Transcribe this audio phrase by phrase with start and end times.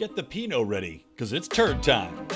[0.00, 2.26] Get the Pinot ready, because it's turd time.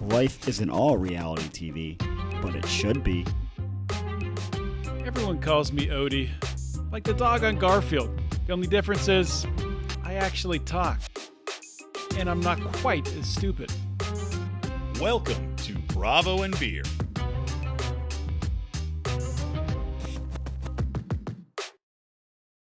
[0.00, 3.26] Life isn't all reality TV, but it should be.
[5.04, 6.30] Everyone calls me Odie,
[6.90, 8.18] like the dog on Garfield.
[8.46, 9.46] The only difference is
[10.02, 10.98] I actually talk.
[12.16, 13.70] And I'm not quite as stupid.
[14.98, 16.84] Welcome to Bravo and Beer.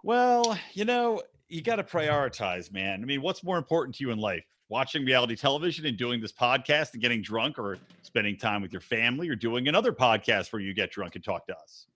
[0.04, 1.20] Well, you know,
[1.54, 3.00] you got to prioritize, man.
[3.00, 4.44] I mean, what's more important to you in life?
[4.70, 8.80] Watching reality television and doing this podcast and getting drunk, or spending time with your
[8.80, 11.86] family, or doing another podcast where you get drunk and talk to us?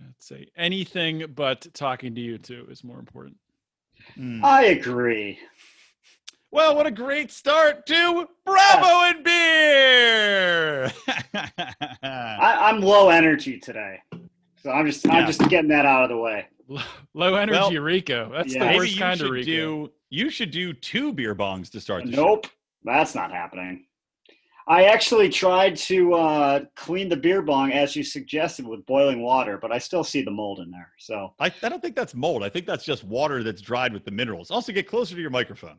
[0.00, 3.36] I'd say anything but talking to you two is more important.
[4.14, 4.44] Hmm.
[4.44, 5.40] I agree.
[6.52, 10.92] Well, what a great start to Bravo and Beer.
[12.04, 13.98] I, I'm low energy today,
[14.62, 15.12] so I'm just Yeah.
[15.14, 16.46] I'm just getting that out of the way.
[17.14, 18.30] Low energy Well, Rico.
[18.32, 18.60] That's yeah.
[18.60, 19.44] the Maybe worst you kind of Rico.
[19.44, 22.24] do you should do two beer bongs to start the show.
[22.24, 22.46] Nope,
[22.84, 23.86] that's not happening.
[24.68, 29.58] I actually tried to uh, clean the beer bong as you suggested with boiling water,
[29.60, 30.92] but I still see the mold in there.
[30.98, 32.44] So I, I don't think that's mold.
[32.44, 34.50] I think that's just water that's dried with the minerals.
[34.52, 35.78] Also, get closer to your microphone.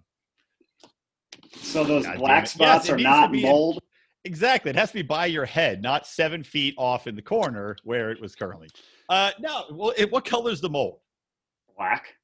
[1.56, 3.82] so those God black spots Yes, are not be in- mold.
[4.24, 4.70] Exactly.
[4.70, 8.12] It has to be by your head, not seven feet off in the corner where
[8.12, 8.68] it was currently.
[9.12, 9.66] Uh, no.
[9.72, 11.00] Well, it, what color is the mold?
[11.78, 12.16] Black.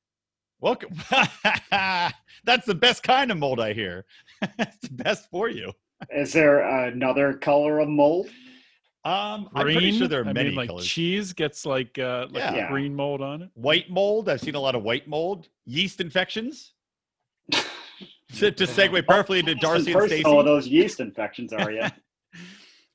[0.61, 0.95] Welcome.
[2.45, 4.05] that's the best kind of mold I hear.
[4.57, 5.73] it's the best for you.
[6.09, 8.27] Is there another color of mold?
[9.03, 10.85] Um, I'm pretty sure there are I many mean, like colors.
[10.87, 12.69] cheese gets like uh, like Yeah.
[12.69, 13.49] green mold on it.
[13.53, 14.29] white mold.
[14.29, 15.49] I've seen a lot of white mold.
[15.65, 16.73] Yeast infections.
[17.51, 20.23] to, to segue perfectly into Darcy and Stacey.
[20.23, 21.83] Personal, those yeast infections are you?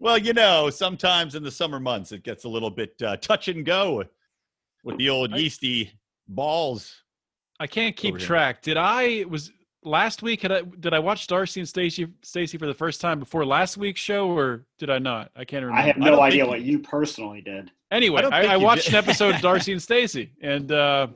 [0.02, 3.46] Well, you know, sometimes in the summer months it gets a little bit uh, touch
[3.46, 4.02] and go
[4.82, 5.92] with the old I- yeasty
[6.26, 6.92] balls.
[7.60, 8.62] I can't keep track.
[8.62, 9.52] Did I was
[9.84, 10.42] last week?
[10.42, 13.76] Had I did I watch Darcy and Stacey Stacey for the first time before last
[13.76, 15.30] week's show, or did I not?
[15.36, 15.80] I can't remember.
[15.80, 17.70] I have no don't idea think what you personally did.
[17.92, 21.06] Anyway, I I, I, watched an episode of Darcy and Stacey, and uh,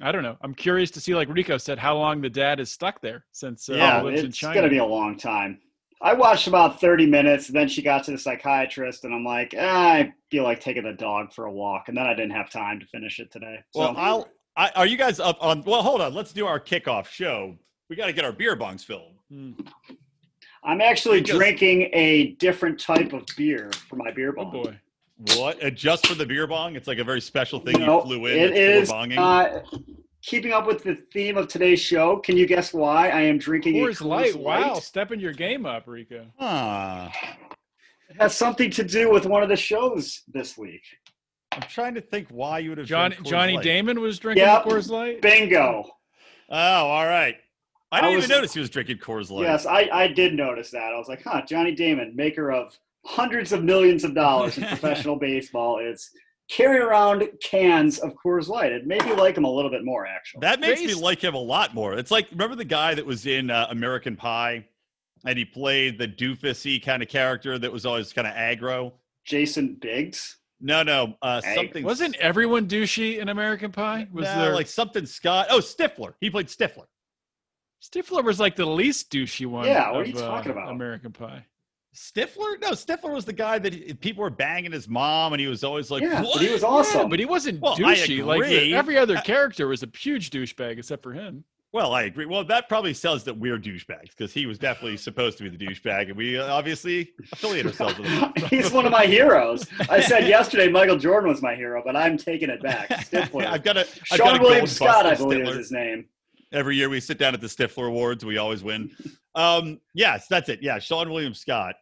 [0.00, 0.38] I don't know.
[0.40, 3.68] I'm curious to see, like Rico said, how long the dad is stuck there since
[3.68, 4.54] uh, Yeah, he lives in it's China.
[4.54, 5.60] going to be a long time.
[6.02, 9.54] I watched about 30 minutes, and then she got to the psychiatrist, and I'm like,
[9.58, 11.88] ah, I feel like taking the dog for a walk.
[11.88, 13.58] And then I didn't have time to finish it today.
[13.74, 14.28] So, Well, I'll.
[14.56, 15.62] I, are you guys up on?
[15.64, 16.14] Well, hold on.
[16.14, 17.54] Let's do our kickoff show.
[17.88, 19.12] We got to get our beer bongs filled.
[19.30, 19.52] Hmm.
[20.64, 24.46] I'm actually Because- drinking a different type of beer for my beer bong.
[24.48, 24.62] Oh bong.
[24.64, 24.80] boy.
[25.38, 25.62] What?
[25.62, 26.76] Uh, just for the beer bong?
[26.76, 28.38] It's like a very special thing No, you flew in.
[28.38, 29.18] it that's is for bonging.
[29.18, 29.60] uh,
[30.22, 32.18] keeping up with the theme of today's show.
[32.18, 34.36] Can you guess why I am drinking Coors a Coors Light.
[34.36, 36.26] Wow, stepping your game up, Rico.
[36.38, 37.10] Ah,
[38.08, 40.82] It has something to do with one of the shows this week.
[41.52, 42.86] I'm trying to think why you would have.
[42.86, 43.64] John, drank Johnny Light.
[43.64, 44.64] Damon was drinking Yep.
[44.64, 45.20] the Coors Light.
[45.22, 45.84] Bingo.
[46.48, 47.36] Oh, all right.
[47.92, 49.42] I I didn't was- even notice he was drinking Coors Light.
[49.42, 50.92] Yes, I, I did notice that.
[50.92, 55.16] I was like, huh, Johnny Damon, maker of hundreds of millions of dollars in professional
[55.16, 56.10] baseball, is
[56.50, 58.72] carrying around cans of Coors Light.
[58.72, 60.40] It made me like him a little bit more, actually.
[60.40, 61.94] That makes me like him a lot more.
[61.94, 64.66] It's like remember the guy that was in uh, American Pie,
[65.24, 68.92] and he played the doofusy kind of character that was always kind of aggro.
[69.24, 70.36] Jason Biggs.
[70.62, 74.08] No, no, uh, Hey, something Wasn't everyone douchey in American Pie?
[74.12, 75.46] Was no, there like something Scott?
[75.48, 76.12] Oh, Stifler.
[76.20, 76.84] He played Stifler.
[77.82, 79.66] Stifler was like the least douchey one.
[79.66, 80.70] Yeah, what are you talking uh, about?
[80.70, 81.46] American Pie.
[81.94, 82.60] Stifler?
[82.60, 85.64] No, Stifler was the guy that he- people were banging his mom, and he was
[85.64, 87.08] always like, yeah, but he was Yeah, awesome.
[87.10, 88.24] but he wasn't Well, I douchey.
[88.24, 88.74] Like the- agree.
[88.74, 91.44] every other I- character was a huge douchebag except for him.
[91.72, 92.26] Well, I agree.
[92.26, 95.66] Well, that probably sells that we're douchebags because he was definitely supposed to be the
[95.66, 98.32] douchebag, and we uh, obviously affiliate ourselves with him.
[98.50, 99.66] He's one of my heroes.
[99.88, 102.88] I said yesterday Michael Jordan was my hero, but I'm taking it back.
[103.08, 103.46] Stifler.
[103.46, 105.50] I've got a I've got a Seann gold William Scott, I believe, Stifler.
[105.50, 106.06] is his name.
[106.52, 108.90] Every year we sit down at the Stifler Awards, we always win.
[109.40, 110.60] Um, yes, that's it.
[110.62, 111.74] Yeah, Seann William Scott,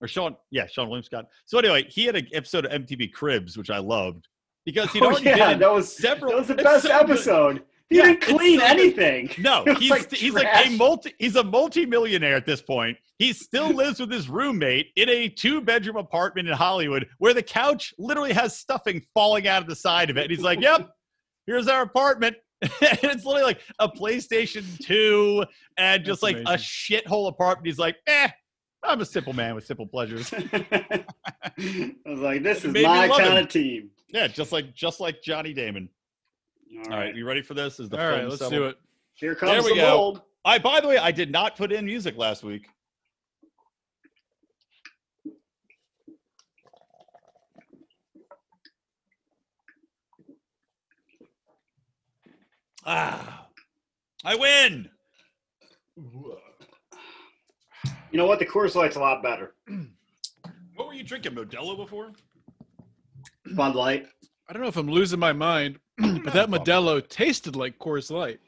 [0.00, 1.26] or Seann, yeah, Seann William Scott.
[1.46, 4.28] So anyway, he had an episode of MTV Cribs, which I loved
[4.64, 7.10] because he'd Oh, already yeah, that was several- that was the best so good.
[7.10, 7.62] episode.
[7.88, 9.30] He Yeah, didn't clean so anything.
[9.38, 12.96] No, he's like he's like a multi he's a multi-millionaire at this point.
[13.18, 17.92] He still lives with his roommate in a two-bedroom apartment in Hollywood where the couch
[17.98, 20.22] literally has stuffing falling out of the side of it.
[20.22, 20.88] And he's like, Yep,
[21.46, 22.36] here's our apartment.
[22.62, 25.44] and it's literally like a PlayStation 2
[25.78, 27.66] and just That's like a shithole apartment.
[27.66, 28.28] He's like, eh,
[28.84, 30.32] I'm a simple man with simple pleasures.
[30.52, 31.04] I
[32.06, 33.44] was like, this is my love kind him.
[33.44, 33.90] of team.
[34.08, 35.88] Yeah, just like just like Johnny Damon.
[36.72, 37.14] All All right, right.
[37.16, 37.80] you ready for this?
[37.80, 38.52] Is the All right, let's settled?
[38.52, 38.76] do it.
[39.14, 39.96] Here comes we the go.
[39.96, 40.22] mold.
[40.44, 42.68] I by the way, I did not put in music last week.
[52.86, 53.46] Ah.
[54.24, 54.88] I win.
[55.96, 56.36] You
[58.18, 58.38] know what?
[58.38, 59.54] The Coors Light's a lot better.
[60.76, 62.12] What were you drinking, Modelo before?
[63.54, 64.06] Bud Light.
[64.48, 68.40] I don't know if I'm losing my mind, but that Modelo tasted like Coors Light.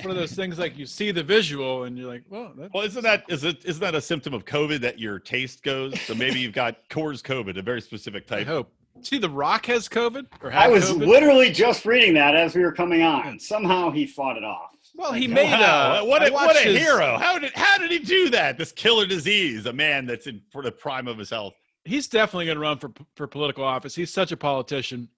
[0.00, 2.84] One of those things like you see the visual and you're like, well, that, Well,
[2.84, 6.00] isn't that is it isn't that a symptom of COVID that your taste goes?
[6.00, 8.46] So maybe you've got Coors COVID, a very specific I type.
[8.46, 8.72] hope.
[9.02, 11.06] See, The Rock has COVID or I was COVID?
[11.06, 13.38] literally just reading that as we were coming on.
[13.38, 14.70] Somehow he fought it off.
[14.94, 17.16] Well, he made Wow, a what I a, what a his- hero!
[17.18, 18.58] How did how did he do that?
[18.58, 21.54] This killer disease, a man that's in for the prime of his health.
[21.84, 23.94] he's definitely going to run for for political office.
[23.94, 25.08] He's such a politician.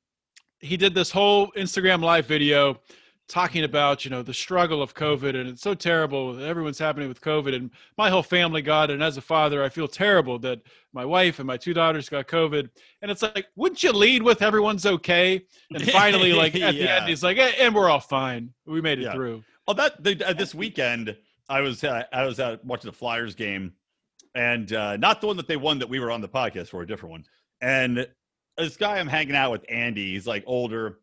[0.61, 2.79] He did this whole Instagram live video
[3.28, 6.42] talking about you know the struggle of COVID and it's so terrible.
[6.42, 8.94] Everyone's happening with COVID, and my whole family got it.
[8.94, 10.60] And as a father, I feel terrible that
[10.92, 12.69] my wife and my two daughters got COVID.
[13.00, 15.44] And it's like, wouldn't you lead with everyone's okay?
[15.70, 18.52] And finally, like at the end, he's like, "Eh, and we're all fine.
[18.66, 19.14] We made it Yeah.
[19.14, 19.42] through.
[19.69, 21.16] Oh, that the, uh, this weekend
[21.48, 23.72] I was uh, I was uh, watching the Flyers game,
[24.34, 26.82] and uh, not the one that they won that we were on the podcast for,
[26.82, 27.24] a different one.
[27.60, 28.06] And
[28.58, 30.98] this guy I'm hanging out with, Andy, he's like older,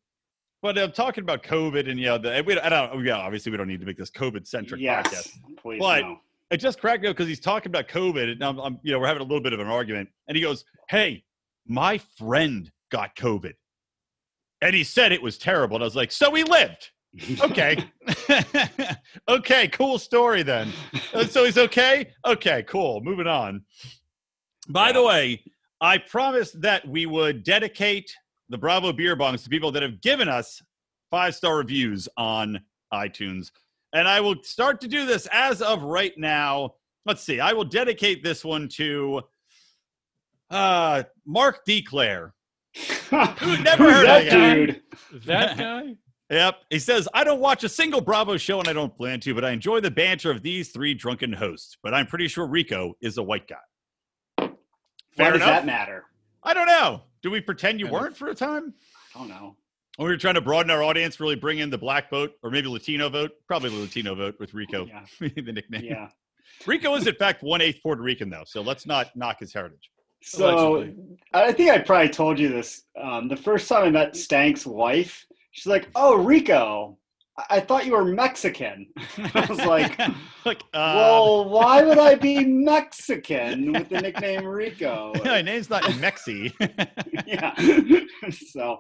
[0.62, 3.58] but I'm talking about COVID and you know, the, we, I don't, yeah, obviously we
[3.58, 5.30] don't need to make this COVID centric Yes, podcast.
[5.62, 5.80] please.
[5.80, 6.20] But- no.
[6.52, 8.98] It just cracked me up because he's talking about COVID, and I'm, I'm, you know,
[8.98, 11.24] we're having a little bit of an argument, and he goes, "Hey,
[11.68, 13.54] my friend got COVID,
[14.64, 16.90] and he said it was terrible." And I was like, "So he lived."
[17.42, 17.78] okay.
[19.30, 20.72] okay, cool story then.
[21.14, 22.10] Uh, So he's okay?
[22.26, 23.02] Okay, cool.
[23.02, 23.64] Moving on.
[24.70, 25.44] By the way,
[25.82, 28.12] I promised that we would dedicate
[28.50, 30.62] the Bravo Beer Bongs to people that have given us
[31.12, 32.60] five star reviews on
[32.94, 33.52] iTunes.
[33.94, 36.76] And I will start to do this as of right now.
[37.06, 37.40] Let's see.
[37.40, 39.22] I will dedicate this one to
[40.50, 42.34] uh, Mark Declare.
[43.10, 44.56] Who never Who's heard of that guy?
[44.56, 44.82] dude?
[45.26, 45.96] That guy.
[46.30, 46.58] Yep.
[46.70, 49.44] He says, I don't watch a single Bravo show and I don't plan to, but
[49.44, 51.78] I enjoy the banter of these three drunken hosts.
[51.82, 54.48] But I'm pretty sure Rico is a white guy.
[55.16, 55.48] Why does enough.
[55.48, 56.06] that matter?
[56.44, 57.02] I don't know.
[57.22, 58.74] Do we pretend you Kind weren't for a time?
[59.16, 59.56] I don't know.
[59.98, 62.50] Or we were trying to broaden our audience, really bring in the black vote or
[62.52, 63.32] maybe Latino vote?
[63.48, 65.84] Probably the Latino vote with Rico, Yeah, the nickname.
[65.84, 66.08] yeah.
[66.66, 68.44] Rico is, in fact, one eighth Puerto Rican, though.
[68.46, 69.90] So let's not knock his heritage.
[70.22, 71.04] So Allegedly.
[71.34, 72.84] I think I probably told you this.
[73.02, 76.98] Um, the first time I met Stank's wife, she's like, "Oh, Rico,
[77.50, 78.88] I, I thought you were Mexican."
[79.34, 79.98] I was like,
[80.46, 85.84] like, uh, "Well, why would I be Mexican with the nickname Rico?" my name's not
[85.84, 86.54] Mexi.
[87.26, 87.54] yeah.
[88.32, 88.80] so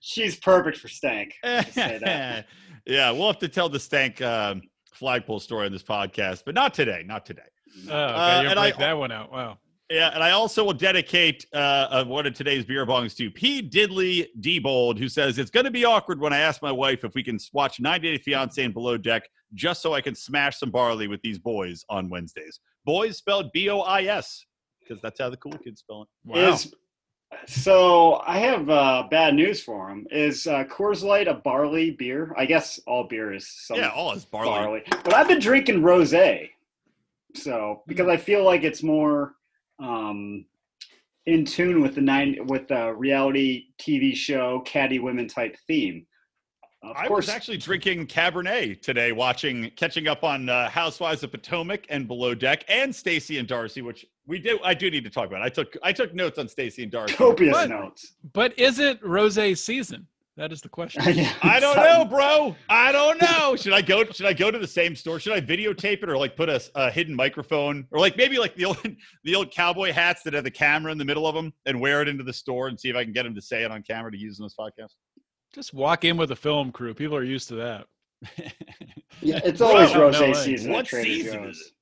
[0.00, 1.32] she's perfect for Stank.
[1.44, 2.46] Just say that.
[2.86, 4.62] yeah, we'll have to tell the stank um,
[4.92, 7.02] flagpole story on this podcast, but not today.
[7.06, 7.42] Not today.
[7.88, 9.32] Oh, okay, Uh, you and I- that one out.
[9.32, 9.58] Wow.
[9.94, 13.62] Yeah, and I also will dedicate uh, uh, one of today's beer bongs to P.
[13.62, 14.58] Diddley D.
[14.58, 17.22] Bold, who says it's going to be awkward when I ask my wife if we
[17.22, 19.22] can watch 90 Day Fiance and Below Deck
[19.54, 22.58] just so I can smash some barley with these boys on Wednesdays.
[22.84, 24.44] Boys spelled B O I S
[24.80, 26.08] because that's how the cool kids spell it.
[26.24, 26.54] Wow.
[26.54, 26.74] Is
[27.46, 30.08] so I have uh, bad news for him.
[30.10, 32.34] Is uh, Coors Light a barley beer?
[32.36, 34.50] I guess all beer is some yeah, all is barley.
[34.50, 34.82] barley.
[35.04, 36.50] But I've been drinking rosé,
[37.36, 39.34] so because I feel like it's more
[39.82, 40.44] um,
[41.26, 46.06] in tune with the nine with the reality TV show caddy women type theme.
[46.82, 51.30] Of I course, was actually drinking Cabernet today, watching, catching up on uh, Housewives of
[51.30, 54.58] Potomac and Below Deck, and Stacey and Darcy, which we do.
[54.62, 55.40] I do need to talk about.
[55.40, 57.14] I took I took notes on Stacey and Darcy.
[57.14, 57.70] copious What?
[57.70, 58.14] notes.
[58.34, 60.06] But is it rose season?
[60.36, 61.02] That is the question.
[61.42, 62.56] I don't know, bro.
[62.68, 63.54] I don't know.
[63.60, 64.04] Should I go?
[64.06, 65.20] Should I go to the same store?
[65.20, 68.56] Should I videotape it or like put a, a hidden microphone or like maybe like
[68.56, 68.78] the old
[69.24, 72.02] the old cowboy hats that have the camera in the middle of them and wear
[72.02, 73.82] it into the store and see if I can get him to say it on
[73.82, 74.90] camera to use in this podcast.
[75.54, 76.94] Just walk in with a film crew.
[76.94, 77.86] People are used to that.
[79.20, 80.34] Yeah, it's always Bro, rosé no way.
[80.34, 80.70] season.
[80.70, 81.56] at What Trader season Joe's.
[81.56, 81.72] is it?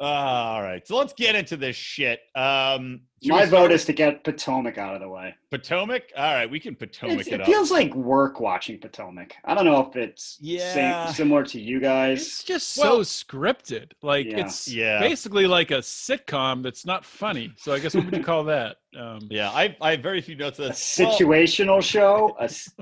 [0.00, 2.20] Uh, all right, so let's get into this shit.
[2.36, 5.34] Um, My we start vote is to get Potomac out of the way.
[5.50, 6.04] Potomac.
[6.16, 7.46] All right, we can Potomac It's, it it up.
[7.48, 9.34] feels like work watching Potomac.
[9.44, 10.72] I don't know if it's Yeah.
[11.06, 12.20] same, similar to you guys.
[12.22, 12.46] It's guys.
[12.46, 13.90] just Well- so scripted.
[14.00, 14.38] Like Yeah.
[14.46, 15.00] it's Yeah.
[15.00, 17.52] basically like a sitcom that's not funny.
[17.56, 18.76] So I guess what would you call that?
[18.98, 20.58] Um, yeah, I I have very few notes.
[20.60, 20.98] A Of this.
[20.98, 22.72] Well- situational show, a s-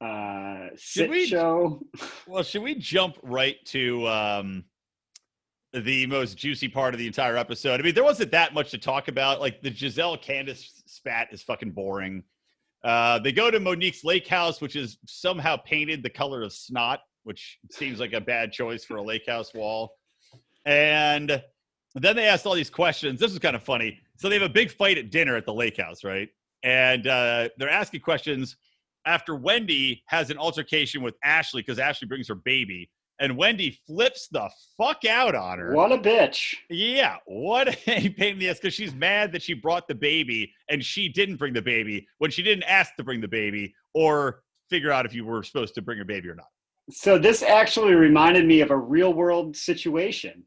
[0.00, 1.80] uh, sit we- show.
[2.26, 4.64] Well, should we jump right to um,
[5.80, 7.80] the most juicy part of the entire episode?
[7.80, 9.40] I mean, there wasn't that much to talk about.
[9.40, 12.22] Like the Gizelle Candace spat is fucking boring.
[12.84, 17.00] Uh, they go to Monique's lake house, which is somehow painted the color of snot,
[17.24, 19.92] which seems like a bad choice for a lake house wall.
[20.64, 21.42] And
[21.94, 23.18] then they asked all these questions.
[23.18, 23.98] This is kind of funny.
[24.16, 26.28] So they have a big fight at dinner at the lake house, right?
[26.62, 28.56] And uh, they're asking questions
[29.06, 32.90] after Wendy has an altercation with Ashley because Ashley brings her baby,
[33.20, 35.74] and Wendy flips the fuck out on her.
[35.74, 36.54] What a bitch.
[36.68, 40.52] Yeah, what a pain in the ass because she's mad that she brought the baby
[40.68, 44.42] and she didn't bring the baby when she didn't ask to bring the baby or
[44.68, 46.46] figure out if you were supposed to bring your baby or not.
[46.90, 50.44] So this actually reminded me of a real world situation.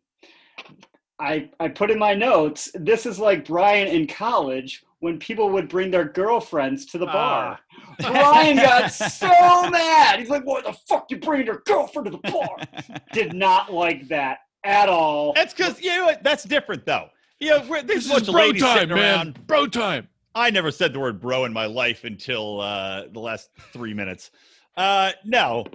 [1.19, 5.69] I I put in my notes, this is like Brian in college when people would
[5.69, 7.59] bring their girlfriends to the bar.
[7.99, 9.27] Brian got so
[9.69, 10.19] mad.
[10.19, 11.07] He's like, "What the fuck?
[11.09, 12.57] You bringing your girlfriend to the bar?"
[13.13, 15.33] Did not like that at all.
[15.33, 16.11] That's because you know?
[16.21, 17.09] That's different though.
[17.39, 19.15] You know, there's This a bunch is of bro ladies time, sitting man.
[19.15, 19.47] around.
[19.47, 20.07] Bro time.
[20.35, 24.31] I never said the word bro in my life until uh, the last three minutes.
[24.77, 25.65] Uh, no,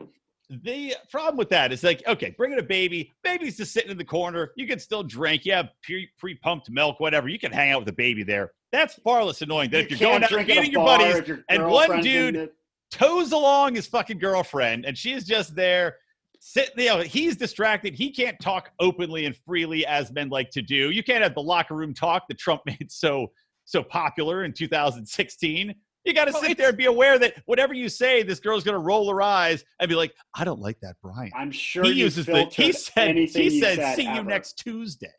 [0.49, 4.05] the problem with that is like, okay, bringing a baby, baby's just sitting in the
[4.05, 4.53] corner.
[4.57, 5.45] You can still drink.
[5.45, 7.29] You have pre pumped milk, whatever.
[7.29, 8.53] You can hang out with the baby there.
[8.75, 12.01] That's far less annoying than if you're going out meeting your buddies your and one
[12.01, 12.51] dude
[12.91, 15.95] toes along his fucking girlfriend, and she's just there
[16.41, 16.73] sitting.
[16.79, 17.95] You know, he's distracted.
[17.95, 20.91] He can't talk openly and freely as men like to do.
[20.91, 23.29] You can't have the locker room talk that Trump made so
[23.65, 25.73] so popular in 2016.
[26.05, 28.65] You got to Well, sit there and be aware that whatever you say, this girl's
[28.65, 31.85] going to roll her eyes and be like, "I don't like that, Brian." I'm sure
[31.85, 32.47] he you uses the.
[32.47, 33.15] He said.
[33.15, 35.13] He said, said "See you next Tuesday."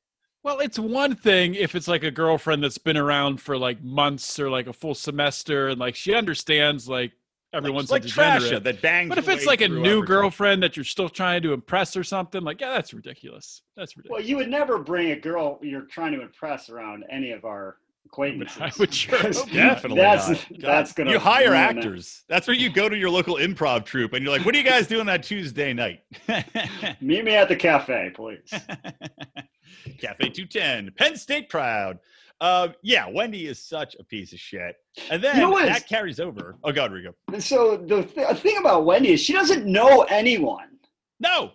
[0.46, 4.40] Well, it's one thing if it's like a girlfriend that's been around for like months
[4.40, 7.14] or like a full semester and like she understands like
[7.52, 8.52] everyone's like, a like degenerate.
[8.52, 9.10] Trasha that bangs.
[9.10, 10.06] But if it's like a new everything.
[10.06, 13.64] girlfriend that you're still trying to impress or something, like yeah, that's ridiculous.
[13.76, 14.22] That's ridiculous.
[14.22, 17.78] Well, you would never bring a girl you're trying to impress around any of our
[18.16, 18.58] acquaintances.
[18.62, 20.46] I would sure Definitely That's not.
[20.60, 21.12] That's gonna.
[21.12, 21.78] You hire ruin it.
[21.78, 22.24] actors.
[22.30, 24.64] That's where you go to your local improv troupe and you're like, "What are you
[24.64, 26.02] guys doing that Tuesday night?"
[27.02, 28.50] Meet me at the cafe, please.
[30.00, 32.00] Cafe 210, Penn State proud.
[32.42, 34.76] Uh, yeah, Wendy is such a piece of shit.
[35.10, 36.58] And then You know what that is- carries over.
[36.64, 37.14] Oh, God, Rico.
[37.40, 40.80] So the th- thing about Wendy is she doesn't know anyone.
[41.20, 41.52] No,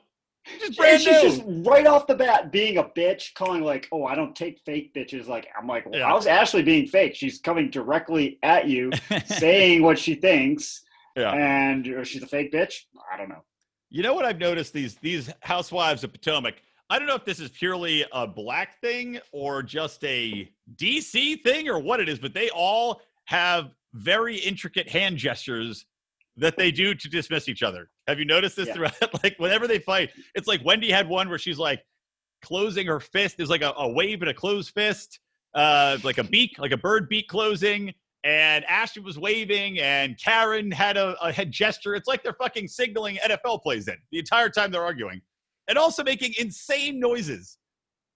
[0.58, 4.14] just brand she's just right off the bat being a bitch, calling like, "Oh, I
[4.14, 6.06] don't take fake bitches." Like, I'm like, well, Yeah.
[6.08, 7.14] how's Ashley being fake?
[7.14, 8.90] She's coming directly at you,
[9.26, 10.82] saying what she thinks,
[11.16, 11.32] Yeah.
[11.32, 12.84] and or she's a fake bitch.
[13.12, 13.42] I don't know.
[13.90, 16.54] You know what I've noticed these these housewives of Potomac.
[16.88, 21.68] I don't know if this is purely a black thing or just a DC thing
[21.68, 25.84] or what it is, but they all have very intricate hand gestures
[26.40, 27.88] that they do to dismiss each other.
[28.08, 28.74] Have you noticed this Yeah.
[28.74, 29.22] throughout?
[29.22, 31.82] like whenever they fight, it's like Wendy had one where she's like
[32.42, 33.36] closing her fist.
[33.36, 35.20] There's like a, a wave and a closed fist,
[35.54, 37.94] uh, like a beak, like a bird beak closing.
[38.22, 41.94] And Ashley was waving, and Karen had a, a head gesture.
[41.94, 45.22] It's like they're fucking signaling NFL plays in the entire time they're arguing,
[45.68, 47.56] and also making insane noises.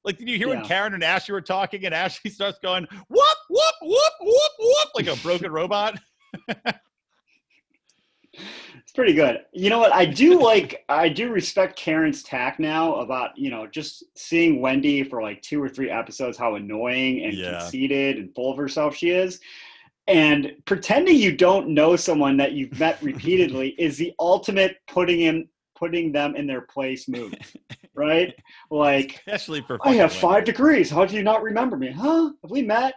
[0.05, 3.39] Like, did you hear when Karen and Ashley were talking, and Ashley starts going whoop
[3.49, 5.99] whoop whoop whoop whoop like a broken robot?
[8.79, 9.41] It's pretty good.
[9.53, 9.93] You know what?
[9.95, 10.85] I do like.
[10.89, 15.63] I do respect Karen's tack now about you know just seeing Wendy for like two
[15.63, 17.59] or three episodes, how annoying and Yeah.
[17.61, 19.41] conceited and full of herself she is.
[20.07, 25.49] And pretending you don't know someone that you've met repeatedly is the ultimate putting in
[25.77, 27.35] putting them in their place move,
[27.95, 28.33] right?
[28.71, 30.89] Like Especially for I have five degrees.
[30.91, 31.91] How do you not remember me?
[31.91, 32.31] Huh?
[32.43, 32.95] Have we met?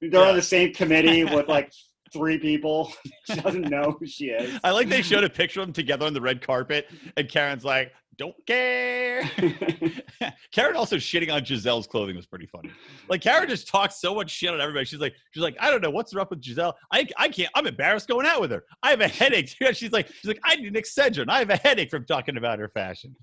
[0.00, 0.28] They're Yeah.
[0.30, 1.72] on the same committee with like
[2.12, 2.92] three people.
[3.24, 4.58] she doesn't know who she is.
[4.64, 7.64] I like they showed a picture of them together on the red carpet, and Karen's
[7.64, 9.28] like, "Don't care."
[10.52, 12.70] Karen also shitting on Gizelle's clothing was pretty funny.
[13.08, 14.84] Like Karen just talks so much shit on everybody.
[14.84, 16.74] She's like, she's like, I don't know what's up with Gizelle.
[16.92, 17.50] I I can't.
[17.54, 18.64] I'm embarrassed going out with her.
[18.82, 19.48] I have a headache.
[19.72, 21.28] she's like, she's like, I need an Excedrin.
[21.28, 23.14] I have a headache from talking about her fashion.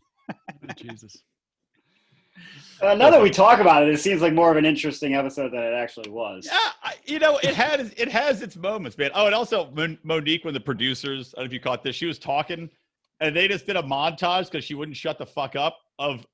[0.78, 1.24] Jesus.
[2.82, 5.52] Uh, now that we talk about it, it seems like more of an interesting episode
[5.54, 6.46] than it actually was.
[6.46, 9.12] Yeah, I, you know, it has it has its moments, man.
[9.16, 11.96] Oh, and also Mon- Monique, when the producers, I don't know if you caught this,
[11.96, 12.70] she was talking,
[13.22, 16.26] and they just did a montage because she wouldn't shut the fuck up of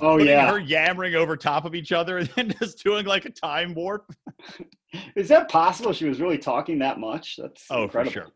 [0.00, 0.48] Oh, yeah.
[0.48, 4.14] her yammering over top of each other and then just doing like a time warp.
[5.16, 5.92] Is that possible?
[5.92, 7.36] She was really talking that much?
[7.36, 8.12] That's Oh, incredible.
[8.12, 8.28] for sure.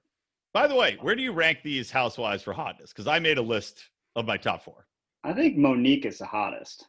[0.52, 2.90] By the way, where do you rank these housewives for hotness?
[2.92, 3.84] Because I made a list
[4.16, 4.86] of my top four.
[5.22, 6.86] I think Monique is the hottest.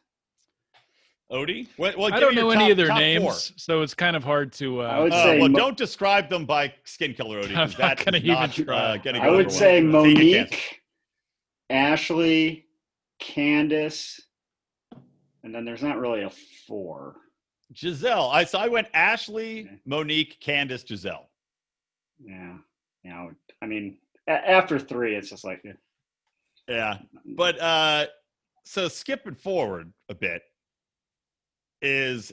[1.32, 3.32] Odie, well, well, I don't me know your any top- of their names, four.
[3.56, 4.82] so it's kind of hard to.
[4.82, 7.52] Uh, I would Uh, say well, Mo- don't describe them by skin color, Odie.
[7.52, 8.76] 'cause I'm not that gonna is even try.
[8.96, 10.04] Uh, I would say well.
[10.04, 10.50] So you get canceled.
[10.52, 10.82] Monique,
[11.70, 12.66] Ashley,
[13.18, 14.20] Candace,
[15.42, 17.16] and then there's not really a four.
[17.74, 18.30] Gizelle.
[18.32, 19.80] I so I went Ashley, Okay.
[19.84, 21.26] Monique, Candace, Gizelle.
[22.24, 22.58] Yeah.
[23.02, 23.30] You know,
[23.60, 25.72] I mean, a- after three, it's just like, eh.
[26.68, 26.98] Yeah.
[27.24, 28.06] But uh
[28.64, 30.42] so skipping forward a bit
[31.82, 32.32] is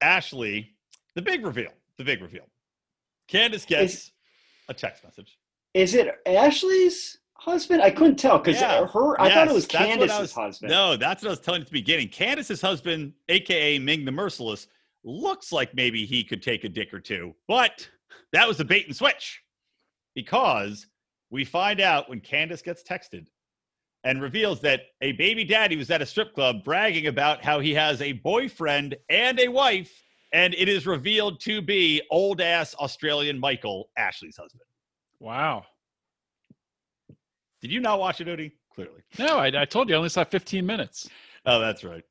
[0.00, 0.70] Ashley,
[1.14, 1.70] the big reveal.
[1.98, 2.44] The big reveal.
[3.28, 4.12] Candace gets
[4.68, 5.38] a text message.
[5.72, 7.82] Is it Ashley's husband?
[7.82, 8.86] I couldn't tell because Yeah.
[8.86, 9.20] her.
[9.20, 10.70] I thought it was that's what I Candace's was- husband.
[10.70, 12.08] No, that's what I was telling you at the beginning.
[12.08, 14.66] Candace's husband, aka Ming the Merciless,
[15.04, 17.88] looks like maybe he could take a dick or two, but
[18.32, 19.42] that was a bait and switch
[20.14, 20.86] because
[21.30, 23.26] we find out when Candace gets texted
[24.04, 27.74] and reveals that a baby daddy was at a strip club bragging about how he
[27.74, 29.90] has a boyfriend and a wife,
[30.32, 34.62] and it is revealed to be old ass Australian Michael, Ashley's husband.
[35.20, 35.64] Wow.
[37.62, 38.52] Did you not watch it, Odie?
[38.74, 39.02] Clearly.
[39.18, 41.08] No, I, I told you I only saw 15 minutes.
[41.46, 42.04] Oh, that's right.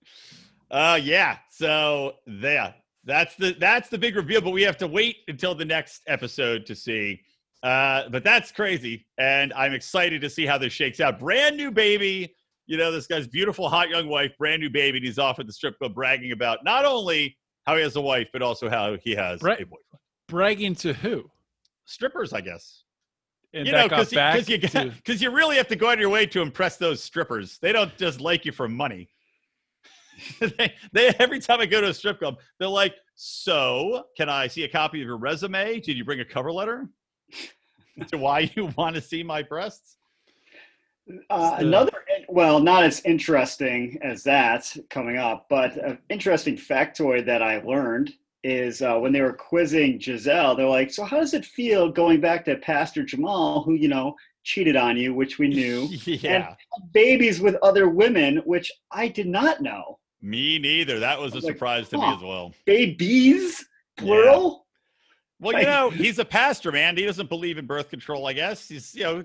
[0.72, 1.38] Uh yeah.
[1.52, 2.74] So there.
[3.06, 6.66] That's the that's the big reveal, but we have to wait until the next episode
[6.66, 7.22] to see.
[7.64, 9.06] Uh, but that's crazy.
[9.18, 11.18] And I'm excited to see how this shakes out.
[11.20, 12.36] Brand new baby.
[12.68, 15.48] You know, this guy's beautiful, hot young wife, brand new baby, and he's off at
[15.48, 18.98] the strip club bragging about not only how he has a wife, but also how
[19.02, 19.62] he has Right.
[19.62, 20.00] a boyfriend.
[20.28, 21.30] Bragging to who?
[21.86, 22.84] Strippers, I guess.
[23.54, 24.12] And you know, because
[24.50, 27.60] you, to- you really have to go out of your way to impress those strippers.
[27.62, 29.10] They don't just like you for money.
[30.40, 34.48] they, they every time I go to a strip club, they're like, "So, can I
[34.48, 35.80] see a copy of your resume?
[35.82, 36.88] Did you bring a cover letter
[38.08, 39.98] to why you want to see my breasts?"
[41.30, 41.92] Uh, another,
[42.30, 48.14] well, not as interesting as that coming up, but an interesting factoid that I learned
[48.46, 52.22] is uh, when they were quizzing Gizelle, they're like, "So how does it feel going
[52.22, 56.56] back to Pastor Jamal, who you know cheated on you, which we knew, yeah,
[56.94, 61.00] babies with other women, which I did not know, me neither.
[61.00, 62.54] That was a Like, surprise to me as well.
[62.66, 63.66] babies
[63.98, 64.63] plural."
[65.44, 66.96] Well, you know, he's a pastor, man.
[66.98, 68.28] He doesn't believe in birth control.
[68.28, 69.24] I guess he's, you know,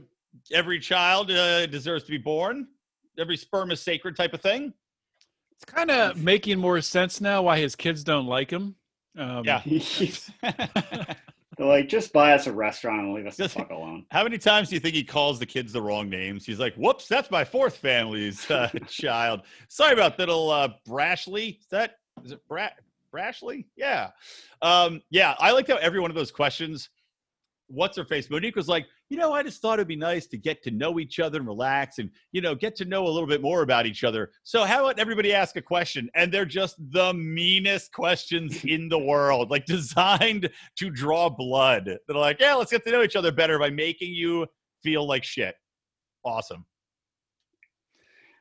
[0.53, 2.69] every child uh, deserves to be born.
[3.19, 4.73] Every sperm is sacred, type of thing.
[5.53, 8.77] It's kind of making more sense now why his kids don't like him.
[9.17, 9.63] Um, Yeah.
[11.59, 14.07] They're like, just buy us a restaurant and leave us the fuck alone.
[14.13, 16.47] How many times do you think he calls the kids the wrong names?
[16.47, 19.43] He's like, "Whoops, that's my fourth family's uh, child.
[19.69, 21.59] Sorry about that, little uh, Brashley.
[21.59, 22.69] Is that is it Bra-
[23.15, 23.67] Brashley?
[23.77, 24.11] Yeah,
[24.63, 25.35] um, yeah.
[25.39, 26.91] I liked how every one of those questions.
[27.71, 28.31] What's her face?
[28.31, 30.99] Monique was like, you know, I just thought it'd be nice to get to know
[30.99, 33.87] each other and relax, and you know, get to know a little bit more about
[33.87, 34.31] each other.
[34.43, 38.99] So how about everybody ask a question, and they're just the meanest questions in the
[38.99, 41.85] world, like designed to draw blood.
[42.07, 44.47] They're like, yeah, let's get to know each other better by making you
[44.83, 45.55] feel like shit.
[46.25, 46.65] Awesome.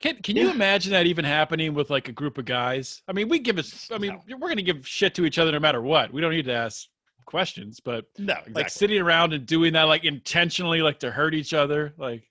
[0.01, 3.01] Can Can you imagine that even happening with like a group of guys?
[3.07, 3.89] I mean, we give us.
[3.91, 6.13] I mean, we're gonna give shit to each other no matter what.
[6.13, 6.87] We don't need to ask
[7.25, 8.53] questions, but No, exactly.
[8.53, 12.29] like sitting around and doing that like intentionally, like to hurt each other, like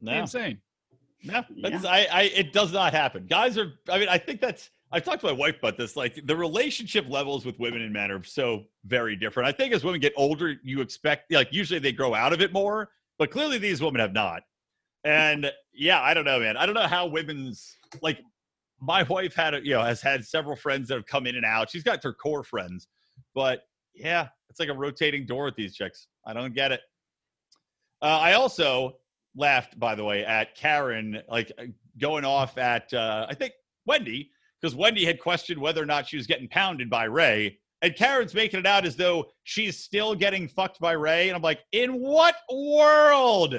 [0.00, 0.60] no, insane.
[1.22, 3.26] no, that's, I, I, it does not happen.
[3.26, 5.96] Guys are, I mean, I think that's, I've talked to my wife about this.
[5.96, 9.48] Like the relationship levels with women and men are so very different.
[9.48, 12.52] I think as women get older, you expect, like, usually they grow out of it
[12.52, 14.42] more, but clearly these women have not.
[15.04, 16.56] And yeah, I don't know, man.
[16.56, 18.18] I don't know how women's, like,
[18.80, 21.70] my wife had, you know, has had several friends that have come in and out.
[21.70, 22.88] She's got her core friends,
[23.34, 23.62] but
[23.94, 26.08] yeah, it's like a rotating door with these chicks.
[26.26, 26.80] I don't get it.
[28.02, 28.96] Uh, I also
[29.36, 31.64] laughed, by the way, at Karen like uh,
[31.98, 33.52] going off at uh, I think
[33.86, 37.96] Wendy because Wendy had questioned whether or not she was getting pounded by Ray, and
[37.96, 41.60] Karen's making it out as though she's still getting fucked by Ray, and I'm like,
[41.72, 43.54] in what world?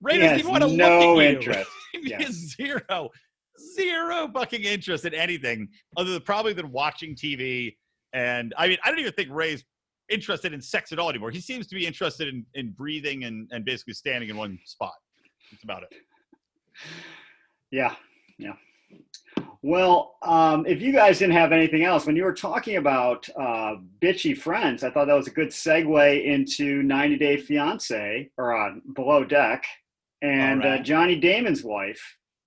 [0.00, 1.36] Ray He doesn't has even want to no look at you.
[1.38, 1.70] interest.
[1.92, 2.32] He Yes.
[2.32, 3.08] zero,
[3.74, 7.74] zero fucking interest in anything other than probably than watching TV.
[8.12, 9.64] And I mean, I don't even think Ray's
[10.10, 11.30] interested in sex at all anymore.
[11.30, 14.92] He seems to be interested in, in breathing and, and basically standing in one spot.
[15.50, 15.94] That's about it.
[17.70, 17.94] Yeah,
[18.38, 18.52] yeah.
[19.62, 23.74] Well, um, if you guys didn't have anything else, when you were talking about uh,
[24.00, 28.74] bitchy friends, I thought that was a good segue into 90 Day Fiance or uh,
[28.94, 29.64] Below Deck
[30.22, 30.80] and All right.
[30.80, 32.00] uh, Johnny Damon's wife,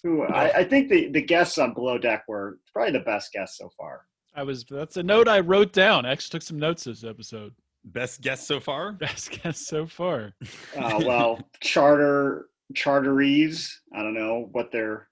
[0.03, 3.57] who I, I think the, the guests on Below Deck were probably the best guests
[3.57, 4.05] so far.
[4.35, 4.63] I was.
[4.69, 6.05] That's a note I wrote down.
[6.05, 7.53] I actually took some notes this episode.
[7.83, 8.91] Best guest so far?
[8.99, 10.33] Best guest so far.
[10.77, 15.09] Uh, well, charter charterees, I don't know what they're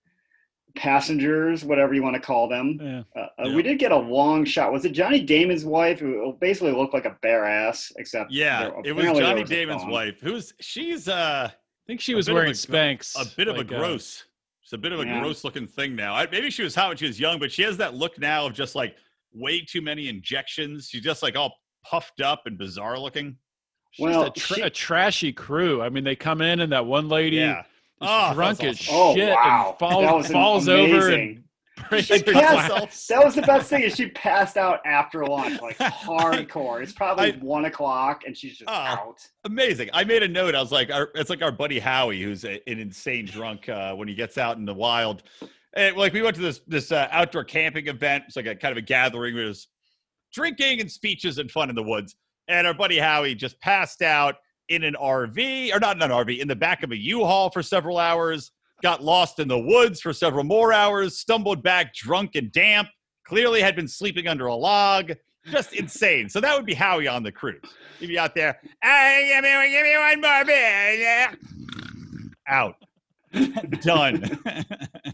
[0.75, 2.79] passengers, whatever you want to call them.
[2.81, 3.03] Yeah.
[3.15, 3.55] Uh, uh, Yeah.
[3.55, 4.71] We did get a long shot.
[4.71, 7.91] Was it Johnny Damon's wife who basically looked like a bare ass?
[7.97, 10.19] Except Yeah, it was Johnny a Damon's wife.
[10.21, 11.53] Who's she's uh I
[11.89, 13.15] think she was wearing a Spanx.
[13.19, 14.25] a bit of like, a uh, gross.
[14.63, 15.19] It's a bit of a Yeah.
[15.21, 16.13] gross looking thing now.
[16.13, 18.45] I, maybe she was hot when she was young, but she has that look now
[18.45, 18.95] of just like
[19.34, 20.89] way too many injections.
[20.89, 23.36] She's just like all puffed up and bizarre looking.
[23.89, 25.82] she's Well, a, tra- she- a trashy crew.
[25.82, 27.62] I mean, they come in and that one lady Yeah.
[27.62, 27.65] is
[28.02, 28.95] Oh, drunk that's as awesome.
[28.95, 31.28] Oh shit wow, and fall- that was falls over and amazing.
[31.28, 31.41] raised
[31.99, 36.81] She passed- That was the best thing is she passed out after lunch, like hardcore.
[36.81, 38.73] It's probably I- one o'clock, and she's just Oh.
[38.73, 39.27] out.
[39.45, 39.89] Amazing.
[39.93, 40.55] I made a note.
[40.55, 43.93] I was like, our, it's like our buddy Howie, who's a, an insane drunk uh,
[43.95, 45.23] when he gets out in the wild.
[45.75, 48.23] And like we went to this this uh, outdoor camping event.
[48.27, 49.35] It's like a kind of a gathering.
[49.35, 49.67] Where there's
[50.33, 52.15] drinking and speeches and fun in the woods.
[52.47, 54.35] And our buddy Howie just passed out
[54.69, 57.61] in an RV, or not in an RV, in the back of a U-Haul for
[57.63, 58.51] several hours.
[58.81, 61.17] Got lost in the woods for several more hours.
[61.17, 62.87] Stumbled back drunk and damp.
[63.27, 65.13] Clearly had been sleeping under a log.
[65.51, 66.29] Just insane.
[66.29, 67.61] So that would be Howie on the cruise.
[67.99, 68.59] He'd be out there.
[68.83, 70.93] Hey, give me, give me one more beer.
[70.93, 71.33] Yeah.
[72.47, 72.75] Out.
[73.81, 74.39] Done.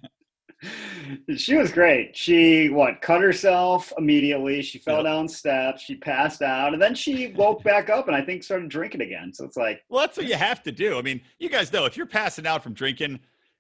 [1.38, 2.18] She was great.
[2.18, 4.64] She what cut herself immediately.
[4.64, 5.04] She fell Yep.
[5.06, 5.84] down steps.
[5.84, 9.32] She passed out, and then she woke back up, and I think started drinking again.
[9.32, 10.98] So it's like, well, that's what you have to do.
[10.98, 13.20] I mean, you guys know if you're passing out from drinking,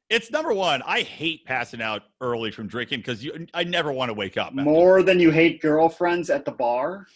[0.10, 0.82] it's number one.
[0.84, 4.54] I hate passing out early from drinking because you, I never want to wake up.
[4.54, 7.08] more than you hate girlfriends at the bar.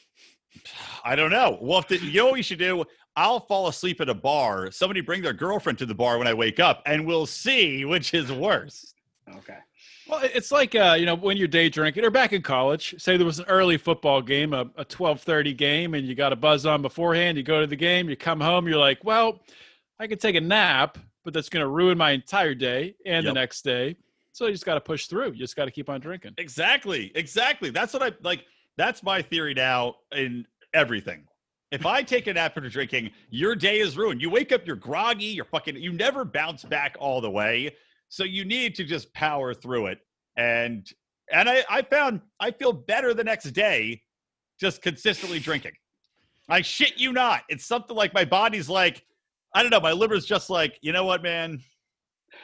[1.03, 1.57] I don't know.
[1.61, 2.85] Well, if the, you know what we should do?
[3.15, 4.71] I'll fall asleep at a bar.
[4.71, 8.13] Somebody bring their girlfriend to the bar when I wake up, and we'll see which
[8.13, 8.93] is worse.
[9.37, 9.57] Okay.
[10.07, 12.95] Well, it's like uh, you know when you're day drinking or back in college.
[12.97, 16.35] Say there was an early football game, a, a 12:30 game, and you got a
[16.35, 17.37] buzz on beforehand.
[17.37, 19.41] You go to the game, you come home, you're like, well,
[19.99, 20.97] I could take a nap,
[21.29, 23.95] but that's going to ruin my entire day and the next day.
[24.31, 25.33] So you just got to push through.
[25.33, 26.33] You just got to keep on drinking.
[26.39, 27.11] Exactly.
[27.13, 27.69] Exactly.
[27.69, 28.45] That's what I like.
[28.77, 31.25] That's my theory now in everything.
[31.71, 34.23] If I take a nap after drinking, your day is ruined.
[34.23, 37.75] You wake up, you're groggy, you're fucking, you never bounce back all the way.
[38.07, 39.99] So you need to just power through it.
[40.35, 40.91] And
[41.31, 44.01] and I, I found I feel better the next day
[44.59, 45.73] just consistently drinking.
[46.49, 47.43] I shit you not.
[47.49, 49.03] It's something like my body's like,
[49.53, 51.61] I don't know, my liver's just like, you know what, man?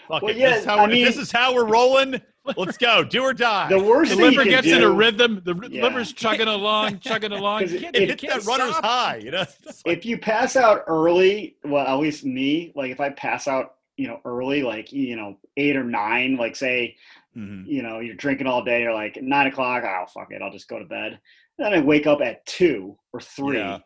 [0.08, 0.38] Fuck Well, it.
[0.38, 2.22] yeah, this, is how, I if this is how we're rolling.
[2.58, 3.04] Let's go.
[3.04, 3.70] Do or die.
[3.70, 5.42] The worst The thing you liver can gets do, in a rhythm.
[5.44, 5.82] The Yeah.
[5.84, 7.62] liver's chugging along, chugging along.
[7.62, 9.18] You it- can't- it you hits can't that runner's high.
[9.24, 9.46] You know,
[9.86, 13.76] like- if you pass out early, well, at least me, like if I pass out,
[13.98, 16.96] you know, early, like you know, eight or nine, like say,
[17.36, 17.66] Mhm.
[17.68, 20.68] you know, you're drinking all day, you're like nine o'clock, oh fuck it, I'll just
[20.68, 21.20] go to bed.
[21.58, 23.58] then I wake up at two or three.
[23.58, 23.80] Yeah.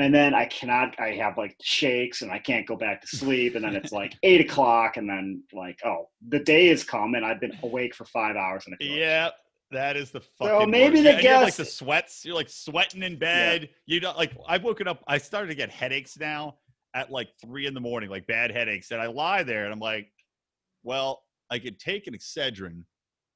[0.00, 3.54] And then I cannot I have like shakes and I can't go back to sleep.
[3.54, 7.24] And then it's like eight o'clock and then like, oh, the day has come and
[7.24, 9.30] I've been awake for five hours and Yeah,
[9.70, 10.60] that is the fucking.
[10.60, 11.18] So maybe worst.
[11.18, 12.24] the Yeah, have, like the sweats.
[12.24, 13.68] You're like sweating in bed.
[13.86, 14.32] You don't like.
[14.48, 15.02] I've woken up.
[15.06, 16.56] I started to get headaches now
[16.94, 19.80] at like three in the morning, like bad headaches, and I lie there and I'm
[19.80, 20.10] like,
[20.82, 22.82] well, I could take an Excedrin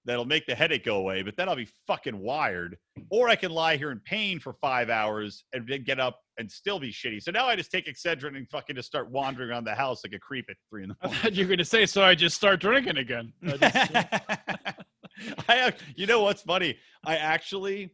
[0.04, 2.76] that'll make the headache go away, but then I'll be fucking wired.
[3.10, 6.50] Or I can lie here in pain for five hours and then get up and
[6.50, 7.22] still be shitty.
[7.22, 10.14] So now I just take Excedrin and fucking just start wandering around the house like
[10.14, 11.22] a creep at three in the I morning.
[11.22, 13.32] thought you were going to say, so I just start drinking again.
[13.46, 14.74] I just-
[15.48, 16.76] I you know what's funny?
[17.04, 17.92] I actually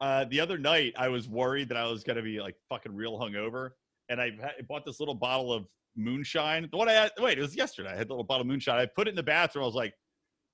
[0.00, 3.18] uh the other night I was worried that I was gonna be like fucking real
[3.18, 3.70] hungover,
[4.08, 5.66] and I ha- bought this little bottle of
[5.96, 6.68] moonshine.
[6.70, 7.90] The one I had, wait, it was yesterday.
[7.90, 8.78] I had the little bottle of moonshine.
[8.80, 9.62] I put it in the bathroom.
[9.62, 9.92] I was like,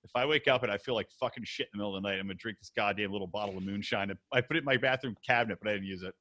[0.05, 2.09] if I wake up and I feel like fucking shit in the middle of the
[2.09, 4.13] night, I'm gonna drink this goddamn little bottle of moonshine.
[4.33, 6.13] I put it in my bathroom cabinet, but I didn't use it.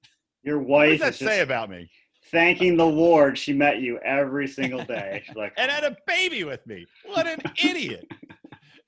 [0.43, 0.99] Your wife.
[1.01, 1.89] What does that is say about me?
[2.31, 5.23] thanking the Lord she met you every single day.
[5.25, 6.85] She's like, And had a baby with me.
[7.05, 8.05] What an idiot!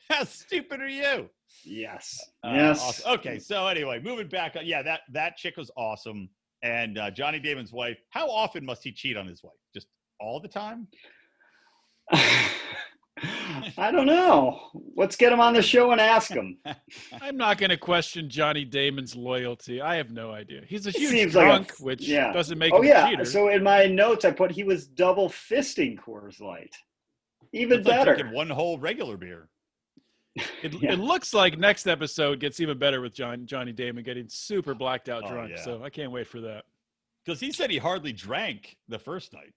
[0.10, 1.30] How stupid are you?
[1.64, 2.82] yes, Uh, yes.
[2.82, 3.12] awesome.
[3.14, 3.40] Okay.
[3.40, 4.56] So anyway, moving back.
[4.64, 6.30] Yeah, that that chick was awesome.
[6.64, 7.98] And uh, Johnny Damon's wife.
[8.10, 9.54] How often must he cheat on his wife?
[9.74, 9.88] Just
[10.20, 10.88] all the time?
[13.78, 14.70] I don't know.
[14.96, 16.58] Let's get him on the show and ask him.
[17.22, 19.82] I'm not going to question Johnny Damon's loyalty.
[19.82, 20.62] I have no idea.
[20.68, 22.32] He's a It huge seems like a- drunk, which yeah.
[22.32, 23.10] doesn't make Oh him a yeah.
[23.10, 23.26] cheater.
[23.26, 26.74] So in my notes, I put he was double fisting Coors Light.
[27.54, 28.16] Even It's better.
[28.16, 29.50] drinking one whole regular beer.
[30.36, 30.94] it, yeah.
[30.94, 35.10] it looks like next episode gets even better with John, Johnny Damon getting super blacked
[35.10, 35.52] out Oh, drunk.
[35.56, 35.62] yeah.
[35.64, 36.64] So I can't wait for that.
[37.26, 39.54] Because he said he hardly drank the first night.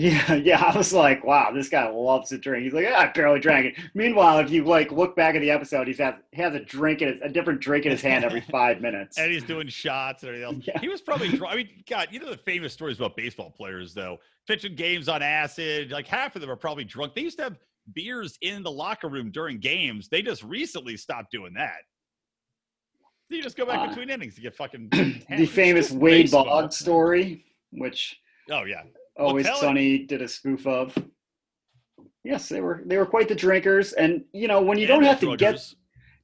[0.00, 0.62] Yeah, yeah.
[0.64, 2.64] I was like, wow, this guy loves to drink.
[2.64, 3.74] He's like, "Ah, I barely drank it.
[3.92, 7.08] Meanwhile, if you like look back at the episode, he's has has a drink in
[7.08, 9.18] his, a different drink in his hand every five minutes.
[9.18, 10.64] And he's doing shots and everything else.
[10.66, 10.80] Yeah.
[10.80, 11.52] He was probably drunk.
[11.52, 14.16] I mean, God, you know the famous stories about baseball players, though.
[14.48, 15.90] Pitching games on acid.
[15.90, 17.14] Like half of them are probably drunk.
[17.14, 17.58] They used to have
[17.92, 20.08] beers in the locker room during games.
[20.08, 21.76] They just recently stopped doing that.
[23.28, 24.88] So you just go back Uh, between innings to get fucking
[25.36, 26.30] the famous Wade.
[26.30, 28.16] Boggs story, which
[28.50, 28.82] Oh yeah.
[29.20, 29.60] Always tell it.
[29.60, 30.96] Sunny did a spoof of.
[32.24, 35.04] Yes, they were they were quite the drinkers, and you know when you And don't
[35.04, 35.60] have to get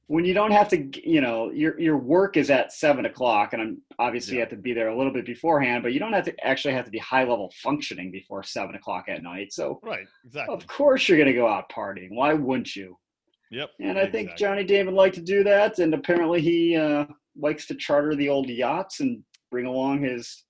[0.07, 3.61] when you don't have to you know your your work is at seven o'clock, and
[3.61, 6.25] I'm obviously you have to be there a little bit beforehand, but you don't have
[6.25, 9.53] to actually have to be high level functioning before seven o'clock at night.
[9.53, 10.07] So Right.
[10.25, 10.53] Exactly.
[10.53, 12.09] of course you're gonna go out partying.
[12.11, 12.97] Why wouldn't you?
[13.49, 13.71] Yep.
[13.79, 14.35] And I think.
[14.35, 17.05] Johnny Damon liked to do that, and apparently he uh,
[17.35, 20.43] likes to charter the old yachts and bring along his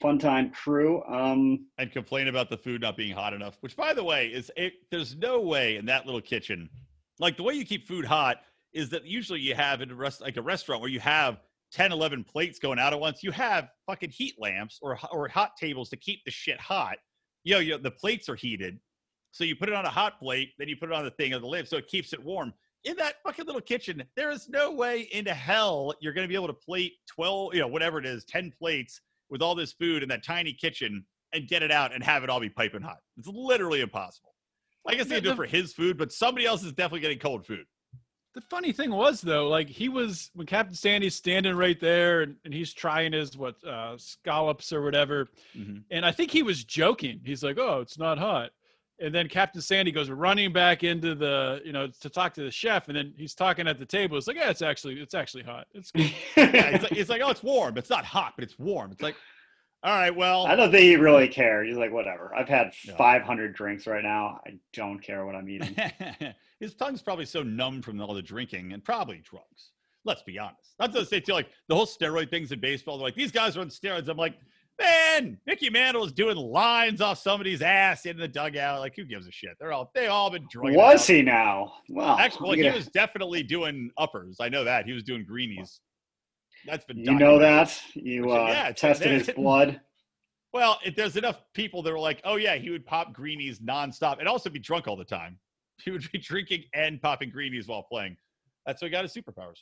[0.00, 1.02] fun time crew.
[1.04, 3.56] Um, and complain about the food not being hot enough.
[3.60, 6.68] Which, by the way, is it, there's no way in that little kitchen,
[7.18, 8.38] like the way you keep food hot
[8.72, 11.40] is that usually you have in a rest like a restaurant where you have
[11.72, 13.22] 10, 11 plates going out at once.
[13.22, 16.96] You have fucking heat lamps or or hot tables to keep the shit hot.
[17.44, 18.78] You know, you the plates are heated,
[19.32, 21.32] so you put it on a hot plate, then you put it on the thing
[21.32, 22.52] of the lid, so it keeps it warm.
[22.84, 26.34] In that fucking little kitchen, there is no way into hell you're going to be
[26.34, 30.02] able to plate 12, you know, whatever it is, 10 plates with all this food
[30.02, 32.98] in that tiny kitchen and get it out and have it all be piping hot.
[33.16, 34.34] It's literally impossible.
[34.88, 37.46] I guess they do it for his food, but somebody else is definitely getting cold
[37.46, 37.64] food.
[38.34, 42.36] The funny thing was though, like he was when Captain Sandy's standing right there and,
[42.44, 45.28] and he's trying his what uh scallops or whatever.
[45.56, 45.82] Mhm.
[45.90, 47.20] And I think he was joking.
[47.24, 48.50] He's like, Oh, it's not hot.
[49.00, 52.50] And then Captain Sandy goes running back into the, you know, to talk to the
[52.50, 54.18] chef, and then he's talking at the table.
[54.18, 55.66] It's like, yeah, it's actually, it's actually hot.
[55.72, 55.90] It's.
[56.36, 57.76] Yeah, it's like, it's like, oh, it's warm.
[57.78, 58.92] It's not hot, but it's warm.
[58.92, 59.14] It's like,
[59.82, 61.66] all right, well, I don't think he really cared.
[61.66, 62.34] He's like, whatever.
[62.34, 62.94] I've had No.
[62.96, 64.40] 500 drinks right now.
[64.46, 65.74] I don't care what I'm eating.
[66.60, 69.70] his tongue's probably so numb from all the drinking and probably drugs.
[70.04, 70.74] Let's be honest.
[70.78, 72.98] Not to say too, like the whole steroid things in baseball.
[72.98, 74.08] They're like these guys are on steroids.
[74.08, 74.34] I'm like,
[74.80, 78.80] man, Mickey Mantle is doing lines off somebody's ass in the dugout.
[78.80, 79.52] Like, who gives a shit?
[79.60, 80.76] They're all they all been drugging.
[80.76, 81.74] Was he now?
[81.88, 84.36] Well, Actually, well, he was definitely doing uppers.
[84.40, 85.80] I know that he was doing greenies.
[86.66, 87.80] That's been you know that?
[87.94, 89.80] You Which- uh, yeah, tested his blood.
[90.52, 94.18] Well, if there's enough people that were like, oh yeah, he would pop greenies nonstop
[94.18, 95.38] and also be drunk all the time.
[95.84, 98.16] He would be drinking and popping greenies while playing.
[98.66, 99.60] That's what he got his superpowers.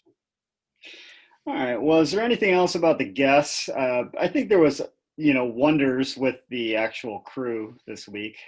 [1.47, 1.77] All right.
[1.77, 3.69] Well, is there anything else about the guests?
[3.69, 4.81] Uh, I think there was,
[5.19, 8.39] you know, wonders with the actual crew this week.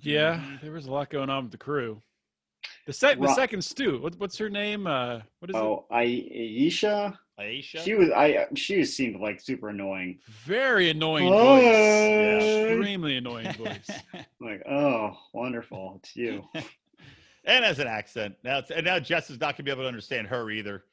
[0.00, 0.60] Yeah, Mhm.
[0.60, 2.00] there was a lot going on with the crew.
[2.86, 3.98] The sec, the Ro- second stew.
[4.00, 4.86] What, what's her name?
[4.86, 5.58] Uh, what is it?
[5.58, 7.16] Oh, Aesha.
[7.40, 7.82] Aesha.
[7.82, 8.10] She was.
[8.10, 8.46] I.
[8.54, 10.18] She seemed like super annoying.
[10.44, 11.64] Very annoying Oh, voice.
[11.64, 12.64] yeah.
[12.66, 13.90] Extremely annoying voice.
[14.40, 15.94] Like, oh, wonderful.
[16.02, 16.44] It's you.
[17.44, 18.34] and as an accent.
[18.42, 20.84] Now, it's, and now Jess is not going to be able to understand her either.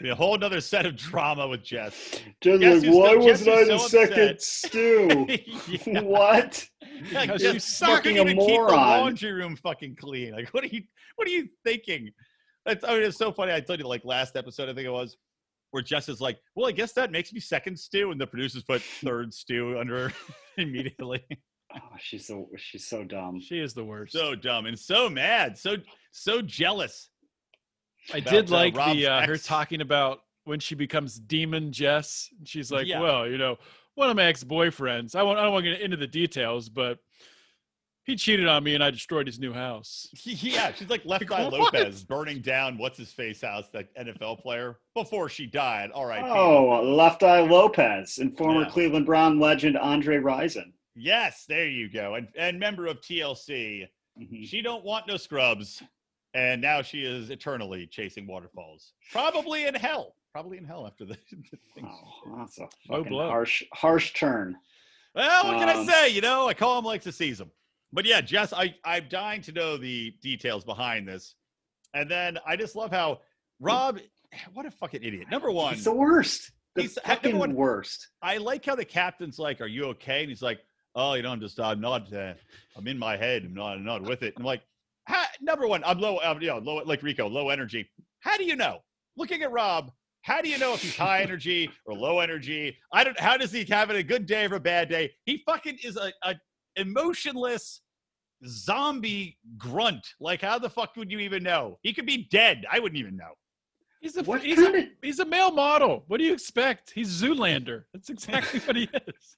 [0.00, 2.20] Be a whole other set of drama with Jess.
[2.40, 5.26] Just Guess like, why so- wasn't Jess I the so second stew?
[5.86, 6.00] Yeah.
[6.02, 6.68] what?
[7.12, 8.76] Like, Because Jess, she's you fucking couldn't a even keep the moron.
[9.00, 10.32] laundry room fucking clean.
[10.32, 10.82] Like, what are you?
[11.16, 12.10] What are you thinking?
[12.64, 13.52] That's, I mean, it's so funny.
[13.52, 15.16] I told you, like last episode, I think it was,
[15.70, 18.62] where Jess is like, "Well, I guess that makes me second stew," and the producers
[18.62, 20.14] put third stew under her
[20.58, 21.24] immediately.
[21.74, 23.40] Oh, she's so she's so dumb.
[23.40, 24.12] She is the worst.
[24.12, 25.76] so dumb and so mad, so
[26.12, 27.10] so jealous.
[28.12, 31.72] I about, did uh, like Rob's the uh, her talking about when she becomes Demon
[31.72, 32.28] Jess.
[32.44, 33.00] She's like, Yeah.
[33.00, 33.56] well, you know,
[33.94, 35.14] one of my ex boyfriends.
[35.14, 35.38] I won't.
[35.38, 36.98] I don't want to get into the details, but
[38.04, 40.08] he cheated on me, and I destroyed his new house.
[40.24, 41.74] Yeah, she's like Left Eye What?
[41.74, 45.90] Lopes burning down what's his face house, that NFL player, before she died.
[45.90, 46.22] All right.
[46.24, 48.70] Oh, Left Eye Lopes and former Yeah.
[48.70, 50.72] Cleveland Brown legend Andre Rison.
[50.94, 52.14] Yes, there you go.
[52.14, 53.86] And and member of TLC.
[54.18, 54.48] Mhm.
[54.48, 55.82] She don't want no scrubs,
[56.38, 58.92] and now she is eternally chasing waterfalls.
[59.12, 60.14] Probably in hell.
[60.32, 61.16] Probably in hell after the.
[61.30, 61.88] the things.
[61.90, 63.28] Oh, that's a Low blow.
[63.28, 64.56] harsh harsh turn.
[65.14, 66.08] Well, what can I Um, say?
[66.10, 67.50] You know, I call him like to seize him.
[67.92, 71.34] But yeah, Jess, I I'm dying to know the details behind this,
[71.94, 73.20] and then I just love how
[73.60, 73.98] Rob.
[74.52, 75.28] What a fucking idiot.
[75.30, 76.52] Number one, It's the worst.
[76.74, 78.08] The He's- fucking one- worst.
[78.20, 80.60] I like how the captain's like, "Are you okay?" And he's like,
[80.94, 82.34] "Oh, you know, I'm just, I'm not, uh,
[82.76, 83.44] I'm in my head.
[83.46, 84.60] I'm not, I'm not with it." And I'm like,
[85.08, 87.88] ha, "Number one, I'm low, I'm, you know, low, like Rico, low energy.
[88.20, 88.78] How do you know?
[89.16, 89.90] Looking at Rob,
[90.22, 92.76] how do you know if he's high energy or low energy?
[92.92, 93.18] I don't.
[93.18, 95.12] How does he have a good day or a bad day?
[95.24, 96.34] He fucking is a, a
[96.76, 97.80] emotionless
[98.46, 100.06] zombie grunt.
[100.20, 101.78] Like, how the fuck would you even know?
[101.82, 102.64] He could be dead.
[102.70, 103.32] I wouldn't even know.
[104.00, 106.04] He's a What he's a, of he's a male model.
[106.06, 106.92] What do you expect?
[106.94, 107.84] He's Zoolander.
[107.92, 109.36] That's exactly what he is.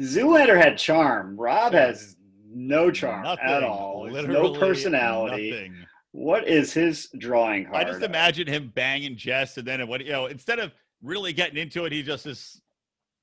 [0.14, 1.36] Zoolander had charm.
[1.36, 2.16] Rob has
[2.52, 4.08] no charm at all.
[4.10, 5.50] Literally no personality.
[5.50, 5.76] Nothing.
[6.12, 7.76] What is his drawing card?
[7.76, 11.58] I just imagine him banging Jess, and then what you know, instead of really getting
[11.58, 12.60] into it, he just is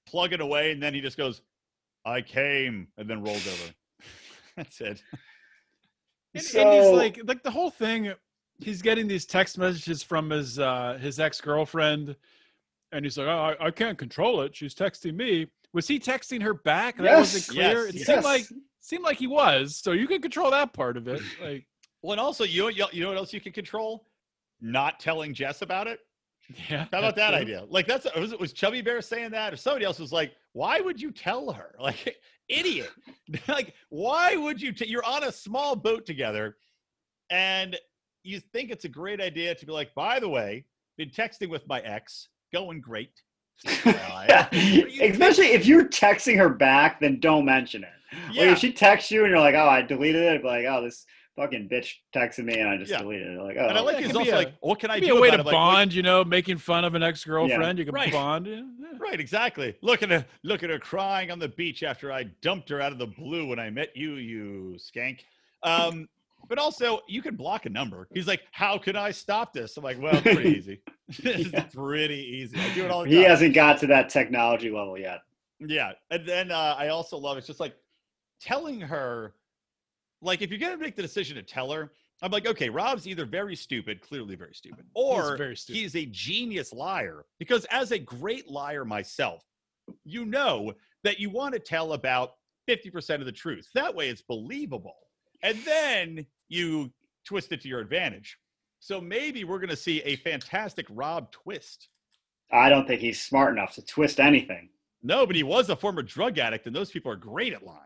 [0.08, 1.42] plugging away, and then he just goes,
[2.06, 3.74] "I came," and then rolls over.
[4.56, 5.02] That's it.
[6.36, 8.14] And, and he's like, like the whole thing.
[8.60, 12.16] He's getting these text messages from his uh, his ex girlfriend,
[12.92, 14.56] and he's like, oh, I, I can't control it.
[14.56, 15.48] She's texting me.
[15.74, 16.96] Was he texting her back?
[16.98, 17.86] That Yes, wasn't clear.
[17.86, 18.06] yes, it yes.
[18.08, 18.46] seemed like
[18.86, 19.76] seemed like he was.
[19.76, 21.21] So you can control that part of it.
[21.41, 21.65] Like,
[22.02, 24.06] Well, and also, you you you know what else you can control?
[24.62, 26.00] Not telling Jess about it.
[26.69, 26.86] yeah.
[26.91, 27.39] How about that true.
[27.39, 27.65] idea?
[27.69, 30.80] Like that's was it was Chubby Bear saying that, or somebody else was like, "Why
[30.80, 32.17] would you tell her?" Like,
[32.48, 32.91] idiot.
[33.48, 34.71] like, why would you?
[34.71, 36.58] T- you're on a small boat together,
[37.32, 37.76] and
[38.24, 40.65] you think it's a great idea to be like, by the way,
[40.98, 43.21] been texting with my ex, going great.
[43.86, 44.48] yeah.
[45.02, 47.89] Especially if you're texting her back, then don't mention it.
[48.28, 48.51] Like Yeah.
[48.51, 51.06] if she texts you and you're like, "Oh, I deleted it," be like, "Oh, this
[51.36, 52.99] fucking bitch texted me and I just Yeah.
[52.99, 54.80] deleted it." Like, oh, And I like That he's could be also a- like, what
[54.80, 55.41] can I Maybe do a way about to it?
[55.41, 57.78] I'm like, bond, you know, making fun of an ex-girlfriend.
[57.80, 58.12] You can Right.
[58.12, 58.47] bond.
[58.47, 58.88] Yeah, yeah.
[58.99, 59.75] Right, exactly.
[59.82, 62.91] Look at her, look at her crying on the beach after I dumped her out
[62.91, 65.19] of the blue when I met you, you skank.
[65.63, 66.08] Um,
[66.47, 68.08] but also, you can block a number.
[68.13, 70.82] He's like, "How can I stop this?" I'm like, "Well, it's pretty easy.
[71.10, 71.63] it's Yeah.
[71.73, 72.60] pretty easy.
[72.60, 75.21] I do it all the he hasn't got to that technology level yet.
[75.60, 77.75] Yeah, and then uh, I also love it's just like
[78.39, 79.34] telling her,
[80.21, 83.26] like if you're gonna make the decision to tell her, I'm like, okay, Rob's either
[83.26, 85.80] very stupid, clearly very stupid, or very stupid.
[85.80, 87.26] he's a genius liar.
[87.39, 89.43] Because as a great liar myself,
[90.04, 92.36] you know that you want to tell about
[92.69, 93.67] 50% of the truth.
[93.76, 94.95] That way, it's believable,
[95.43, 96.91] and then you
[97.26, 98.38] twist it to your advantage.
[98.80, 101.89] So maybe we're gonna see a fantastic Rob twist.
[102.52, 104.69] I don't think he's smart enough to twist anything.
[105.04, 107.85] No, but he was a former drug addict, and those people are great at lying.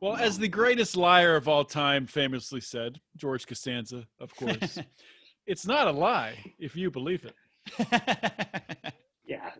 [0.00, 4.78] Well, as the greatest liar of all time famously said, George Costanza, of course,
[5.46, 7.34] it's not a lie if you believe it.
[9.30, 9.52] Yeah.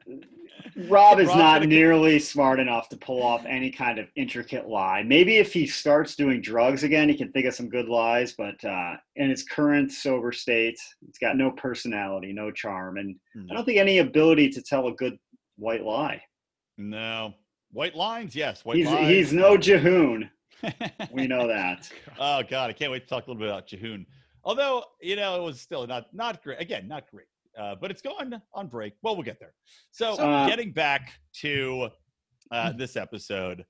[0.88, 4.08] Rob is Rob's not gonna get- nearly smart enough to pull off any kind of
[4.16, 5.04] intricate lie.
[5.04, 8.62] Maybe if he starts doing drugs again, he can think of some good lies, but
[8.64, 10.76] uh, in his current sober state,
[11.08, 13.14] it's got no personality, no charm, and
[13.48, 15.16] I don't think any ability to tell a good
[15.56, 16.20] white lie.
[16.76, 17.34] No.
[17.72, 18.64] White lines, yes.
[18.64, 19.08] White He's, lines.
[19.08, 20.28] he's no Jihoon.
[21.12, 21.90] We know that.
[22.18, 24.04] oh God, I can't wait to talk a little bit about Jihoon.
[24.44, 26.60] Although you know it was still not not great.
[26.60, 27.26] Again, not great.
[27.58, 28.92] Uh, but it's going on break.
[29.02, 29.54] Well, we'll get there.
[29.90, 31.88] So, Uh, getting back to
[32.52, 33.64] uh, this episode,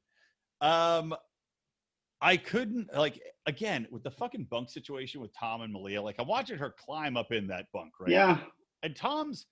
[0.60, 1.14] um,
[2.20, 6.02] I couldn't like again with the fucking bunk situation with Tom and Malia.
[6.02, 8.10] Like I'm watching her climb up in that bunk, right?
[8.10, 8.38] Yeah.
[8.82, 9.46] and Tom's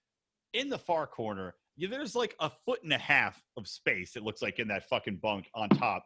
[0.55, 1.55] in the far corner.
[1.79, 4.17] Yeah, there's like a foot and a half of space.
[4.17, 6.05] It looks like in that fucking bunk on top.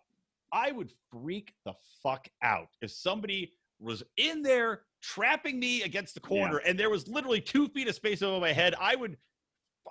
[0.53, 6.21] I would freak the fuck out if somebody was in there trapping me against the
[6.21, 8.75] corner, and there was literally two feet of space over my head.
[8.79, 9.17] I would,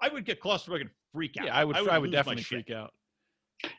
[0.01, 1.47] I would get claustrophobic and freak out.
[1.47, 1.75] Yeah, I would.
[1.75, 2.93] I would, lose my definitely freak out.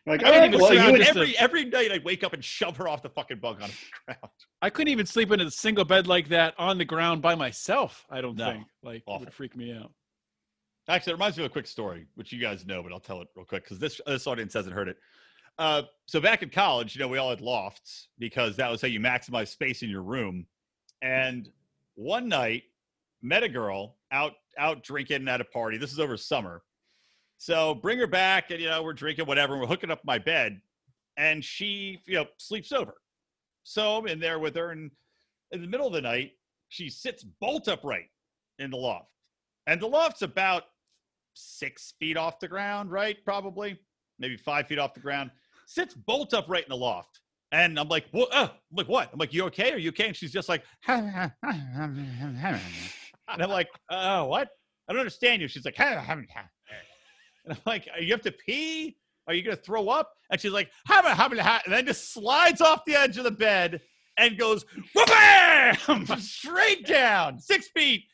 [0.06, 2.04] Like, I all didn't even well, say you I would- just- Every every night I'd
[2.04, 3.76] wake up and shove her off the fucking bunk on the
[4.14, 4.32] ground.
[4.60, 8.04] I couldn't even sleep in a single bed like that on the ground by myself.
[8.10, 8.50] I don't No.
[8.52, 8.66] think.
[8.82, 9.92] Like, it would freak me out.
[10.88, 13.21] Actually, it reminds me of a quick story, which you guys know, but I'll tell
[13.23, 14.97] it real quick because this this audience hasn't heard it.
[15.59, 18.88] Uh, so back in college, you know, we all had lofts because that was how
[18.88, 20.47] you maximize space in your room.
[21.03, 21.49] And
[21.95, 22.64] one night,
[23.23, 25.79] met a girl out out drinking at a party.
[25.79, 26.62] This is over summer.
[27.38, 30.18] So bring her back, and you know, we're drinking whatever, and we're hooking up my
[30.18, 30.61] bed,
[31.16, 32.95] and she, you know, sleeps over.
[33.64, 34.90] So I'm in there with her, and
[35.53, 36.33] in the middle of the night,
[36.68, 38.11] she sits bolt upright
[38.59, 39.09] in the loft.
[39.66, 40.64] And the loft's about
[41.35, 43.16] six feet off the ground, right?
[43.25, 43.79] Probably,
[44.18, 45.31] maybe five feet off the ground.
[45.66, 47.21] Sits bolt upright in the loft.
[47.53, 48.35] And I'm like, what?
[48.35, 49.11] Uh, I'm like, what?
[49.12, 49.73] I'm like, you okay?
[49.73, 50.09] Are you okay?
[50.09, 51.33] And she's just like, and
[53.29, 54.49] I'm like, oh, what?
[54.88, 55.49] I don't understand you.
[55.49, 56.01] She's like, and
[57.49, 58.97] I'm like, you have to pee?
[59.29, 60.11] Are you gonna throw up?
[60.31, 63.81] And she's like, and then just slides off the edge of the bed
[64.16, 64.64] and goes,
[64.95, 68.05] bam, straight down, six feet,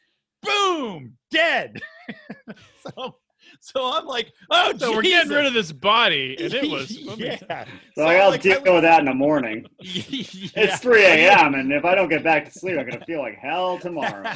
[0.42, 1.80] boom, dead.
[2.96, 3.16] so,
[3.60, 6.90] so I'm like, oh, So we're getting rid of this body, and it was.
[7.18, 7.64] yeah.
[7.94, 9.66] So I'm I'll like, deal I with that in the morning.
[9.80, 10.50] yeah.
[10.54, 11.54] It's 3 a.m.
[11.54, 14.32] and if I don't get back to sleep, I'm gonna feel like hell tomorrow.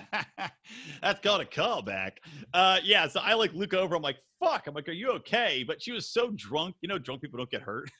[1.03, 2.13] That's called a callback.
[2.55, 3.97] Uh, yeah, so I like look over.
[3.97, 6.77] I'm like, "Fuck!" I'm like, "Are you okay?" But she was so drunk.
[6.81, 7.91] You know, drunk people don't get hurt.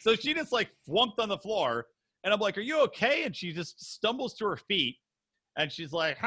[0.00, 1.86] so she just like flunked on the floor,
[2.24, 4.96] and I'm like, "Are you okay?" And she just stumbles to her feet,
[5.58, 6.16] and she's like,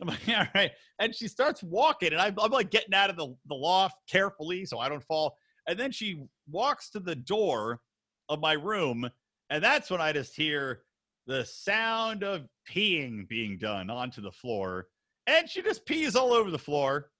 [0.00, 3.16] "I'm like, all right." And she starts walking, and I'm, I'm like getting out of
[3.16, 5.36] the, the loft carefully so I don't fall.
[5.68, 7.80] And then she walks to the door
[8.28, 9.08] of my room,
[9.50, 10.82] and that's when I just hear
[11.26, 14.86] the sound of peeing being done onto the floor.
[15.26, 17.10] And she just pees all over the floor.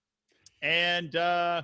[0.63, 1.63] And uh,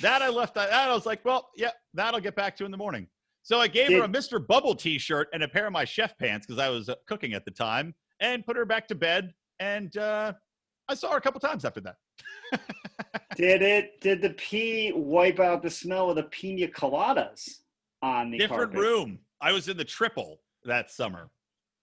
[0.00, 2.70] that I left, that I was like, well, yeah, that I'll get back to in
[2.70, 3.06] the morning.
[3.42, 4.44] So I gave her a Mr.
[4.44, 7.32] Bubble t shirt and a pair of my chef pants because I was uh, cooking
[7.34, 9.32] at the time and put her back to bed.
[9.58, 10.34] And uh,
[10.88, 11.96] I saw her a couple times after that.
[13.36, 14.00] Did it?
[14.00, 17.48] Did the pee wipe out the smell of the pina coladas
[18.02, 18.78] on the Different carpet?
[18.78, 19.18] room.
[19.40, 21.30] I was in the triple that summer.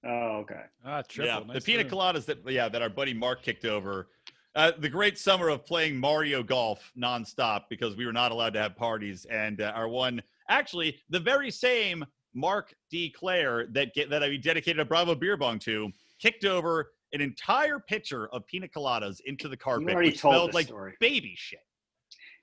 [0.05, 0.61] Oh, okay.
[0.85, 1.33] Ah, triple.
[1.33, 1.91] yeah, nice the pina room.
[1.91, 4.09] coladas that yeah that our buddy Mark kicked over.
[4.55, 8.59] Uh, the great summer of playing Mario Golf nonstop because we were not allowed to
[8.59, 13.09] have parties, and uh, our one actually the very same Mark D.
[13.09, 15.89] Clare that get, that I dedicated a Bravo beer bong to
[16.19, 19.87] kicked over an entire pitcher of pina coladas into the carpet.
[19.87, 20.93] You already which told smelled like story.
[20.99, 21.59] baby shit.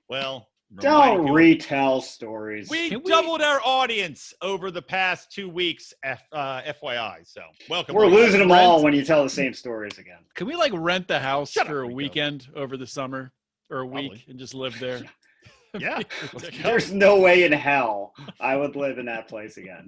[0.09, 0.47] Well,
[0.79, 2.69] Don't people- retell stories.
[2.69, 5.93] We Can we- doubled our audience over the past two weeks.
[6.03, 7.95] F, uh, FYI, so welcome.
[7.95, 8.63] We're losing them Brent.
[8.65, 10.19] all when you tell the same stories again.
[10.33, 11.95] Can we like rent the house Shut up, for a Rico.
[11.95, 13.31] weekend over the summer
[13.69, 14.25] or a week Probably.
[14.27, 15.03] and just live there?
[15.79, 16.01] Yeah.
[16.63, 19.87] There's no way in hell I would live in that place again.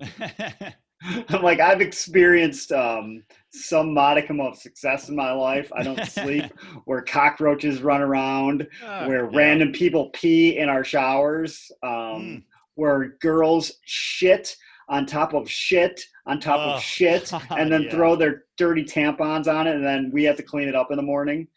[1.29, 5.71] I'm like, I've experienced um, some modicum of success in my life.
[5.75, 6.45] I don't sleep
[6.85, 9.37] where cockroaches run around, Ah, where yeah.
[9.37, 12.43] random people pee in our showers, um, Mm.
[12.75, 14.55] where girls shit
[14.89, 17.91] on top of shit on top Oh, of shit and then yeah.
[17.91, 20.97] throw their dirty tampons on it and then we have to clean it up in
[20.97, 21.47] the morning.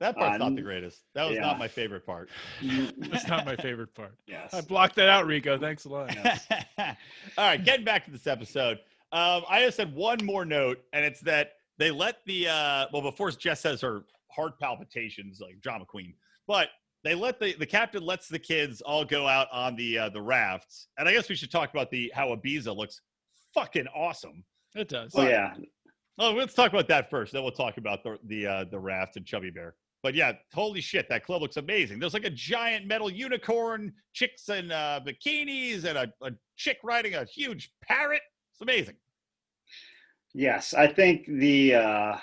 [0.00, 1.02] That part's not the Um, greatest.
[1.14, 1.40] That was yeah.
[1.42, 2.28] not my favorite part.
[2.62, 4.14] That's not my favorite part.
[4.26, 4.54] Yes.
[4.54, 5.58] I blocked that out, Rico.
[5.58, 6.16] Thanks a lot.
[6.78, 6.94] All
[7.38, 8.78] right, getting back to this episode.
[9.10, 13.02] Um, I just had one more note, and it's that they let the uh, well
[13.02, 16.14] before Jess says her heart palpitations, like drama queen,
[16.46, 16.68] but
[17.04, 20.20] they let the the captain lets the kids all go out on the uh, the
[20.20, 23.00] rafts, and I guess we should talk about the how Ibiza looks
[23.54, 24.44] fucking awesome.
[24.74, 25.12] It does.
[25.16, 25.54] Oh yeah.
[26.18, 27.32] Oh, let's talk about that first.
[27.32, 29.74] Then we'll talk about the the uh, the raft and Chubby Bear.
[30.02, 31.98] But yeah, holy shit, that club looks amazing.
[31.98, 37.14] There's like a giant metal unicorn, chicks in uh, bikinis, and a, a chick riding
[37.14, 38.22] a huge parrot.
[38.52, 38.94] It's amazing.
[40.34, 42.16] Yes, I think the uh,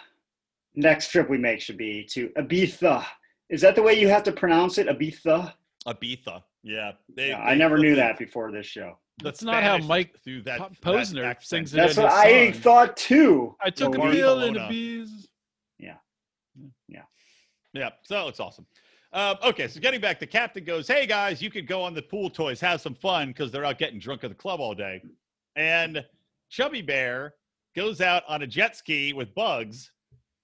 [0.76, 3.06] next trip we make should be to Ibiza.
[3.50, 4.88] Is that the way you have to pronounce it?
[4.88, 5.54] Ibiza?
[5.88, 6.44] Ibiza.
[6.64, 8.98] Yeah, they, Yeah, I never put knew the- that before this show.
[9.24, 12.58] That's not how Mike through that, Po- that Posner sings it That's in what his
[12.58, 13.56] I thought too.
[13.62, 15.08] I took a we- pill in Barcelona.
[15.80, 15.94] Yeah.
[16.90, 17.02] Yeah,
[17.76, 18.66] so that looks awesome.
[19.14, 22.02] Um, okay, so getting back, the captain goes, "Hey guys, you could go on the
[22.02, 25.02] pool toys, have some fun because they're out getting drunk at the club all day."
[25.56, 26.04] And
[26.50, 27.34] Chubby Bear
[27.76, 29.92] goes out on a jet ski with Bugs,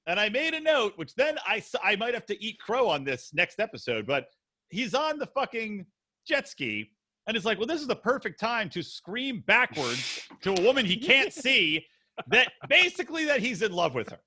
[0.07, 3.03] and I made a note, which then I I might have to eat crow on
[3.03, 4.27] this next episode, but
[4.69, 5.85] he's on the fucking
[6.25, 6.91] jet ski,
[7.27, 10.85] and it's like, well, this is the perfect time to scream backwards to a woman
[10.85, 11.85] he can't see
[12.27, 14.19] that basically that he's in love with her.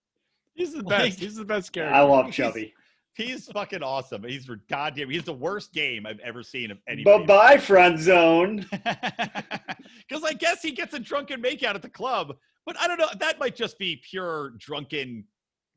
[0.55, 1.21] He's the Like- best.
[1.21, 1.95] He's the best character.
[1.95, 2.75] I love Chubby.
[3.15, 4.25] He's fucking awesome.
[4.25, 5.09] He's for goddamn.
[5.11, 7.25] He's the worst game I've ever seen of Bye anybody.
[7.27, 8.67] bye, friend zone.
[10.09, 12.37] Because I guess he gets a drunken makeout at the club,
[12.67, 13.09] but I don't know.
[13.21, 15.25] That might just be pure drunken,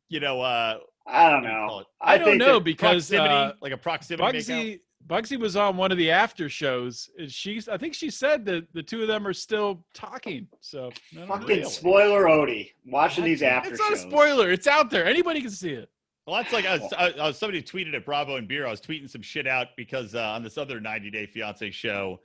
[0.09, 1.79] you know, uh, I don't what do you call know.
[1.79, 1.87] it?
[2.01, 4.79] I, don't know because proximity, uh, like a proximity makeout.
[5.07, 7.09] Bugsy Bugsy was on one of the after shows.
[7.17, 10.47] and She's I think she said that the two of them are still talking.
[10.59, 11.33] So I don't know.
[11.35, 11.63] Fucking Really?
[11.69, 12.71] spoiler Odie.
[12.85, 14.51] Watching these after it's not a spoiler.
[14.51, 15.05] It's out there.
[15.05, 15.89] Anybody can see it.
[16.27, 18.67] Well, that's like I was, I, was somebody tweeted at Bravo and Beer.
[18.67, 22.19] I was tweeting some shit out because uh, on this other 90 Day Fiance show,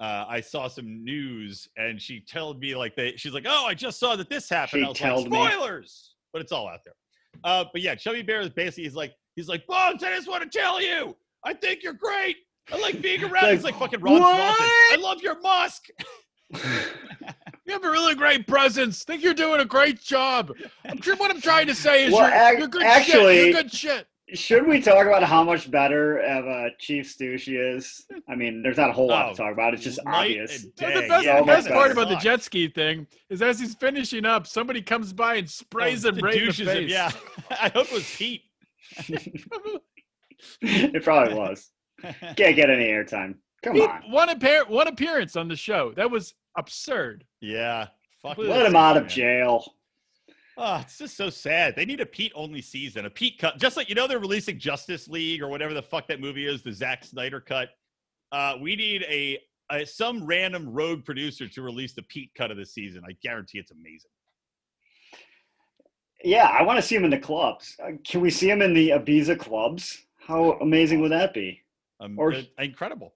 [0.00, 3.14] uh, I saw some news and she told me like they.
[3.16, 5.48] She's like, "Oh, I just saw that this happened." She I was like, told me.
[5.48, 6.94] "Spoilers," but it's all out there.
[7.44, 10.42] Uh, but yeah, Chubby Bear is basically he's like he's like, "Bugs, I just want
[10.42, 12.36] to tell you, I think you're great.
[12.72, 14.56] I like being around." Like, he's like fucking Ron what?
[14.56, 14.66] Swanson.
[14.90, 15.86] I love your musk.
[17.66, 19.02] You have a really great presence.
[19.04, 20.52] Think you're doing a great job.
[20.84, 23.44] I'm sure what I'm trying to say is Well, you're, ac- you're good actually- shit.
[23.46, 24.06] You're good shit.
[24.34, 28.04] Should we talk about how much better of a chief stew she is?
[28.28, 29.72] I mean, there's not a whole lot Oh, to talk about.
[29.72, 30.64] It's just obvious.
[30.64, 30.72] and
[31.04, 34.24] the best, Yeah, the best part about the jet ski thing is as he's finishing
[34.24, 36.90] up, somebody comes by and sprays Oh, him right in the douches him, face.
[36.90, 37.12] Yeah,
[37.50, 38.42] I hope it was Pete.
[40.62, 41.70] it probably was.
[42.36, 43.34] Can't get any airtime.
[43.62, 44.02] Come He- on.
[44.10, 45.92] one, appear- one appearance on the show.
[45.96, 47.24] That was absurd.
[47.40, 47.88] yeah,
[48.22, 48.38] fuck.
[48.38, 49.74] Let Let him out of jail.
[50.58, 51.76] Oh, it's just so sad.
[51.76, 53.58] They need a Pete only season, a Pete cut.
[53.58, 56.62] Just like you know, they're releasing Justice League or whatever the fuck that movie is,
[56.62, 57.68] the Zack Snyder cut.
[58.32, 59.38] Uh, we need a,
[59.70, 63.02] a some random rogue producer to release the Pete cut of the season.
[63.06, 64.10] I guarantee it's amazing.
[66.24, 67.76] Yeah, I want to see him in the clubs.
[67.82, 70.06] Uh, Can we see him in the Ibiza clubs?
[70.18, 71.62] How amazing would that be?
[72.00, 73.14] Um, Or- uh, incredible.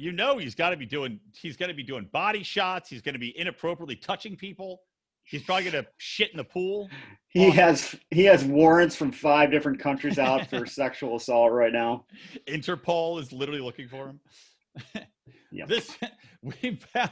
[0.00, 1.20] You know, he's got to be doing.
[1.34, 2.88] He's going to be doing body shots.
[2.88, 4.80] He's going to be inappropriately touching people.
[5.24, 6.88] He's probably going to shit in the pool.
[7.28, 7.50] He Oh.
[7.52, 12.06] has he has warrants from five different countries out for sexual assault right now.
[12.48, 14.20] Interpol is literally looking for him.
[15.52, 15.66] Yep.
[15.68, 15.96] This
[16.42, 17.10] we found.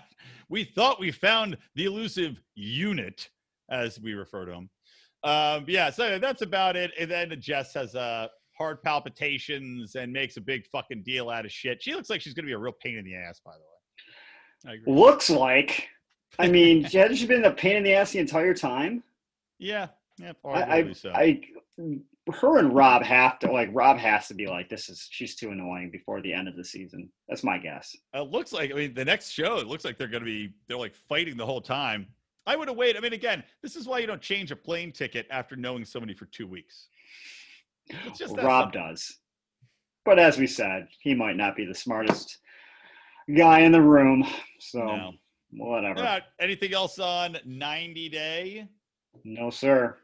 [0.48, 3.28] We thought we found the elusive unit,
[3.68, 4.70] as we refer to him.
[5.24, 6.92] Um, yeah, so that's about it.
[6.98, 8.28] And then Jess has uh,
[8.58, 11.82] heart palpitations and makes a big fucking deal out of shit.
[11.82, 14.80] She looks like she's gonna be a real pain in the ass, by the way.
[14.86, 15.88] Looks like.
[16.38, 19.02] I mean, hasn't she been a pain in the ass the entire time?
[19.58, 19.88] Yeah,
[20.18, 21.10] yeah, I, I, so.
[21.10, 21.40] I,
[22.32, 23.70] her and Rob have to like.
[23.72, 26.64] Rob has to be like, this is she's too annoying before the end of the
[26.64, 27.08] season.
[27.28, 27.96] That's my guess.
[28.14, 29.58] It looks like I mean the next show.
[29.58, 32.06] It looks like they're going to be they're like fighting the whole time.
[32.46, 32.96] I would have waited.
[32.96, 36.14] I mean, again, this is why you don't change a plane ticket after knowing somebody
[36.14, 36.88] for two weeks.
[37.90, 38.70] Rob simple.
[38.72, 39.18] does.
[40.04, 42.38] But as we said, he might not be the smartest
[43.36, 44.26] guy in the room.
[44.60, 45.12] So No.
[45.50, 46.22] whatever.
[46.40, 48.68] Anything else on 90 Day?
[49.24, 49.98] No, sir.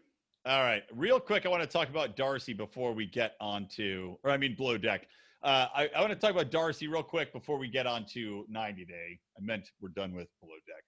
[0.46, 4.18] All right, real quick, I want to talk about Darcy before we get on to,
[4.22, 5.06] or I mean, Below Deck.
[5.42, 8.44] Uh, I, I want to talk about Darcy real quick before we get on to
[8.50, 9.18] 90 Day.
[9.38, 10.84] I meant we're done with Below Deck.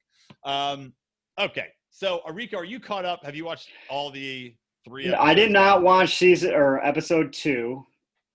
[0.53, 0.93] Um,
[1.41, 3.25] okay, so Arika, are you caught up?
[3.25, 4.55] Have you watched all the
[4.87, 5.13] three?
[5.13, 7.85] I did not watch season or episode two,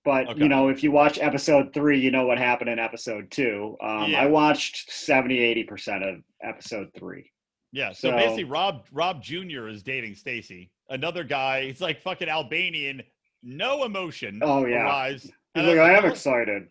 [0.05, 0.39] but Okay.
[0.41, 3.77] you know, if you watch episode three, you know what happened in episode two.
[3.81, 4.21] Um, Yeah.
[4.21, 7.31] I watched 70, 80% of episode three.
[7.71, 9.67] Yeah, so, So- basically, Rob Rob Jr.
[9.69, 11.65] is dating Stacey, another guy.
[11.67, 13.01] He's like fucking Albanian,
[13.41, 14.39] no emotion.
[14.43, 14.83] Oh, yeah.
[14.83, 15.23] arrives.
[15.23, 16.67] He's And like, I am excited.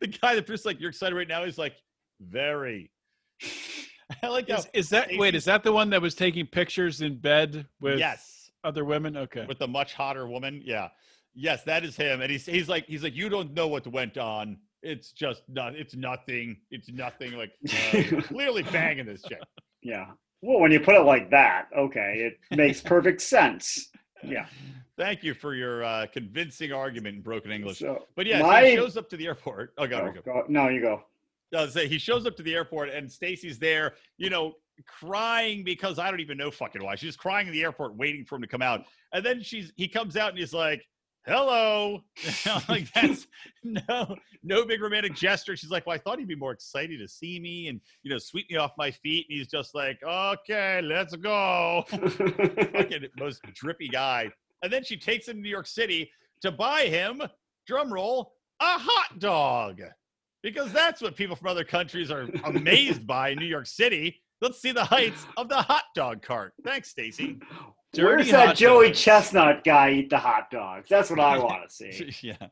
[0.00, 1.74] the guy that just like you're excited right now is like
[2.20, 2.90] very.
[4.22, 5.34] I like how Is, is that wait?
[5.34, 9.16] Is that the one that was taking pictures in bed with yes other women?
[9.16, 9.44] Okay.
[9.46, 10.62] with the much hotter woman.
[10.64, 10.88] Yeah,
[11.34, 12.20] yes, that is him.
[12.20, 14.58] And he's he's like he's like you don't know what went on.
[14.82, 15.74] It's just not.
[15.74, 16.58] It's nothing.
[16.70, 17.32] It's nothing.
[17.32, 17.52] Like
[17.94, 19.40] uh, clearly banging this chick.
[19.82, 20.06] Yeah.
[20.42, 23.90] Well, when you put it like that, okay, it makes perfect sense.
[24.22, 24.46] Yeah.
[24.96, 27.78] Thank you for your uh, convincing argument in broken English.
[27.78, 29.72] So, But yeah, so my- he shows up to the airport.
[29.78, 30.22] Oh, God, oh, Rico.
[30.22, 31.02] go- no, you go.
[31.54, 34.54] Uh, say he shows up to the airport and Stacey's there, you know,
[34.86, 36.96] crying because I don't even know fucking why.
[36.96, 38.84] She's crying in the airport waiting for him to come out.
[39.12, 40.84] And then she's he comes out and he's like,
[41.26, 42.02] "Hello."
[42.68, 43.26] Like that's
[43.64, 45.56] no no big romantic gesture.
[45.56, 48.18] She's like, "Well, I thought he'd be more excited to see me and, you know,
[48.18, 53.88] sweep me off my feet." And he's just like, "Okay, let's go." fucking most drippy
[53.88, 54.30] guy.
[54.62, 57.22] And then she takes him to New York City to buy him,
[57.66, 59.80] drum roll, a hot dog.
[60.44, 64.20] Because that's what people from other countries are amazed by in New York City.
[64.42, 66.52] Let's see the heights of the hot dog cart.
[66.62, 67.40] Thanks, Stacey.
[67.96, 69.00] Where's that Joey dogs.
[69.00, 70.90] Chestnut guy eat the hot dogs?
[70.90, 72.14] That's what I want to see.
[72.20, 72.48] yeah.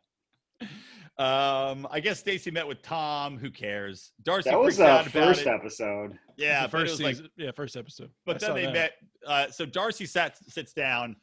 [1.18, 3.36] Um, I guess Stacey met with Tom.
[3.36, 4.12] Who cares?
[4.22, 6.18] Darcy That was freaked out the first episode.
[6.38, 8.08] Yeah, the first was like yeah, first episode.
[8.24, 8.72] But I then they that.
[8.72, 8.92] met.
[9.26, 11.16] Uh, so Darcy sat, sits down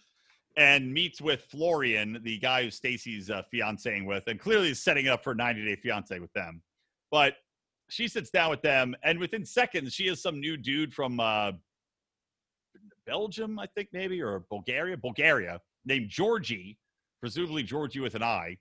[0.57, 5.07] and meets with Florian, the guy who Stacey's uh, fianceing with, and clearly is setting
[5.07, 6.61] up for 90 day fiance with them.
[7.11, 7.35] But
[7.89, 11.53] she sits down with them, and within seconds, she is some new dude from uh,
[13.05, 16.77] Belgium, I think maybe, or Bulgaria, Bulgaria, named Georgie,
[17.19, 18.57] presumably Georgie with an I.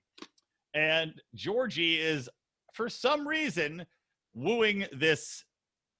[0.75, 2.29] And Georgie is,
[2.73, 3.85] for some reason,
[4.35, 5.45] wooing this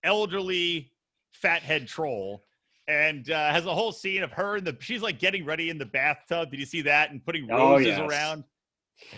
[0.05, 0.93] elderly
[1.33, 2.45] fathead troll
[2.89, 5.79] and uh, has a whole scene of her in the she's like getting ready in
[5.79, 8.01] the bathtub did you see that and putting Oh, roses yes.
[8.01, 8.43] around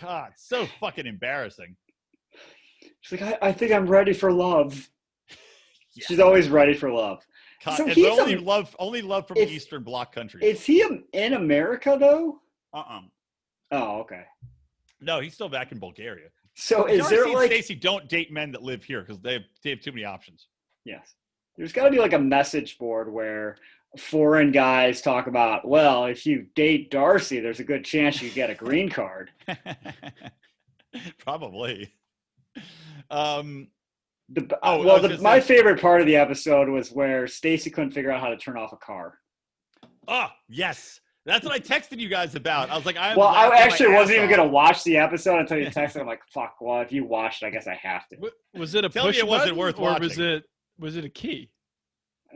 [0.01, 1.75] god so fucking embarrassing
[3.03, 4.89] She's like, I, I think I'm ready for love.
[5.93, 6.05] Yeah.
[6.07, 7.19] She's always ready for love.
[7.65, 11.33] God, So he's only a- love only love from eastern bloc countries Is he in
[11.33, 12.39] America though?
[12.73, 13.01] uh-uh
[13.73, 14.23] Oh, okay.
[15.01, 18.53] no he's still back in bulgaria So is there and like Stacey don't date men
[18.53, 20.47] that live here because they have, they have too many options
[20.85, 21.13] yes?
[21.57, 23.57] There's got to be like a message board where
[23.99, 28.49] foreign guys talk about, well, if you date Darcy, there's a good chance you get
[28.49, 29.31] a green card.
[31.19, 31.93] probably
[33.09, 33.67] um
[34.29, 37.91] The, Oh, well, the, my say- favorite part of the episode was where Stacey couldn't
[37.91, 39.17] figure out how to turn off a car.
[40.07, 43.55] oh yes that's what i texted you guys about i was like i'm well, I
[43.57, 46.01] actually wasn't even gonna watch the episode until you texted.
[46.01, 46.55] I'm like, fuck.
[46.59, 48.17] Well, if you watched, it, I guess I have to.
[48.19, 50.43] Wa- Was it a Tell me push it wasn't button, worth or was it
[50.79, 51.49] was it a key?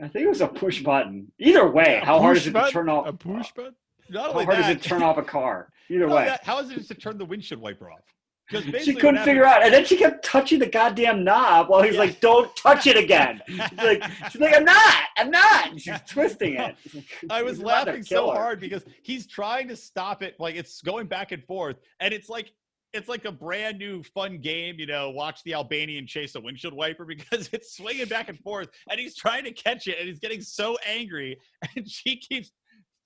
[0.02, 1.32] I think it was a push button.
[1.38, 2.68] Either way, A how hard is it button?
[2.68, 3.74] to turn off a push button?
[4.10, 5.72] not How hard is it to turn off a car?
[5.90, 6.26] Either way.
[6.26, 8.00] that- how is it just to turn the windshield wiper off?
[8.48, 11.94] Because She couldn't figure out, and then she kept touching the goddamn knob while he's
[11.94, 12.00] Yeah.
[12.00, 16.00] like, "Don't touch it again." She's like, "She's like, I'm not, I'm not." And she's
[16.06, 16.76] twisting it.
[17.30, 18.36] I was He's about to laughing so her.
[18.36, 22.28] hard because he's trying to stop it, like it's going back and forth, and it's
[22.28, 22.52] like
[22.96, 25.10] it's like a brand new fun game, you know.
[25.10, 29.16] Watch the Albanian chase a windshield wiper because it's swinging back and forth, and he's
[29.16, 31.38] trying to catch it, and he's getting so angry,
[31.76, 32.52] and she keeps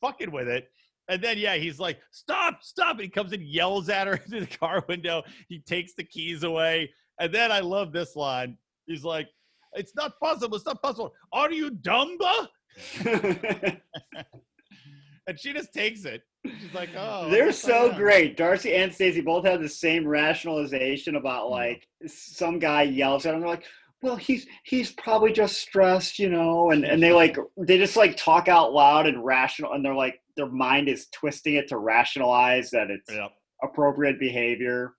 [0.01, 0.69] fucking with it.
[1.09, 4.41] And then yeah, he's like, "Stop, stop!" And he comes and yells at her through
[4.41, 5.23] the car window.
[5.49, 8.57] He takes the keys away, and then I love this line.
[8.87, 9.29] He's like,
[9.73, 10.57] "It's not possible.
[10.57, 11.13] It's not possible.
[11.33, 12.49] Are you dumba?"
[15.27, 16.23] And she just takes it.
[16.45, 18.37] She's like, "Oh, They're so am." great.
[18.37, 23.41] Darcy and Stacey both have the same rationalization about like some guy yells at them.
[23.41, 23.65] They're like,
[24.03, 28.17] "Well, he's he's probably just stressed, you know," and and they like they just like
[28.17, 32.71] talk out loud and rational, and they're like their mind is twisting it to rationalize
[32.71, 33.31] that it's Yep.
[33.63, 34.95] appropriate behavior,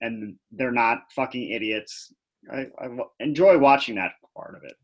[0.00, 2.12] and they're not fucking idiots.
[2.50, 2.88] I, I
[3.20, 4.74] enjoy watching that part of it.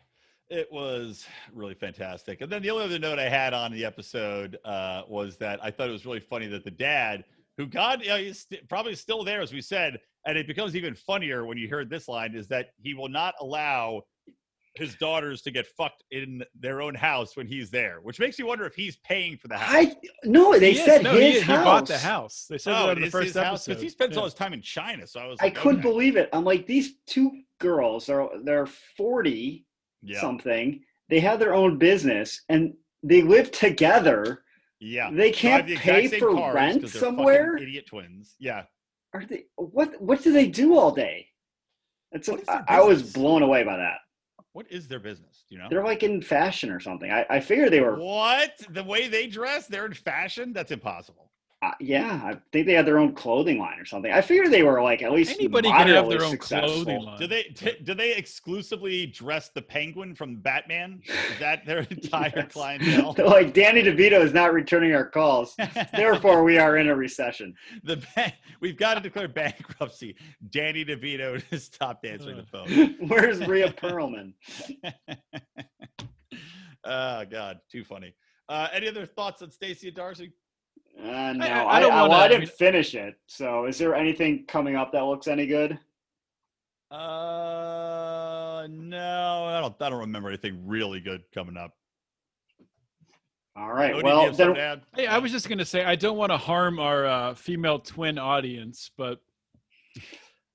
[0.48, 2.40] It was really fantastic.
[2.40, 5.70] And then the only other note I had on the episode uh, was that I
[5.72, 7.24] thought it was really funny that the dad,
[7.56, 10.76] who God, you know, he's st- probably still there, as we said, and it becomes
[10.76, 14.02] even funnier when you heard this line, is that he will not allow
[14.76, 18.46] his daughters to get fucked in their own house when he's there, which makes you
[18.46, 19.74] wonder if he's paying for the house.
[19.74, 21.58] I no, they He is- said no, his he, house.
[21.58, 22.46] he bought the house.
[22.48, 23.70] They said oh, that it in the first house episode.
[23.70, 24.18] because he spends Yeah.
[24.18, 25.06] all his time in China.
[25.06, 25.88] So I was, like, I like, couldn't okay.
[25.88, 26.28] believe it.
[26.32, 29.65] I'm like, these two girls are they're 40
[30.02, 30.82] Yeah, something.
[31.08, 34.42] They have their own business and they live together.
[34.80, 35.10] yeah.
[35.12, 37.56] They can't the pay for cars rent somewhere.
[37.56, 38.34] Idiot twins.
[38.38, 38.64] Yeah.
[39.14, 41.28] Are they what what do they do all day?
[42.12, 43.98] It's What I, was blown away by that.
[44.52, 45.44] What is their business?
[45.48, 45.68] Do you know?
[45.68, 47.10] They're like in fashion or something.
[47.10, 48.52] I, I figured they were What?
[48.70, 50.52] The way they dress, they're in fashion?
[50.52, 51.25] That's impossible.
[51.62, 54.12] Uh, yeah, I think they had their own clothing line or something.
[54.12, 56.68] I figured they were like at least Anybody can have their own successful.
[56.84, 57.18] clothing line.
[57.18, 61.00] Do they t- do they exclusively dress the penguin from Batman?
[61.06, 62.52] Is that their entire Yes.
[62.52, 63.14] clientele?
[63.14, 65.56] They're like Danny DeVito is not returning our calls.
[65.94, 67.54] Therefore, we are in a recession.
[67.84, 70.14] the ba- we've got to declare bankruptcy.
[70.50, 72.96] Danny DeVito has stopped answering the phone.
[73.08, 74.34] Where's Rhea Perlman?
[76.84, 78.14] oh God, too funny.
[78.48, 80.32] Uh, any other thoughts on Stacey and Darcy?
[80.98, 83.18] Uh, no, I- I, I don't I, wanna- I I didn't mean- finish it.
[83.26, 85.78] So, is there anything coming up that looks any good?
[86.90, 89.74] Uh, no, I don't.
[89.82, 91.72] I don't remember anything really good coming up.
[93.56, 93.94] All right.
[93.94, 94.82] Odie, well, have then.
[94.94, 98.18] Hey, I was just gonna say I don't want to harm our uh, female twin
[98.18, 99.20] audience, but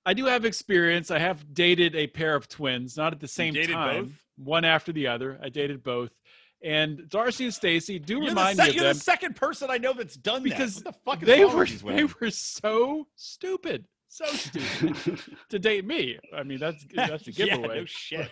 [0.06, 1.12] I do have experience.
[1.12, 4.14] I have dated a pair of twins, not at the same dated time, both?
[4.38, 5.40] one after the other.
[5.44, 6.12] I dated both,
[6.64, 9.36] and Darcy and Stacey do You're, the, remind se- me of you're them the second
[9.36, 10.86] person I know that's done because that.
[10.86, 15.86] What the fuck is they were with they were so stupid, so stupid to date
[15.86, 16.20] me.
[16.36, 17.80] I mean, that's that's a Yeah, giveaway.
[17.80, 18.30] no shit.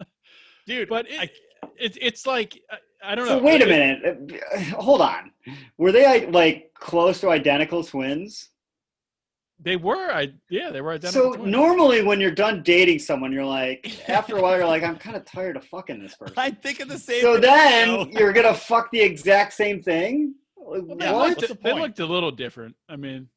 [0.66, 1.30] Dude, But I- it,
[1.78, 3.42] it, it's like I, I don't so know.
[3.44, 4.42] wait a minute.
[4.72, 5.30] Hold on.
[5.78, 8.50] Were they like close to identical twins?
[9.62, 11.32] They were, I yeah, they were identical.
[11.32, 11.52] So twins.
[11.52, 15.16] normally, when you're done dating someone, you're like, after a while, you're like, I'm kind
[15.16, 16.34] of tired of fucking this person.
[16.38, 17.20] I think of the same.
[17.20, 18.06] So thing, then though.
[18.10, 20.34] you're gonna fuck the exact same thing?
[20.56, 21.28] Like, Well, they, what?
[21.30, 22.74] looked, the they looked a little different.
[22.88, 23.28] I mean,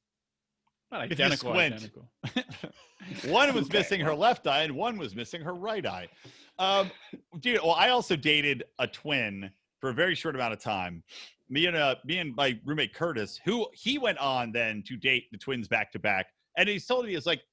[0.91, 2.09] not identical, identical.
[3.27, 6.07] one was Okay, missing her left eye and one was missing her right eye.
[6.59, 6.91] Um,
[7.39, 9.49] dude, well, I also dated a twin
[9.79, 11.03] for a very short amount of time.
[11.53, 15.25] Me and uh, me and my roommate Curtis, who he went on then to date
[15.31, 16.25] the twins back to back,
[16.57, 17.43] and he's told me it's like,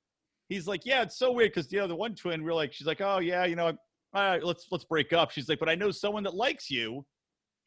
[0.49, 2.87] he's like, yeah, it's so weird because you know the one twin, we're like, she's
[2.87, 3.75] like, oh yeah, you know, all
[4.15, 5.31] right, let's let's break up.
[5.31, 7.05] She's like, but I know someone that likes you,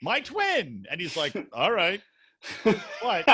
[0.02, 2.02] my twin, and he's like, all right,
[3.02, 3.24] what?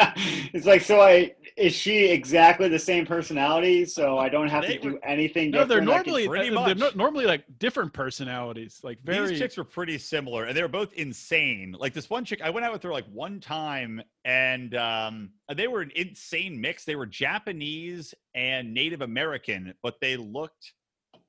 [0.53, 1.01] it's like so.
[1.01, 3.83] I is she exactly the same personality?
[3.85, 5.51] So I don't have They to do were- anything.
[5.51, 6.05] No, they're different?
[6.07, 6.95] Normally pretty uh, they're no- much.
[6.95, 9.29] normally like different personalities, like very.
[9.29, 11.75] These chicks were pretty similar, and they were both insane.
[11.77, 15.67] Like this one chick, I went out with her like one time, and um, they
[15.67, 16.85] were an insane mix.
[16.85, 20.73] They were Japanese and Native American, but they looked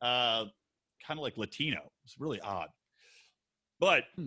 [0.02, 0.44] uh,
[1.06, 1.78] kind of like Latino.
[1.78, 2.68] It was really odd.
[3.80, 4.26] But Hmm.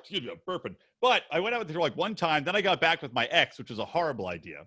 [0.00, 0.74] Excuse me, I'm burping.
[1.00, 2.44] But I went out with her like one time.
[2.44, 4.66] Then I got back with my ex, which was a horrible idea.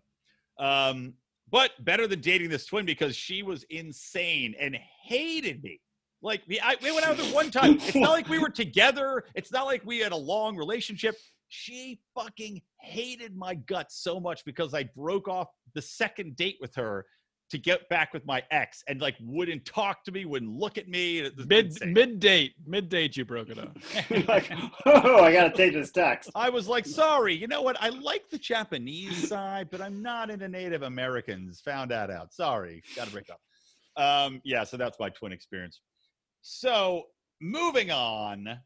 [0.60, 1.14] Um,
[1.50, 5.82] but better than dating this twin because she was insane and hated me.
[6.22, 7.76] Like we, I, we went out with her one time.
[7.76, 9.26] It's not like we were together.
[9.36, 11.16] It's not like we had a long relationship.
[11.50, 16.74] She fucking hated my guts so much because I broke off the second date with
[16.76, 17.06] her
[17.52, 20.88] to get back with my ex and like wouldn't talk to me, wouldn't look at
[20.88, 21.30] me.
[21.46, 23.78] Mid mid date mid date you broke it up.
[24.28, 24.52] like,
[24.86, 26.32] oh, I gotta take this text.
[26.34, 27.78] I was like, sorry, you know what?
[27.82, 31.62] I like the Japanese side, but I'm not into Native Americans.
[31.62, 32.34] Found that out.
[32.34, 33.42] Sorry, got to break up.
[33.98, 35.82] Um, yeah, so that's my twin experience.
[36.42, 37.04] So
[37.42, 38.60] moving on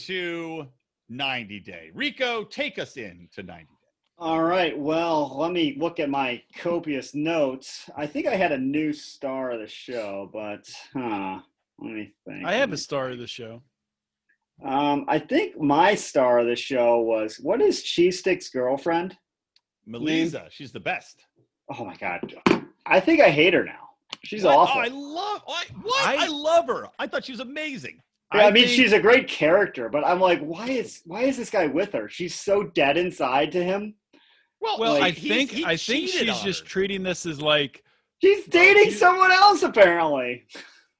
[0.00, 0.66] to
[1.08, 1.90] 90 Day.
[1.94, 3.73] Rico, take us in to 90 Day.
[4.18, 4.78] All right.
[4.78, 7.88] Well, let me look at my copious notes.
[7.96, 11.40] I think I had a new star of the show, but huh.
[11.80, 12.46] Let me think.
[12.46, 13.62] I have a star of the show.
[14.64, 19.16] Um, I think my star of the show was what is Cheese Stick's girlfriend?
[19.84, 21.24] Melissa, she's the best.
[21.76, 22.32] Oh my god,
[22.86, 23.88] I think I hate her now.
[24.22, 24.56] She's What?
[24.56, 24.80] awful.
[24.80, 26.06] Oh, I love oh, I, what?
[26.08, 26.88] I- I, love her.
[26.98, 28.00] I thought she was amazing.
[28.32, 31.36] Yeah, I, mean, think- she's a great character, but I'm like, why is why is
[31.36, 32.08] this guy with her?
[32.08, 33.94] She's so dead inside to him.
[34.64, 36.66] Well, Well, like, I think he I think she's just her.
[36.66, 37.84] treating this as like
[38.22, 40.46] She's dating you- someone else apparently.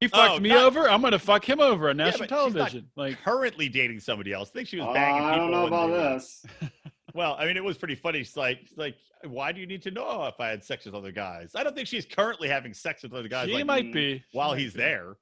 [0.01, 0.89] he fucked Oh, me not- over.
[0.91, 2.91] I'm gonna fuck him over on Yeah, national but she's not television.
[2.97, 4.51] Like currently dating somebody else.
[4.51, 5.31] I think she was Uh, banging people.
[5.33, 6.45] I don't know about this.
[7.15, 8.19] Well, I mean, it was pretty funny.
[8.25, 10.97] She's like, she's like, why do you need to know if I had sex with
[10.97, 11.53] other guys?
[11.55, 14.25] I don't think she's currently having sex with other guys she like, might mm, be.
[14.33, 14.81] While might he's be.
[14.81, 15.17] there.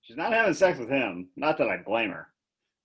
[0.00, 1.28] She's not having sex with him.
[1.36, 2.28] Not that I blame her.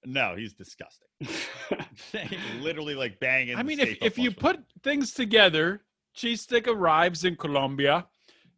[0.05, 1.07] No, he's disgusting.
[2.61, 3.55] Literally like banging.
[3.55, 5.81] I mean, if, if you put things together,
[6.13, 8.07] Cheese Stick arrives in Colombia,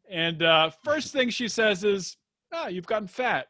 [0.09, 2.17] and uh, first thing she says is,
[2.53, 3.47] "Ah, you've gotten fat."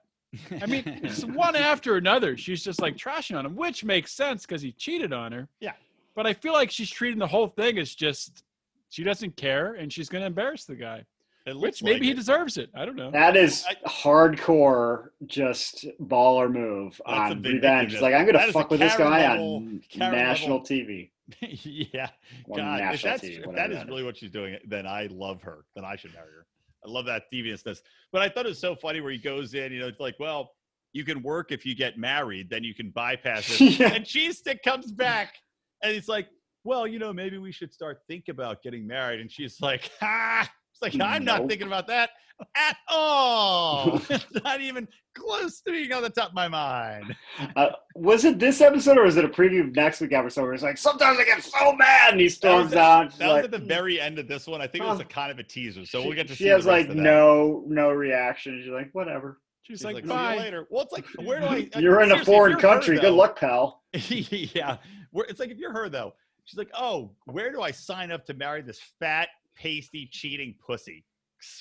[0.62, 2.38] I mean, it's one after another.
[2.38, 5.48] She's just like trashing on him, which makes sense because he cheated on her.
[5.60, 5.74] Yeah.
[6.16, 8.44] But I feel like she's treating the whole thing as just
[8.90, 11.06] she doesn't care and she's going to embarrass the guy,
[11.48, 12.16] which maybe like he it.
[12.16, 12.70] deserves it.
[12.76, 13.12] I don't know.
[13.12, 18.00] That is I- hardcore, just baller move That's on revenge.
[18.00, 21.12] Like I'm gonna fuck with this guy level- on national level- TV.
[21.42, 22.10] yeah.
[22.46, 25.08] Or God, if that's TV, if that is that really what she's doing, then I
[25.12, 25.66] love her.
[25.76, 26.46] Then I should marry her.
[26.86, 27.82] I love that deviousness.
[28.12, 30.16] But I thought it was so funny where he goes in, you know, it's like,
[30.20, 30.52] well,
[30.94, 33.62] you can work if you get married, then you can bypass it.
[33.80, 33.94] Yeah.
[33.94, 35.36] And Cheese Stick comes back
[35.84, 36.28] and he's like,
[36.64, 39.22] well, you know, maybe we should start think about getting married.
[39.22, 40.42] And she's like, ha.
[40.42, 40.52] It's
[40.98, 42.12] like, I'm not thinking about that
[42.56, 44.02] at all.
[44.44, 47.16] not even close to being on the top of my mind.
[47.56, 50.54] Uh, was it this episode or was it a preview of next week episode where
[50.54, 53.12] it's like sometimes I get so mad and he storms out.
[53.18, 54.62] that was like, at the very end of this one.
[54.62, 55.86] I think it was a kind of a teaser.
[55.86, 58.62] So she, we'll get to she see has the rest like no no reaction.
[58.64, 59.40] She's like whatever.
[59.64, 60.38] She's, She's like, like, bye.
[60.38, 60.68] later.
[60.72, 61.70] Well, it's like, where do I?
[61.78, 63.00] You're in a foreign you're her, country.
[63.00, 63.84] Good luck, pal.
[63.94, 64.78] yeah,
[65.14, 66.14] it's like if you're her though,
[66.46, 71.06] she's like, oh, where do I sign up to marry this fat, pasty, cheating pussy?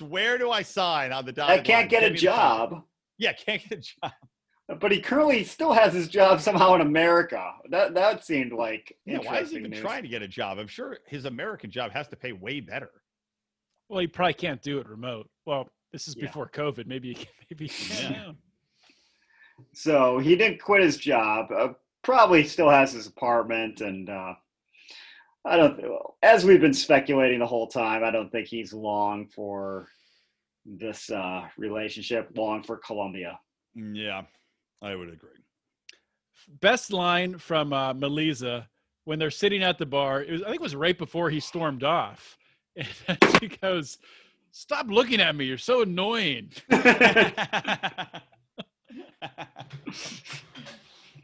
[0.00, 2.34] Where do I sign on the dotted I can't get Give a me the sign.
[2.36, 2.82] job.
[3.18, 4.12] Yeah, can't get a job.
[4.80, 7.52] But he currently still has his job somehow in America.
[7.70, 9.80] That that seemed like Yeah, why is he even news.
[9.80, 10.58] trying to get a job?
[10.58, 12.90] I'm sure his American job has to pay way better.
[13.88, 15.28] Well, he probably can't do it remote.
[15.44, 16.26] Well, this is Yeah.
[16.26, 16.86] before COVID.
[16.86, 17.16] Maybe
[17.50, 18.12] maybe can.
[18.12, 18.32] Yeah.
[19.72, 21.50] So he didn't quit his job.
[21.50, 21.68] Uh,
[22.02, 24.34] probably still has his apartment, and uh,
[25.44, 25.80] I don't.
[26.22, 29.88] As we've been speculating the whole time, I don't think he's long for
[30.66, 32.30] this uh, relationship.
[32.36, 33.38] Long for Colombia.
[33.76, 34.22] Mm, Yeah,
[34.82, 35.30] I would agree.
[36.60, 38.66] Best line from uh, Melisa
[39.04, 40.22] when they're sitting at the bar.
[40.22, 42.36] It was, I think it was right before he stormed off.
[42.76, 43.98] And she goes,
[44.52, 45.44] "Stop looking at me.
[45.44, 46.50] You're so annoying."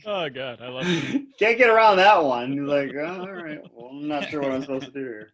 [0.06, 1.22] Oh God, I love it.
[1.38, 2.52] Can't get around that one.
[2.52, 5.30] He's like, oh, all right, well, I'm not sure what I'm supposed to do here.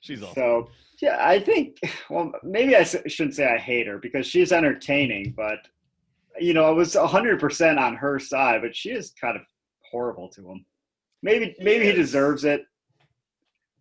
[0.00, 0.34] She's awesome.
[0.34, 0.70] So
[1.02, 1.76] yeah, I think.
[2.08, 5.58] Well, maybe I shouldn't say I hate her because she's entertaining, but
[6.38, 9.42] you know, I was hundred percent on her side, but she is kind of
[9.90, 10.64] horrible to him.
[11.22, 12.64] Maybe maybe he deserves it.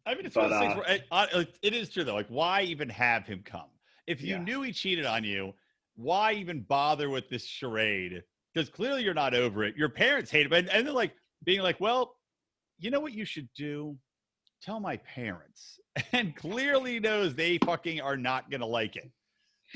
[0.05, 1.89] I mean, it's But, one of those things uh, where it, uh, it- it is
[1.89, 2.15] true though.
[2.15, 3.69] Like, why even have him come?
[4.07, 4.43] If you Yeah.
[4.43, 5.53] knew he cheated on you,
[5.95, 8.23] why even bother with this charade?
[8.59, 9.77] Because clearly you're not over it.
[9.77, 11.13] Your parents hate it, and, and they're like
[11.45, 12.15] being like, "Well,
[12.77, 13.97] you know what you should do?
[14.61, 15.79] Tell my parents."
[16.13, 19.09] And clearly knows they fucking are not gonna like it.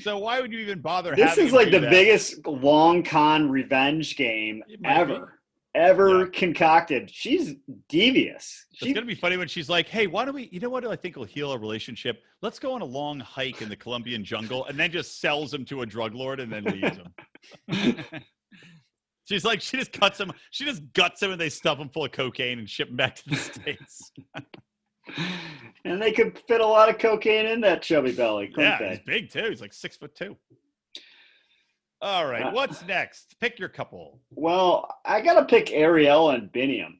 [0.00, 1.14] So why would you even bother?
[1.14, 1.90] This is like the that?
[1.90, 4.88] biggest long con revenge game might be.
[4.88, 5.40] ever,
[5.74, 6.30] ever Yeah.
[6.32, 7.10] concocted.
[7.10, 7.54] She's
[7.88, 8.66] devious.
[8.80, 10.48] It's gonna be funny when she's like, "Hey, why don't we?
[10.50, 10.86] You know what?
[10.86, 12.22] I think will heal a relationship.
[12.42, 15.64] Let's go on a long hike in the Colombian jungle, and then just sells him
[15.66, 17.14] to a drug lord, and then leaves him."
[19.24, 20.32] she's like, she just cuts him.
[20.50, 23.16] She just guts him, and they stuff him full of cocaine and ship him back
[23.16, 24.12] to the states.
[25.84, 28.88] and they could fit a lot of cocaine in that chubby belly, yeah, they?
[28.90, 29.48] he's big too.
[29.50, 30.36] He's like six foot two.
[32.00, 33.34] All right, Uh, what's next?
[33.40, 34.20] Pick your couple.
[34.30, 36.98] Well, I gotta pick Ariel and Biniam.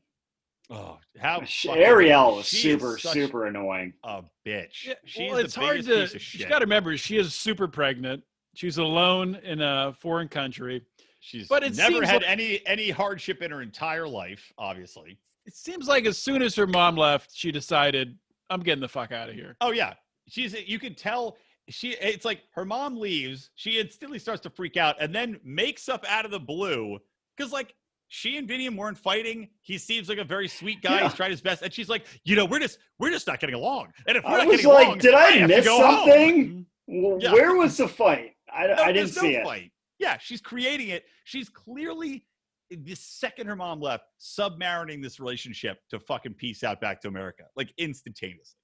[0.70, 3.92] Oh, how Ariel is super, such super annoying.
[4.02, 4.86] a bitch.
[4.86, 5.94] Yeah, She's well, the it's hard biggest to.
[6.02, 6.48] piece of She's shit.
[6.48, 8.22] got to remember she is super pregnant.
[8.54, 10.80] She's alone in a foreign country.
[11.26, 15.18] She's But it never had like- any any hardship in her entire life, obviously.
[15.46, 18.18] It seems like as soon as her mom left, she decided,
[18.50, 19.94] "I'm getting the fuck out of here." Oh yeah,
[20.28, 20.52] she's.
[20.68, 21.38] You can tell
[21.70, 21.92] she.
[22.00, 23.50] It's like her mom leaves.
[23.54, 26.98] She instantly starts to freak out, and then makes up out of the blue
[27.36, 27.74] because like
[28.08, 29.48] she and Biniam weren't fighting.
[29.62, 30.96] He seems like a very sweet guy.
[30.98, 31.04] Yeah.
[31.04, 33.54] He's tried his best, and she's like, you know, we're just we're just not getting
[33.54, 33.92] along.
[34.06, 35.76] And if we're I not was getting like, along, did I have to miss go
[35.86, 36.66] home." something?
[36.90, 37.20] Mm-hmm.
[37.20, 37.32] Yeah.
[37.32, 38.36] Where was the fight?
[38.54, 39.44] I, No, I didn't there's no see it.
[39.44, 39.70] fight.
[39.98, 41.04] Yeah, she's creating it.
[41.24, 42.24] She's clearly
[42.72, 47.08] eh, the second her mom left, submarining this relationship to fucking peace out back to
[47.08, 48.58] America, like instantaneously.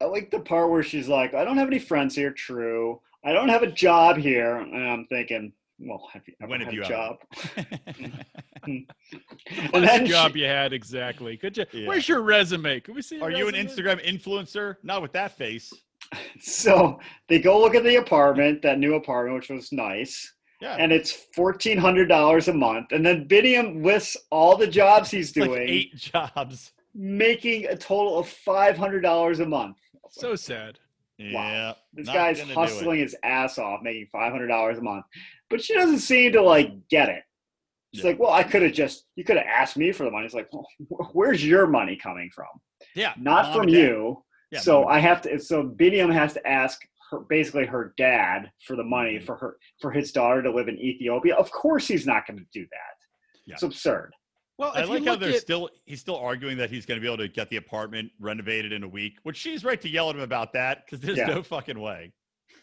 [0.00, 2.32] I like the part where she's like, I don't have any friends here.
[2.32, 3.00] True.
[3.24, 4.56] I don't have a job here.
[4.56, 6.94] And I'm thinking, well, have you ever When had have you a ever?
[6.94, 7.16] job?
[8.66, 8.86] and
[9.70, 11.36] What then job she- you had exactly?
[11.36, 11.66] Could you?
[11.72, 11.86] Yeah.
[11.86, 12.80] Where's your resume?
[12.80, 13.16] Can we see?
[13.16, 13.54] your Are you an?
[13.54, 14.76] Instagram influencer?
[14.82, 15.72] Not with that face.
[16.40, 16.98] so
[17.28, 20.32] they go look at the apartment, that new apartment, which was nice.
[20.60, 20.76] Yeah.
[20.78, 22.92] And it's fourteen hundred dollars a month.
[22.92, 26.72] And then Biniam lists all the jobs he's It's like doing, eight jobs.
[26.94, 29.76] making a total of five hundred dollars a month.
[30.10, 30.78] So sad.
[31.18, 31.74] Yeah.
[31.92, 32.68] This guy's gonna do it.
[32.68, 35.04] hustling his ass off, making five hundred dollars a month,
[35.50, 37.22] but she doesn't seem to like get it.
[37.94, 38.10] She's Yeah.
[38.10, 40.34] like, "Well, I could have just you could have asked me for the money." It's
[40.34, 40.66] like, well,
[41.12, 42.46] "Where's your money coming from?
[42.94, 43.14] Yeah.
[43.18, 43.78] Not from and dad.
[43.78, 45.38] you." Yeah, so I have to.
[45.40, 46.80] So Biniam has to ask
[47.10, 49.24] her, basically her dad, for the money Mhm.
[49.24, 51.34] for her for his daughter to live in Ethiopia.
[51.34, 52.96] Of course, he's not going to do that.
[53.46, 53.54] Yeah.
[53.54, 54.12] It's absurd.
[54.58, 57.06] Well, I like how they're at, still he's still arguing that he's going to be
[57.12, 60.14] able to get the apartment renovated in a week, which she's right to yell at
[60.16, 61.26] him about that because there's Yeah.
[61.26, 62.12] no fucking way.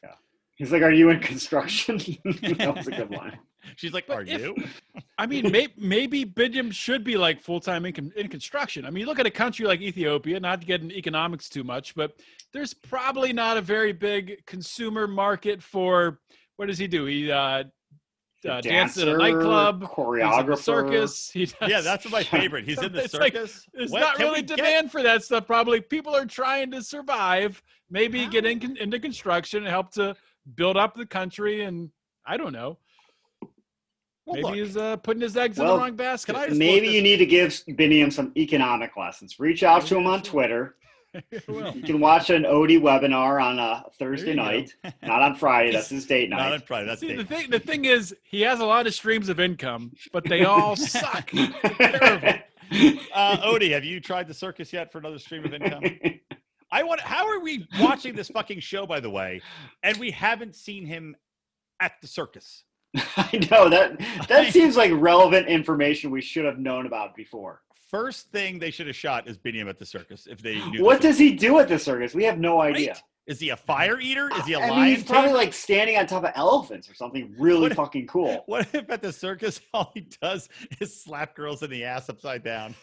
[0.03, 0.13] Yeah,
[0.57, 3.39] he's like, "Are you in construction?" that was a good line.
[3.75, 4.55] She's like, But "Are if- you?"
[5.17, 8.85] I mean, may, maybe Biniam should be like full time in, in construction.
[8.85, 11.93] I mean, look at a country like Ethiopia, not to get into economics too much,
[11.93, 12.13] but
[12.53, 16.19] there's probably not a very big consumer market for
[16.55, 17.05] what does he do?
[17.05, 17.63] He uh,
[18.47, 21.29] uh, dances at a Dancer, nightclub, he's in choreographer, circus.
[21.29, 22.63] He does, Yeah, that's my favorite.
[22.63, 23.65] He's in the It's like- circus.
[23.73, 24.57] There's What not can really we get?
[24.57, 25.45] demand for that stuff.
[25.45, 27.61] Probably people are trying to survive.
[27.89, 30.15] Maybe get in, into construction and help to
[30.55, 31.63] build up the country.
[31.65, 31.89] And
[32.25, 32.77] I don't know.
[34.29, 36.35] Well, Maybe look, he's uh, putting his eggs in the wrong basket.
[36.35, 39.39] I just Maybe you need to give Biniam some economic lessons.
[39.39, 40.75] Reach out to him on Twitter.
[41.47, 44.43] You can watch an Odie webinar on a Thursday you go.
[44.43, 45.71] night, not on Friday.
[45.71, 46.37] That's his date night.
[46.37, 46.61] not on.
[46.61, 46.85] Friday.
[46.85, 49.91] That's See, the thing, the thing is, he has a lot of streams of income,
[50.13, 51.31] but they all suck.
[51.31, 52.33] terrible.
[53.15, 55.81] Uh, Odie, have you tried the circus yet for another stream of income?
[56.71, 57.01] I want.
[57.01, 59.41] How are we watching this fucking show, by the way,
[59.81, 61.15] and we haven't seen him
[61.79, 62.65] at the circus?
[63.17, 67.61] I know that that seems like relevant information we should have known about before.
[67.89, 70.27] First thing they should have shot is Biniam at the circus.
[70.29, 70.83] If they knew.
[70.83, 72.13] What does he do at the circus?
[72.13, 72.89] We have no idea.
[72.93, 73.01] Right?
[73.27, 74.29] Is he a fire eater?
[74.37, 74.83] Is he a I lion?
[74.85, 78.43] mean, he's probably like standing on top of elephants or something really What- fucking cool.
[78.47, 82.43] What if at the circus all he does is slap girls in the ass upside
[82.43, 82.73] down,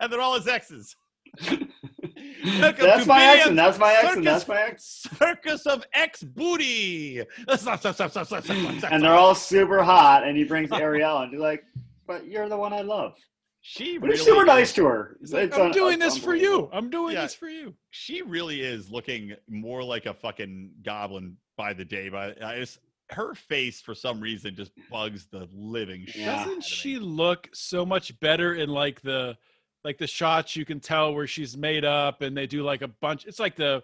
[0.00, 0.94] and they're all his exes?
[1.40, 3.56] Welcome That's my Biniam's accent.
[3.56, 4.12] That's my accent.
[4.14, 5.18] circus- That's my accent.
[5.18, 7.20] Circus of ex booty.
[7.48, 11.64] And And they're all super hot, and he brings Ariel, and he's like,
[12.06, 13.14] "But you're the one I love."
[13.60, 15.16] She But really he's super is- nice to her.
[15.30, 16.70] Like, It's I'm un- doing it's this for you.
[16.72, 17.22] I'm doing Yeah.
[17.22, 17.74] this for you.
[17.90, 22.08] She really is looking more like a fucking goblin by the day.
[22.08, 22.78] But I just,
[23.10, 26.16] her face, for some reason, just bugs the living shit.
[26.22, 26.36] Yeah.
[26.36, 26.54] out of me.
[26.54, 29.36] Doesn't she look so much better in like the
[29.84, 32.88] like the shots you can tell where she's made up and they do like a
[32.88, 33.82] bunch it's like the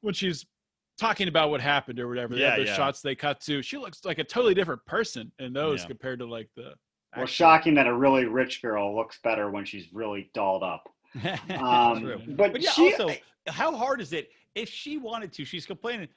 [0.00, 0.44] when she's
[0.98, 2.34] talking about what happened or whatever.
[2.34, 2.74] They have Yeah, those yeah.
[2.76, 3.62] shots they cut to.
[3.62, 5.86] She looks like a totally different person in those Yeah.
[5.88, 6.72] compared to like the
[7.16, 10.88] Well, shocking that a really rich girl looks better when she's really dolled up.
[11.60, 12.20] Um, True.
[12.28, 13.14] but, But yeah, she, also,
[13.46, 15.44] how hard is it if she wanted to?
[15.44, 16.08] She's complaining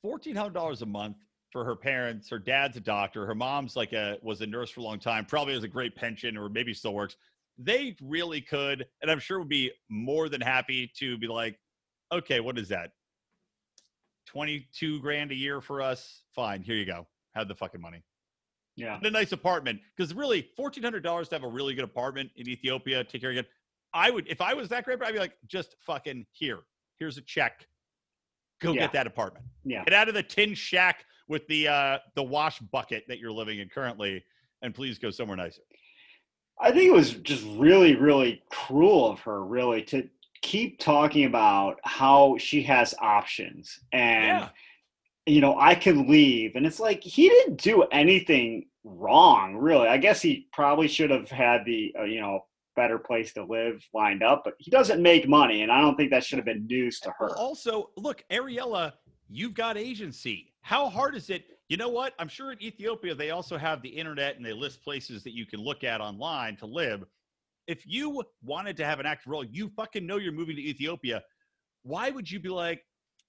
[0.00, 1.16] fourteen hundred dollars a month
[1.50, 2.30] for her parents.
[2.30, 3.26] Her dad's a doctor.
[3.26, 5.26] Her mom's like a was a nurse for a long time.
[5.26, 7.16] Probably has a great pension, or maybe still works.
[7.58, 11.58] They really could, and I'm sure would be more than happy to be like,
[12.10, 12.92] okay, what is that?
[14.26, 16.22] Twenty-two grand a year for us.
[16.34, 17.06] Fine, here you go.
[17.34, 18.02] Have the fucking money
[18.76, 19.80] yeah, and a nice apartment.
[19.96, 23.30] Because really, fourteen hundred dollars to have a really good apartment in Ethiopia, take care
[23.30, 23.48] of it.
[23.92, 26.60] I would, if I was that great, I'd be like, just fucking here.
[26.98, 27.66] Here's a check.
[28.60, 28.80] Go Yeah.
[28.82, 29.44] get that apartment.
[29.64, 29.84] yeah.
[29.84, 33.58] Get out of the tin shack with the uh the wash bucket that you're living
[33.58, 34.24] in currently,
[34.62, 35.62] and please go somewhere nicer.
[36.62, 40.08] I think it was just really, really cruel of her, really, to
[40.42, 44.48] keep talking about how she has options and Yeah.
[45.26, 49.86] you know I can leave, and it's like he didn't do anything wrong, really.
[49.88, 53.86] I guess he probably should have had the uh, you know better place to live
[53.92, 56.66] lined up, but he doesn't make money, and I don't think that should have been
[56.66, 57.36] news to her.
[57.36, 58.94] Also, look, Ariella,
[59.28, 60.52] you've got agency.
[60.62, 61.44] How hard is it?
[61.68, 62.12] You know what?
[62.18, 65.46] I'm sure in Ethiopia they also have the internet and they list places that you
[65.46, 67.04] can look at online to live.
[67.66, 71.22] If you wanted to have an active role, you fucking know you're moving to Ethiopia.
[71.82, 72.84] Why would you be like,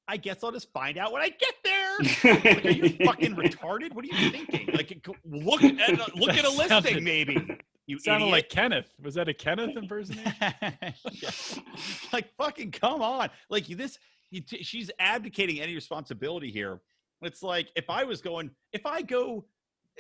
[0.08, 2.34] I guess I'll just find out when I get there?
[2.34, 3.94] Like, are you fucking retarded?
[3.94, 4.70] What are you thinking?
[4.74, 7.58] Like, uh, look at a, look at a sounded- listing, maybe.
[7.86, 8.32] You sounded idiot.
[8.32, 8.94] like Kenneth.
[9.02, 10.34] Was that a Kenneth impersonation?
[10.42, 11.32] Yeah.
[12.14, 13.30] Like fucking come on.
[13.50, 14.00] Like this
[14.32, 16.80] you t- she's abdicating any responsibility here.
[17.26, 19.46] It's like if I was going if I go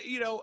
[0.03, 0.41] you know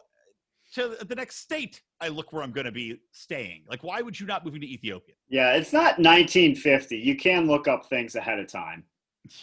[0.75, 3.65] to the next state, I look where I'm going to be staying.
[3.69, 5.15] Like why would you not moving to Ethiopia?
[5.29, 6.97] yeah, it's not 1950.
[6.97, 8.85] You can look up things ahead of time.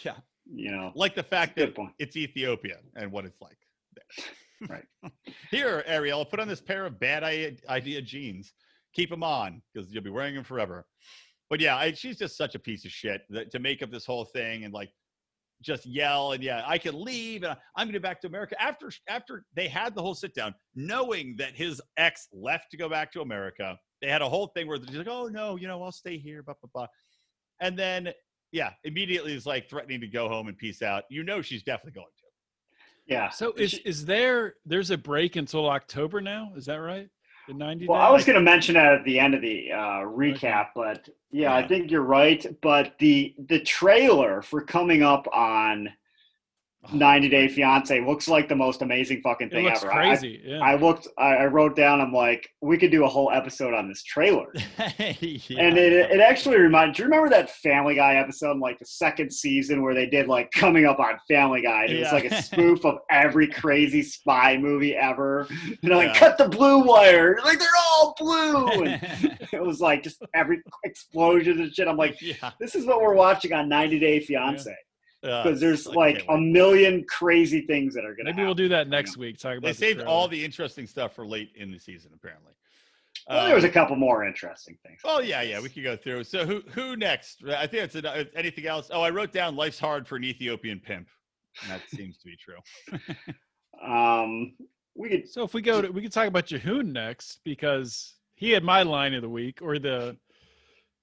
[0.02, 0.16] Yeah.
[0.50, 1.92] You know, Like the fact that point.
[1.98, 3.58] it's Ethiopia and what it's like.
[3.94, 4.26] there.
[4.68, 4.84] Right.
[5.52, 8.52] Here, Ariel, put on this pair of bad idea jeans.
[8.92, 10.84] Keep them on because you'll be wearing them forever.
[11.48, 14.04] But yeah, I, she's just such a piece of shit that, to make up this
[14.04, 14.90] whole thing and like
[15.62, 18.90] just yell and yeah, I can leave and I'm going to back to America after
[19.08, 23.12] after they had the whole sit down, knowing that his ex left to go back
[23.12, 23.78] to America.
[24.00, 26.42] They had a whole thing where she's like, "Oh no, you know, I'll stay here."
[26.42, 26.86] Blah blah blah.
[27.60, 28.12] And then
[28.52, 31.04] yeah, immediately is like threatening to go home and peace out.
[31.10, 32.24] You know she's definitely going to.
[33.06, 33.30] Yeah.
[33.30, 36.52] So is is there there's a break until October now?
[36.56, 37.08] Is that right?
[37.48, 38.00] The 90 Well?
[38.00, 41.54] I was going to mention that at the end of the uh, recap, but yeah,
[41.54, 42.44] I think you're right.
[42.60, 45.88] But the the trailer for coming up on
[46.92, 49.92] 90 Day Fiance looks like the most amazing fucking thing ever.
[49.92, 50.40] I- crazy.
[50.44, 50.60] yeah.
[50.60, 52.00] I, looked, I, I wrote down.
[52.00, 54.52] I'm like, we could do a whole episode on this trailer.
[55.20, 55.60] Yeah.
[55.60, 56.96] And it, it actually reminded.
[56.96, 60.28] Do you remember that Family Guy episode, in, like the second season, where they did
[60.28, 61.86] like coming up on Family Guy?
[61.86, 65.46] It was like a spoof of every crazy spy movie ever.
[65.82, 66.18] You know, like Yeah.
[66.18, 67.38] cut the blue wire.
[67.44, 67.68] Like they're
[67.98, 68.68] all blue.
[68.84, 71.86] And it was like just every explosion and shit.
[71.88, 74.74] I'm like, yeah, this is what we're watching on 90 Day Fiance
[75.42, 78.30] because there's I like a million crazy things that are gonna.
[78.30, 79.38] Maybe we'll do that next week.
[79.38, 80.10] Talk about They the saved trailer.
[80.10, 82.52] all the interesting stuff for late in the season, apparently.
[83.28, 85.00] Well, there was a Um, couple more interesting things.
[85.04, 86.24] Oh yeah, yeah, we could go through.
[86.24, 87.42] So who who next?
[87.46, 88.88] I think it's an, anything else.
[88.92, 91.08] Oh, I wrote down life's hard for an Ethiopian pimp.
[91.62, 92.98] And that seems to be true.
[93.84, 94.54] Um,
[94.96, 95.28] we could.
[95.28, 98.82] So if we go to, we could talk about Jihoon next because he had my
[98.82, 100.16] line of the week, or the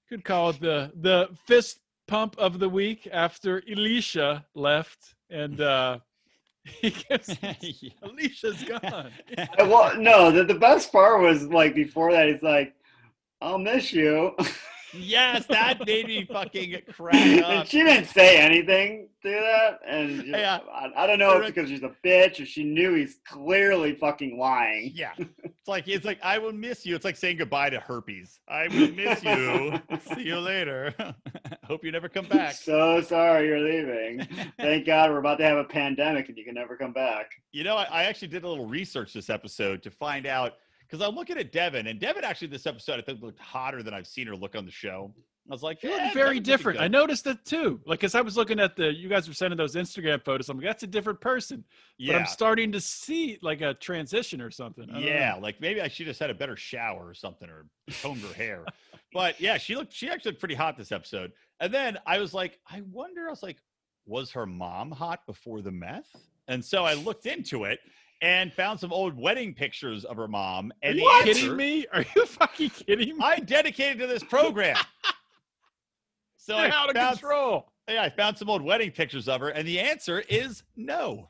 [0.08, 5.98] could call it the the fist pump of the week after Elisha left, and uh
[6.80, 7.90] he gives Yeah.
[8.02, 9.10] Alicia's gone.
[9.38, 12.28] I, well, no, the, the best part was like before that.
[12.28, 12.74] He's like,
[13.40, 14.34] "I'll miss you."
[14.98, 17.66] Yes, that made me fucking crack up.
[17.66, 20.58] she didn't say anything to that, and know, Yeah.
[20.72, 24.38] I, I don't know if because she's a bitch or she knew he's clearly fucking
[24.38, 24.92] lying.
[24.94, 26.94] Yeah, it's like it's like I will miss you.
[26.94, 28.40] It's like saying goodbye to herpes.
[28.48, 29.80] I will miss you.
[30.14, 30.94] See you later.
[31.64, 32.54] Hope you never come back.
[32.54, 34.26] So sorry you're leaving.
[34.58, 37.30] Thank God we're about to have a pandemic and you can never come back.
[37.52, 40.52] You know, I, I actually did a little research this episode to find out
[40.88, 43.94] because I'm looking at Deavan, and Deavan actually this episode I think looked hotter than
[43.94, 45.12] I've seen her look on the show.
[45.48, 46.80] I was like, She yeah, looked eh, very different.
[46.80, 47.80] I noticed that too.
[47.86, 50.48] Like, cause I was looking at the, you guys were sending those Instagram photos.
[50.48, 51.64] I'm like, that's a different person.
[52.04, 54.86] But I'm starting to see like a transition or something.
[54.88, 54.98] Know.
[54.98, 57.66] yeah, like maybe I should have had a better shower or something, or
[58.02, 58.64] combed her hair.
[59.12, 59.94] But yeah, she looked.
[59.94, 61.32] She actually looked pretty hot this episode.
[61.60, 63.28] And then I was like, I wonder.
[63.28, 63.56] I was like,
[64.04, 66.14] was her mom hot before the meth?
[66.48, 67.78] And so I looked into it
[68.22, 70.72] and found some old wedding pictures of her mom.
[70.82, 71.86] Are you the answer, kidding me?
[71.92, 73.24] Are you fucking kidding me?
[73.24, 74.76] I dedicated to this program.
[76.38, 77.72] So You're I out of found, control.
[77.88, 81.28] yeah, I found some old wedding pictures of her, and the answer is no.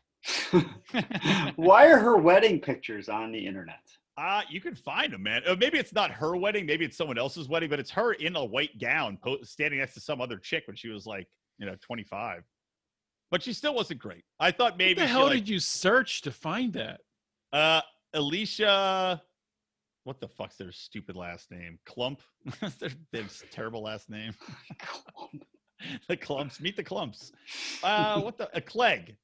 [1.57, 3.81] Why are her wedding pictures on the internet?
[4.19, 5.41] Uh, you can find them, man.
[5.49, 8.37] Uh, maybe it's not her wedding, maybe it's someone else's wedding, but it's her in
[8.37, 11.27] a white gown, po- standing next to some other chick when she was like,
[11.57, 12.43] you know, 25.
[13.31, 14.23] But she still wasn't great.
[14.39, 17.01] I thought maybe what the she, hell like, did you search to find that?
[17.53, 17.81] uh,
[18.15, 19.23] Alicia.
[20.05, 21.79] What the fuck's their stupid last name?
[21.85, 22.23] Clump.
[22.79, 24.33] their, their terrible last name.
[26.09, 26.61] the Clumps.
[26.61, 27.33] Meet the Clumps.
[27.83, 28.49] Uh, what the?
[28.57, 29.17] A Clegg.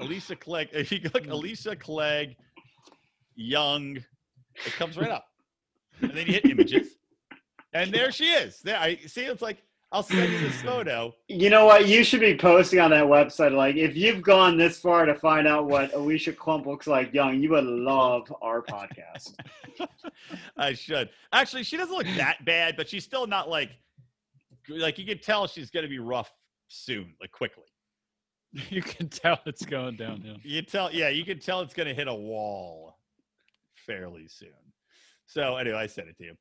[0.00, 0.68] Alicia Clegg.
[0.72, 2.36] If you look, Alicia Clegg,
[3.34, 5.26] young, it comes right up.
[6.00, 6.96] And then you hit images,
[7.74, 8.60] and there she is.
[8.62, 9.26] There, I see.
[9.26, 9.62] It's like
[9.92, 11.12] I'll send you this photo.
[11.26, 11.88] You know what?
[11.88, 13.52] You should be posting on that website.
[13.52, 17.40] Like, if you've gone this far to find out what Alicia Clump looks like young,
[17.40, 19.34] you would love our podcast.
[20.56, 21.64] I should actually.
[21.64, 23.70] She doesn't look that bad, but she's still not like
[24.68, 26.30] like you can tell she's going to be rough
[26.68, 27.64] soon, like quickly.
[28.68, 30.36] You can tell it's going downhill.
[30.42, 32.98] You tell, yeah, you can tell it's going to hit a wall
[33.86, 34.48] fairly soon.
[35.26, 36.34] So anyway, I sent it to you.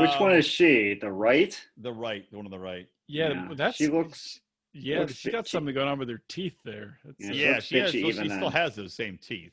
[0.00, 0.94] Which Um, one is she?
[0.94, 1.68] The right?
[1.76, 2.28] the right?
[2.30, 2.88] The one on the right.
[3.08, 4.40] Yeah, Yeah, that's she looks-
[4.72, 5.48] Yeah, looks she got bitchy.
[5.48, 6.98] something going on with her teeth there.
[7.04, 7.90] That's- Yeah, she Yeah, she has.
[7.90, 9.52] bitchy she even still has those same teeth.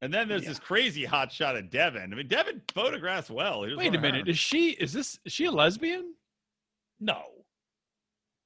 [0.00, 0.48] And then there's Yeah.
[0.50, 2.04] this crazy hot shot of Deavan.
[2.12, 3.64] I mean, Deavan photographs well.
[3.64, 4.28] Here's Wait a minute.
[4.28, 4.70] Is she?
[4.70, 5.18] Is this?
[5.26, 6.14] Is she a lesbian?
[7.00, 7.44] No.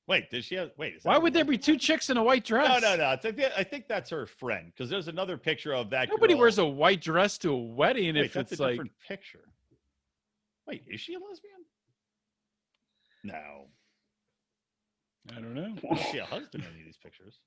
[0.08, 0.72] Wait, does she have?
[0.76, 0.94] Wait.
[0.96, 2.80] Is Why would there be two chicks in a white dress?
[2.82, 3.12] No, no, no.
[3.12, 6.08] It's I think that's her friend because there's another picture of that.
[6.08, 6.40] Nobody girl.
[6.40, 8.72] wears a white dress to a wedding Wait, if that's it's a like.
[8.72, 9.44] different picture.
[10.68, 11.64] Wait, is she a lesbian?
[13.24, 13.68] No.
[15.34, 15.74] I don't know.
[15.90, 17.38] I don't see a husband in any of these pictures.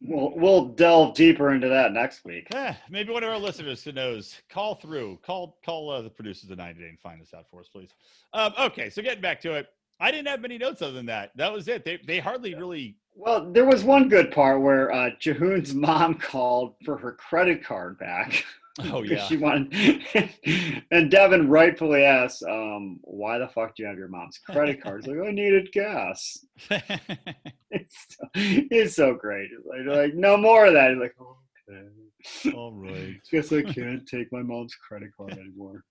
[0.00, 2.46] We'll, we'll delve deeper into that next week.
[2.54, 6.50] Eh, maybe one of our listeners who knows, call through, call call uh, the producers
[6.50, 7.90] of 90 Day and find this out for us, please.
[8.32, 9.66] Um, okay, so getting back to it,
[9.98, 11.32] I didn't have many notes other than that.
[11.34, 11.84] That was it.
[11.84, 12.96] They they hardly really.
[13.16, 17.98] Well, there was one good part where uh, Jihoon's mom called for her credit card
[17.98, 18.44] back.
[18.80, 19.26] Oh 'cause yeah.
[19.26, 19.72] She wanted,
[20.90, 25.04] and Deavan rightfully asks, um, "Why the fuck do you have your mom's credit card?"
[25.04, 26.44] He's like, "I needed gas."
[27.70, 29.50] It's so, it's so great.
[29.52, 30.90] It's like, like, no more of that.
[30.90, 32.56] He's like, okay.
[32.56, 33.14] All right.
[33.30, 35.84] Guess I can't take my mom's credit card anymore.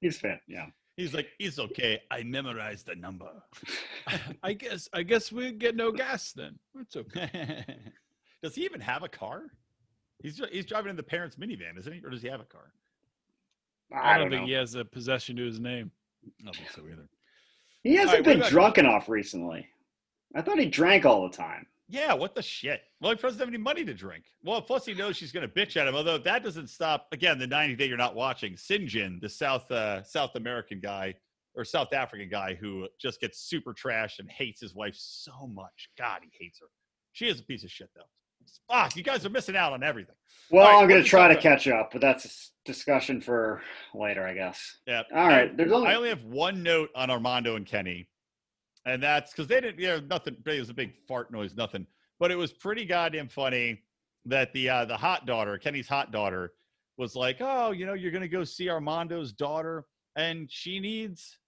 [0.00, 0.66] He's fan, yeah.
[0.96, 2.00] He's like, he's okay.
[2.12, 3.28] I memorized the number.
[4.42, 6.58] I guess I guess we get no gas then.
[6.78, 7.64] It's okay.
[8.42, 9.42] does he even have a car?
[10.22, 12.00] He's he's driving in the parents' minivan, isn't he?
[12.04, 12.72] Or does he have a car?
[13.92, 14.46] I, I don't, don't think know.
[14.48, 15.90] he has a possession to his name.
[16.40, 17.08] I don't think so either.
[17.82, 19.68] He hasn't Alright, what been about- drunk enough recently.
[20.34, 21.66] I thought he drank all the time.
[21.88, 22.82] Yeah, what the shit?
[23.00, 24.24] Well, he doesn't have any money to drink.
[24.42, 25.94] Well, plus he knows she's going to bitch at him.
[25.94, 27.06] Although that doesn't stop.
[27.12, 28.54] Again, the 90 day you're not watching.
[28.54, 31.14] Syngin, the South uh, South American guy
[31.54, 35.90] or South African guy who just gets super trash and hates his wife so much.
[35.96, 36.66] God, he hates her.
[37.12, 38.02] She is a piece of shit though.
[38.70, 40.14] Fuck, you guys are missing out on everything.
[40.50, 43.20] Well, All right, I'm going to try to catch up, but that's a s- discussion
[43.20, 43.60] for
[43.94, 44.78] later, I guess.
[44.86, 45.02] Yeah.
[45.14, 45.56] All right.
[45.56, 48.08] There's only, I only have one note on Armando and Kenny,
[48.84, 49.80] and that's because they didn't.
[49.80, 50.36] You know, nothing.
[50.46, 51.86] It was a big fart noise, nothing.
[52.20, 53.82] But it was pretty goddamn funny
[54.26, 56.52] that the uh, the hot daughter, Kenny's hot daughter,
[56.96, 59.84] was like, "Oh, you know, you're gonna go see Armando's daughter,
[60.16, 61.38] and she needs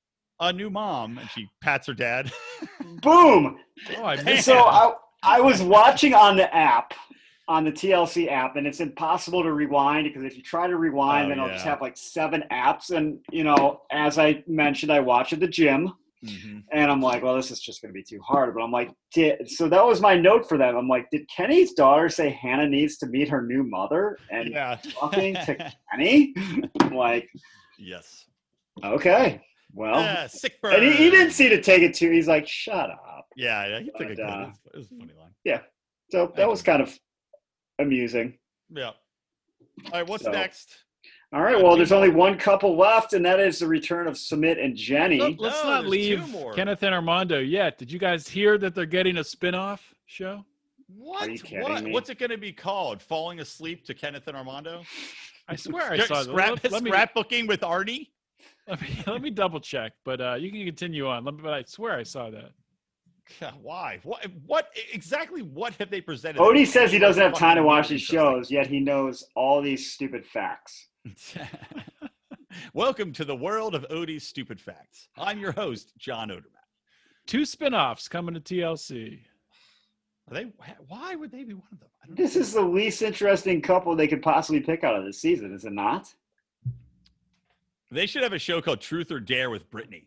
[0.41, 2.33] a new mom," and she pats her dad.
[3.03, 3.59] boom.
[3.97, 4.93] Oh, I missed So I,
[5.23, 6.95] I was watching on the app,
[7.49, 11.27] on the TLC app, and it's impossible to rewind because if you try to rewind,
[11.27, 12.91] Oh, then I'll just have like seven apps.
[12.91, 15.93] And, you know, as I mentioned, I watch at the gym.
[16.25, 16.65] Mhm.
[16.73, 18.53] And I'm like, well, this is just going to be too hard.
[18.53, 20.77] But I'm like, did, so that was my note for them.
[20.77, 24.77] I'm like, did Kenny's daughter say Hannah needs to meet her new mother and Yeah.
[24.99, 25.57] talking to
[25.93, 26.35] Kenny?
[26.81, 27.29] I'm like,
[27.79, 28.27] yes.
[28.85, 29.41] okay,
[29.73, 30.75] well, Ah, sick bird.
[30.75, 32.11] and he, he didn't seem to take it too.
[32.11, 33.27] He's like, shut up.
[33.37, 33.79] Yeah, yeah.
[33.81, 34.21] He took a But, good.
[34.21, 35.35] uh, it, was, it was a funny line.
[35.45, 35.61] Yeah,
[36.11, 36.99] so that was kind of
[37.79, 38.39] amusing.
[38.71, 38.87] Yeah.
[38.89, 38.95] All
[39.93, 40.07] right.
[40.07, 40.85] What's So- next?
[41.31, 44.65] All right, well, there's only one couple left, and that is the return of Sumit
[44.65, 45.19] and Jenny.
[45.21, 46.53] Let, us No, not leave two.
[46.57, 47.77] Kenneth and Armando yet.
[47.77, 50.43] Did you guys hear that they're getting a spin-off show?
[50.97, 51.29] What?
[51.51, 51.85] what?
[51.85, 51.93] me?
[51.93, 53.03] What's it going to be called?
[53.03, 54.83] Falling asleep to Kenneth and Armando?
[55.47, 56.31] I swear I Scrap, saw that.
[56.31, 58.09] scrap, Let, let me, scrapbooking with Arnie?
[58.69, 61.25] Let me let me double check, but uh, you can continue on.
[61.25, 62.51] Me- But I swear I saw that.
[63.41, 64.01] God, Why?
[64.05, 64.25] What?
[64.47, 65.43] What exactly?
[65.43, 66.41] What have they presented?
[66.41, 68.19] Odie says he doesn't have time to watch these interesting.
[68.19, 70.89] shows, yet he knows all these stupid facts.
[72.75, 75.09] Welcome to the world of Odie's stupid facts.
[75.17, 76.43] I'm your host, John Odermatt.
[77.27, 79.19] Two spin-offs coming to TLC.
[80.31, 80.47] Are they?
[80.89, 81.89] Why would they be one of them?
[82.03, 82.41] I don't This know.
[82.41, 85.73] is the least interesting couple they could possibly pick out of this season, is it
[85.73, 86.09] not?
[87.91, 90.05] They should have a show called Truth or Dare with Brittany.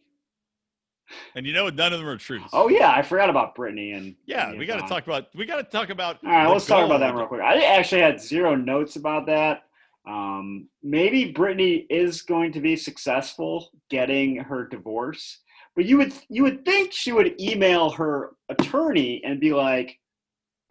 [1.36, 2.50] And you know, none of them are truths.
[2.54, 4.50] Oh yeah, I forgot about Brittany and yeah.
[4.50, 5.28] and We got to talk about.
[5.36, 6.20] We got to talk about.
[6.24, 7.42] All right, let's talk about that real quick.
[7.42, 9.64] I actually had zero notes about that.
[10.08, 15.40] Um, maybe Brittany is going to be successful getting her divorce,
[15.76, 20.00] but you would you would think she would email her attorney and be like,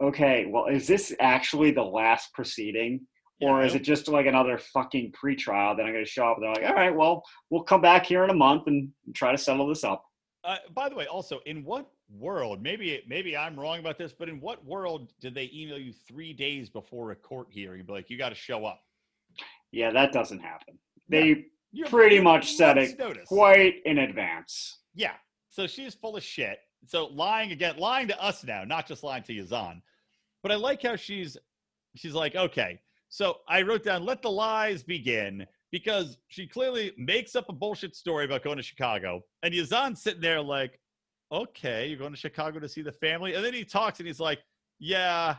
[0.03, 3.01] "Okay, well, is this actually the last proceeding,
[3.41, 6.45] or is it just like another fucking pretrial that I'm going to show up?" And
[6.45, 9.37] they're like, "All right, well, we'll come back here in a month and try to
[9.37, 10.05] settle this up."
[10.43, 12.61] Uh, by the way, also, in what world?
[12.61, 16.33] Maybe maybe I'm wrong about this, but in what world did they email you three
[16.33, 17.85] days before a court hearing?
[17.85, 18.81] Be like, you got to show up.
[19.71, 20.77] Yeah, that doesn't happen.
[21.07, 23.27] They You have pretty much said it Notice.
[23.27, 24.79] quite in advance.
[24.95, 25.13] Yeah.
[25.49, 26.59] So she's full of shit.
[26.85, 29.81] So lying again, lying to us now, not just lying to Yazan.
[30.43, 31.37] But I like how she's
[31.95, 32.81] she's like, okay.
[33.11, 37.93] So I wrote down, let the lies begin, because she clearly makes up a bullshit
[37.93, 39.21] story about going to Chicago.
[39.43, 40.79] And Yazan's sitting there like,
[41.29, 43.33] okay, you're going to Chicago to see the family.
[43.35, 44.39] And then he talks and he's like,
[44.79, 45.35] yeah,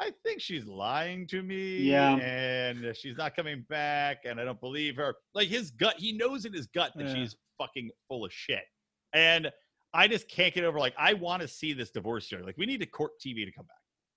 [0.00, 1.78] I think she's lying to me.
[1.78, 2.16] Yeah.
[2.16, 4.18] And she's not coming back.
[4.24, 5.14] And I don't believe her.
[5.32, 7.14] Like his gut, he knows in his gut that Yeah.
[7.14, 8.64] she's fucking full of shit.
[9.12, 9.50] And
[9.94, 12.44] I just can't get over like I want to see this divorce hearing.
[12.44, 13.76] Like we need a court TV to come back.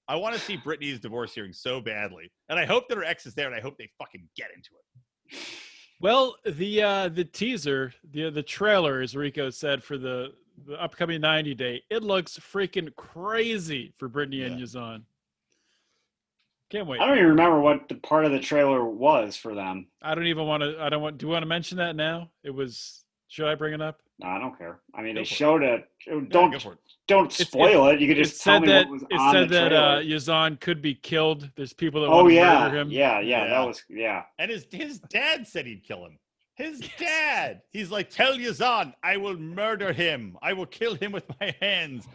[0.10, 3.26] I want to see Brittany's divorce hearing so badly, and I hope that her ex
[3.28, 4.72] is there, and I hope they fucking get into
[5.32, 5.38] it.
[6.02, 10.34] Well, the uh, the teaser, the the trailer, as Rico said for the
[10.66, 14.66] the upcoming 90 day, it looks freaking crazy for Brittany and Yeah.
[14.66, 15.04] Yazan.
[16.70, 17.00] Can't wait.
[17.02, 19.88] I don't even remember what the part of the trailer was for them.
[20.02, 20.76] I don't even want to.
[20.82, 21.18] I don't want.
[21.20, 22.30] Do you want to mention that now?
[22.44, 23.04] It was.
[23.28, 24.00] Should I bring it up?
[24.20, 24.80] No, I don't care.
[24.96, 25.38] I mean, Go they for it.
[25.38, 25.88] showed it.
[26.30, 26.80] Don't go for it.
[27.10, 28.00] Don't spoil it.
[28.00, 29.86] You could just tell said me that what was it on said the that trailer.
[29.98, 31.50] uh, Yazan could be killed.
[31.58, 32.90] There's people that oh want to yeah, murder him.
[32.92, 33.50] yeah, yeah, Yeah.
[33.50, 34.24] That was yeah.
[34.40, 36.18] And his his dad said he'd kill him.
[36.56, 37.62] His dad.
[37.72, 40.38] He's like, tell Yazan, I will murder him.
[40.42, 42.06] I will kill him with my hands.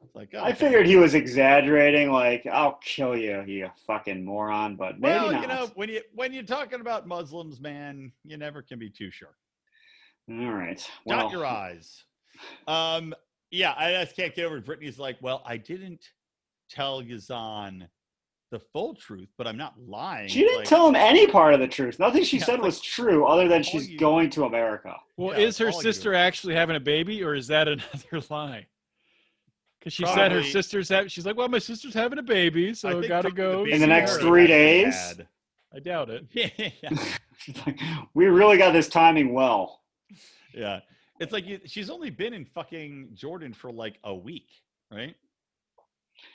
[0.00, 0.54] It's like, I okay.
[0.54, 2.12] figured he was exaggerating.
[2.12, 4.76] Like, I'll kill you, you fucking moron.
[4.76, 5.42] But maybe Well, not.
[5.42, 9.10] you know, when you when you're talking about Muslims, man, you never can be too
[9.10, 9.36] sure.
[10.30, 10.86] All right.
[11.08, 12.04] Dot your eyes.
[12.66, 13.14] Um,
[13.50, 14.64] yeah, I just can't get over it.
[14.64, 16.04] Brittany's like, well, I didn't
[16.70, 17.88] tell Yazan
[18.50, 20.28] the full truth, but I'm not lying.
[20.28, 21.98] She didn't Like, tell him any part of the truth.
[21.98, 24.94] Nothing she Yeah, said like, was true, other than she's you- going to America.
[25.16, 28.22] Well, Yeah, is her all you- sister actually having a baby, or is that another
[28.30, 28.66] lie?
[29.78, 31.08] Because she said her sister's having.
[31.08, 33.86] She's like, "Well, my sister's having a baby, so think gotta go." baby In the
[33.86, 34.92] next her." three days?
[34.94, 35.28] had-
[35.72, 36.24] I doubt it.
[36.82, 36.90] Yeah.
[37.36, 37.78] She's like,
[38.14, 39.82] we really got this timing well.
[40.52, 40.80] Yeah.
[41.20, 44.48] It's like you, she's only been in fucking Jordan for like a week,
[44.92, 45.14] right?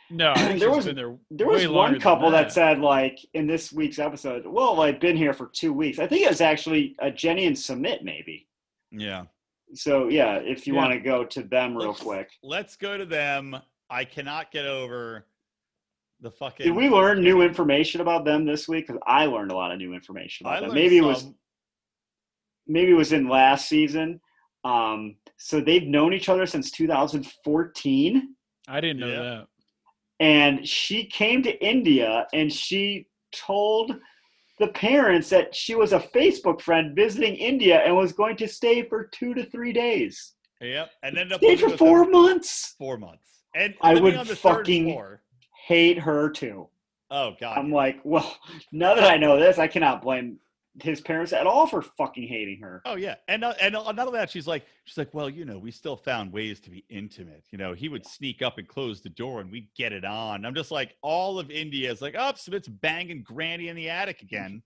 [0.10, 1.16] No, I think There she's was- been there.
[1.32, 2.44] There way was one couple that.
[2.46, 2.54] that.
[2.54, 6.00] said, like, in this week's episode, well, I've been here for two weeks.
[6.00, 8.48] I think it was actually a Jenny and Sumit, maybe.
[8.92, 9.24] Yeah.
[9.74, 10.82] So, yeah, if you Yeah.
[10.82, 12.30] want to go to them real Let's- quick.
[12.44, 13.58] Let's go to them.
[13.90, 15.26] I cannot get over
[16.20, 16.66] the fucking.
[16.66, 18.88] Did we learn new information about them this week?
[18.88, 20.70] Because I learned a lot of new information I about them.
[20.70, 21.28] learned Maybe it was
[22.66, 24.22] maybe it was in last season.
[24.64, 28.36] Um, so they've known each other since 2014.
[28.68, 29.20] I didn't know Yeah.
[29.22, 29.48] that.
[30.20, 34.00] and she came to India and she told
[34.60, 38.84] the parents that she was a Facebook friend visiting India and was going to stay
[38.84, 40.34] for two to three days.
[40.62, 40.92] Yep.
[41.02, 42.76] And ended up Stayed for four them months.
[42.78, 43.42] four months.
[43.56, 44.98] And I would on the fucking-
[45.68, 46.70] Hate her too.
[47.10, 47.58] Oh god.
[47.58, 48.38] I'm like, well,
[48.72, 50.40] now that I know this, I cannot blame
[50.82, 52.82] his parents at all for fucking hating her.
[52.86, 55.46] Oh yeah, and uh, and on top of that, she's like, she's like, well, you
[55.46, 57.46] know, we still found ways to be intimate.
[57.52, 60.46] You know, he would sneak up and close the door, and we'd get it on.
[60.46, 64.22] I'm just like, all of India is like, oh, Sumit's banging Granny in the attic
[64.22, 64.64] again.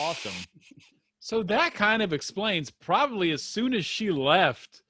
[0.00, 0.32] Awesome.
[1.24, 4.82] So that kind of explains probably as soon as she left,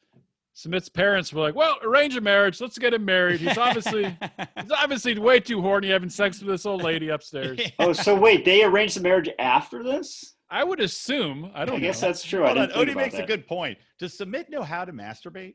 [0.52, 2.60] Sumit's parents were like, "Well, arrange a marriage.
[2.60, 3.38] Let's get him married.
[3.38, 4.04] He's obviously
[4.60, 8.44] he's obviously way too horny having sex with this old lady upstairs." Oh, so wait,
[8.44, 10.33] they arranged the marriage after this?
[10.54, 11.50] I would assume.
[11.52, 12.08] I don't I guess know.
[12.08, 12.44] that's true.
[12.44, 13.24] I Hold on, Odie makes that.
[13.24, 13.76] a good point.
[13.98, 15.54] Does Sumit know how to masturbate?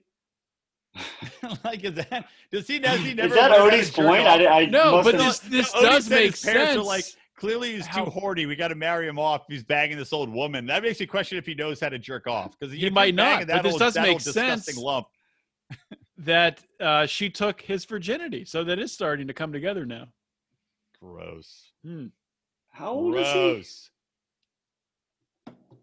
[1.64, 2.80] like, is that does he?
[2.80, 3.30] Does he never?
[3.30, 4.28] Is that learn how to Odie's point?
[4.28, 6.78] I, I No, but this this Odie does make his parents sense.
[6.82, 7.06] Are like,
[7.38, 8.46] clearly he's How- too horny.
[8.46, 9.46] We got to marry him off.
[9.48, 10.66] He's banging this old woman.
[10.66, 13.48] That makes me question if he knows how to jerk off because He might not,
[13.48, 14.76] but this does make sense.
[14.78, 15.08] Lump.
[16.18, 20.08] that uh, she took his virginity, so that is starting to come together now.
[21.00, 21.72] Gross.
[22.72, 23.64] How old is he?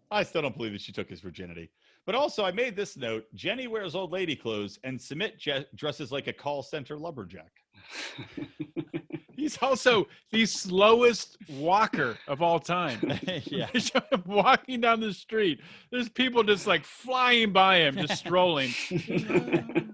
[0.09, 0.19] Gross.
[0.19, 1.69] I still don't believe that she took his virginity.
[2.05, 6.11] But also, I made this note: Jenny wears old lady clothes, and Sumit je- dresses
[6.11, 7.51] like a call center lumberjack.
[9.37, 12.99] He's also the slowest walker of all time.
[13.45, 13.67] yeah.
[13.71, 15.61] They show him walking down the street.
[15.91, 18.71] There's people just like flying by him, just strolling.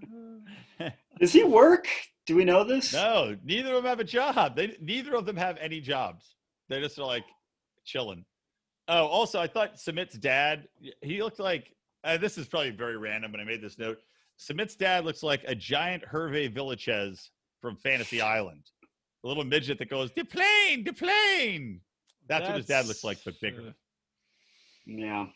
[1.20, 1.88] Does he work?
[2.26, 2.94] Do we know this?
[2.94, 4.56] No, neither of them have a job.
[4.56, 6.36] They neither of them have any jobs.
[6.70, 7.26] They just are just like
[7.84, 8.24] chilling.
[8.88, 10.68] Oh, also, I thought Sumit's dad.
[11.02, 11.74] He looked like.
[12.04, 13.98] Uh, this is probably very random, but I made this note.
[14.36, 17.30] Sumit's dad looks like a giant Hervé Villechaize
[17.62, 18.64] from Fantasy Island,
[19.24, 21.80] a little midget that goes "the plane, the plane."
[22.28, 23.70] That's, what his dad looks like, but bigger.
[23.70, 23.72] uh,
[24.86, 25.28] Yeah.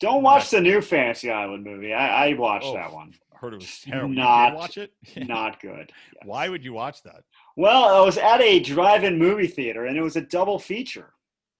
[0.00, 1.92] Don't watch the new Fantasy Island movie.
[1.94, 3.14] I, I watched Oh, that one.
[3.34, 4.08] I heard it was terrible.
[4.10, 4.92] Not- watch it?
[5.16, 5.90] Not good.
[6.24, 7.22] Why would you watch that?
[7.56, 11.12] Well, I was at a drive-in movie theater, and it was a double feature.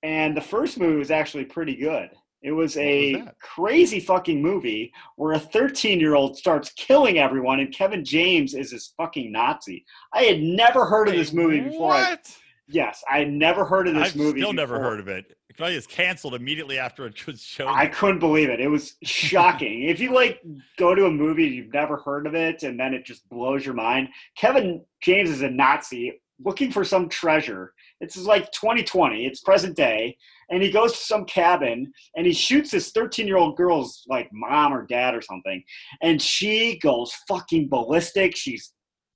[0.04, 2.10] And the first movie was actually pretty good.
[2.42, 3.38] It was a that?
[3.40, 9.32] crazy fucking movie where a 13-year-old starts killing everyone, and Kevin James is this fucking
[9.32, 9.82] Nazi.
[10.12, 11.94] I had never heard of this movie before.
[11.94, 12.36] I, What?
[12.68, 14.40] yes, I had never heard of this I've movie.
[14.40, 14.90] still never before.
[14.90, 15.34] heard of it.
[15.58, 17.68] It is canceled immediately after it was shown.
[17.68, 18.60] I couldn't believe it.
[18.60, 19.84] It was shocking.
[19.84, 20.42] if you like
[20.76, 23.74] go to a movie you've never heard of it and then it just blows your
[23.74, 24.08] mind.
[24.36, 27.72] Kevin James is a Nazi looking for some treasure.
[28.00, 29.26] It's like 2020.
[29.26, 30.16] It's present day,
[30.50, 34.28] and he goes to some cabin and he shoots this 13 year old girl's like
[34.32, 35.62] mom or dad or something,
[36.02, 38.36] and she goes fucking ballistic.
[38.36, 38.58] She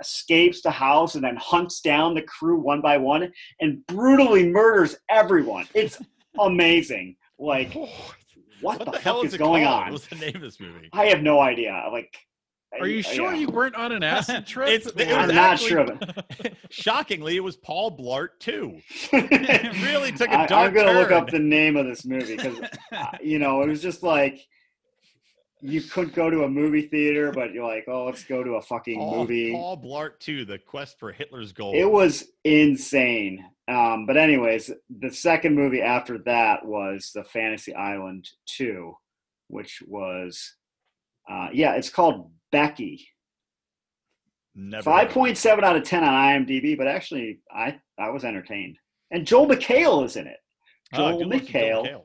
[0.00, 4.96] escapes the house and then hunts down the crew one by one and brutally murders
[5.08, 5.66] everyone.
[5.74, 5.98] It's
[6.38, 7.16] amazing.
[7.38, 7.74] Like
[8.60, 9.84] what, what the, the, hell is is going called?
[9.84, 9.92] on?
[9.92, 10.88] What's the name of this movie?
[10.92, 11.88] I have no idea.
[11.92, 12.16] Like,
[12.80, 13.40] Are you I- sure yeah.
[13.40, 14.68] you weren't on an acid trip?
[14.68, 16.02] It's- it I'm not actually- sure of
[16.40, 16.56] it.
[16.70, 18.80] Shockingly, it was Paul Blart too.
[19.12, 22.58] It really took a dark I'm gonna look up the name of this movie because
[23.22, 24.46] you know it was just like
[25.60, 28.62] you could go to a movie theater, but you're like, oh, let's go to a
[28.62, 29.50] fucking Paul, movie.
[29.52, 31.74] Paul Blart too, The Quest for Hitler's Gold.
[31.74, 33.44] It was insane.
[33.66, 38.94] Um, but anyways, the second movie after that was the Fantasy Island Two,
[39.48, 40.54] which was,
[41.28, 43.08] uh, yeah, it's called Becky.
[44.54, 48.10] Never Five heard of point seven out of ten on IMDb, but actually, I I
[48.10, 48.76] was entertained.
[49.10, 50.32] And Joel McHale is in it.
[50.32, 50.38] it.
[50.94, 51.84] Oh, Joel good luck Joel McHale.
[51.84, 52.02] McHale.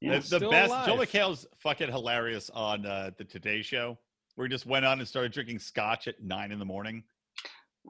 [0.00, 0.18] Yeah.
[0.20, 0.70] The, the best.
[0.70, 0.86] alive.
[0.86, 3.98] Joel McHale's fucking hilarious on uh, the Today Show,
[4.36, 7.02] where he just went on and started drinking scotch at nine in the morning.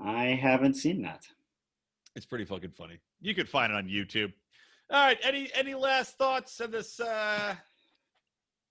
[0.02, 1.24] I haven't seen that.
[2.14, 2.98] It's pretty fucking funny.
[3.20, 4.32] You could find it on YouTube.
[4.90, 5.18] All right.
[5.22, 7.54] Any any last thoughts on this uh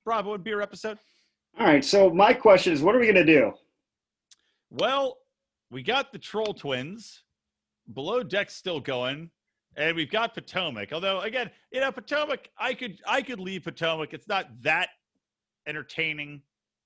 [0.05, 0.97] Bravo and Beer episode?
[1.59, 1.83] All right.
[1.83, 3.53] So my question is, what are we gonna do?
[4.69, 5.17] Well,
[5.71, 7.23] we got the Troll Twins.
[7.93, 9.29] Below Deck's still going.
[9.77, 10.93] And we've got Potomac.
[10.93, 14.13] Although again, you know, Potomac, I could I could leave Potomac.
[14.13, 14.89] It's not that
[15.67, 16.41] entertaining.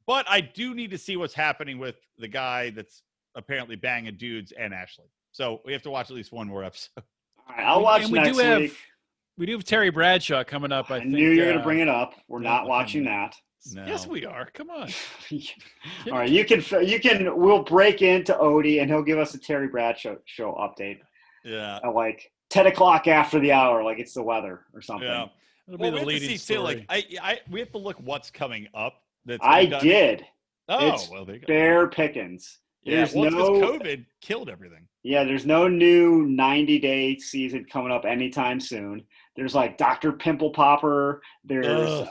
[0.07, 3.03] But I do need to see what's happening with the guy that's
[3.35, 5.05] apparently banging dudes and Ashley.
[5.31, 6.89] So we have to watch at least one more episode.
[7.47, 8.77] All right, I'll And watch we next do have-
[9.37, 10.89] We do have Terry Bradshaw coming up.
[10.89, 12.15] I, I, think, knew you were gonna uh, bring it up.
[12.27, 13.35] We're not watching that.
[13.73, 13.85] No.
[13.85, 14.49] Yes, we are.
[14.53, 14.89] Come on.
[16.11, 19.37] All right, you can you can we'll break into Odie and he'll give us a
[19.39, 20.99] Terry Bradshaw show update
[21.43, 21.79] Yeah.
[21.83, 25.07] at like ten o'clock after the hour, like it's the weather or something.
[25.07, 25.27] Yeah.
[25.67, 26.37] It'll Well, be we the have to leading see too.
[26.61, 26.63] story.
[26.63, 29.01] Like I, I, we have to look what's coming up.
[29.25, 29.83] That's I done.
[29.83, 30.25] did.
[30.69, 31.47] Oh, It's well, there you go.
[31.47, 32.59] Bare pickings.
[32.83, 34.87] Yeah, There's well, no COVID killed everything.
[35.03, 39.03] yeah, there's no new 90 day season coming up anytime soon.
[39.35, 40.13] There's like Dr.
[40.13, 41.21] Pimple Popper.
[41.43, 42.07] There's Ugh.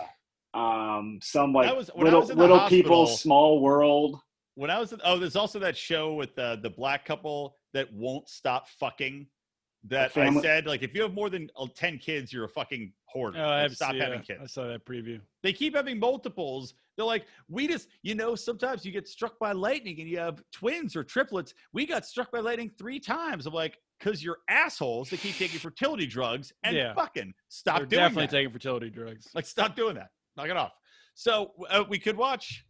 [0.59, 4.20] Um some like was- little was little hospital- people small world.
[4.55, 7.93] When I was, in, oh, there's also that show with the the black couple that
[7.93, 9.26] won't stop fucking.
[9.85, 12.93] That I said, like, if you have more than uh, ten kids, you're a fucking
[13.05, 13.39] hoarder.
[13.39, 14.40] oh, I Like, have stop see, having kids.
[14.43, 15.20] I saw that preview.
[15.44, 16.74] They keep having multiples.
[16.97, 20.43] They're like, we just, you know, sometimes you get struck by lightning and you have
[20.52, 21.55] twins or triplets.
[21.72, 23.47] We got struck by lightning three times.
[23.47, 26.93] I'm like, because you're assholes that keep taking fertility drugs and Yeah.
[26.94, 28.30] fucking stop They're doing definitely that.
[28.32, 29.28] taking fertility drugs.
[29.32, 30.09] Like, stop doing that.
[30.39, 30.73] Knock it off.
[31.15, 32.65] So uh, we could watch.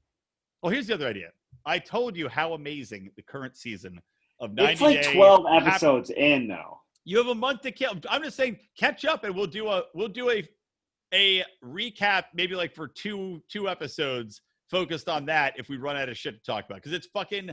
[0.62, 1.28] Well, here's the other idea.
[1.66, 4.01] I told you how amazing the current season
[4.40, 6.81] of 90 It's like Day 12 Hap- episodes in though.
[7.05, 7.93] You have a month to kill.
[8.09, 10.49] I'm just saying, catch up, and we'll do a we'll do a
[11.12, 14.40] a recap, maybe like for two two episodes
[14.70, 15.55] focused on that.
[15.59, 17.51] If we run out of shit to talk about, because it's fucking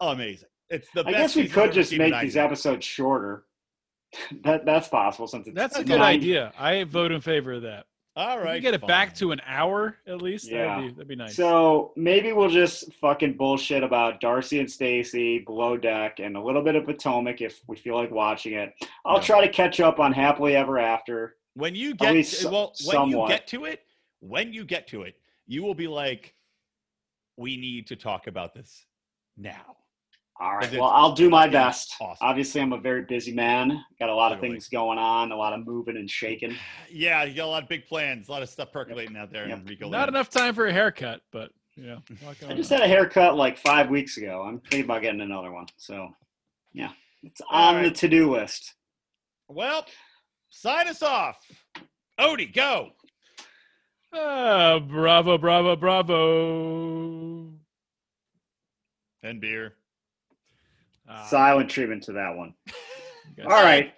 [0.00, 0.48] amazing.
[0.70, 1.34] It's the I best.
[1.34, 3.46] guess we could just make these episodes shorter.
[4.44, 6.52] that that's possible since it's That's a good idea.
[6.56, 7.86] I vote in favor of that.
[8.16, 10.50] All If we get it back to an hour at least.
[10.50, 10.66] Yeah.
[10.76, 11.36] That'd be that'd be nice.
[11.36, 16.62] So maybe we'll just fucking bullshit about Darcy and Stacey, Below Deck, and a little
[16.62, 18.72] bit of Potomac if we feel like watching it.
[19.04, 19.22] I'll No.
[19.22, 21.36] try to catch up on Happily Ever After.
[21.54, 23.28] when you get to, well when somewhat.
[23.30, 23.82] you get to it
[24.20, 25.14] when you get to it
[25.46, 26.34] you will be like
[27.36, 28.84] we need to talk about this
[29.36, 29.76] now
[30.38, 30.70] All right.
[30.72, 31.94] Well, I'll do my best.
[32.00, 32.18] awesome.
[32.20, 33.82] Obviously, I'm a very busy man.
[33.98, 34.56] Got a lot of Clearly.
[34.56, 36.54] things going on, a lot of moving and shaking.
[36.90, 39.48] yeah you got a lot of big plans a lot of stuff percolating out there
[39.48, 39.58] Yep.
[39.60, 40.08] in Rico Not land.
[40.10, 42.02] enough time for a haircut, but you know.
[42.22, 42.74] what can I I just do?
[42.76, 44.42] had a haircut like five weeks ago.
[44.42, 45.66] I'm thinking about getting another one.
[45.78, 46.08] So,
[46.74, 46.90] yeah,
[47.22, 48.74] it's All on the to do list.
[49.48, 49.86] well
[50.50, 51.38] sign us off
[52.20, 52.90] odie go
[54.12, 57.52] Ah, bravo, bravo, bravo.
[59.22, 59.74] and beer
[61.08, 62.54] Ah, Silent treatment to that one.
[63.44, 63.92] All right.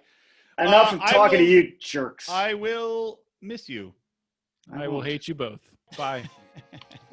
[0.57, 2.29] Enough Uh, of talking will- to you jerks.
[2.29, 3.93] i will miss you
[4.71, 5.61] I will hate you both.
[5.97, 6.23] Bye.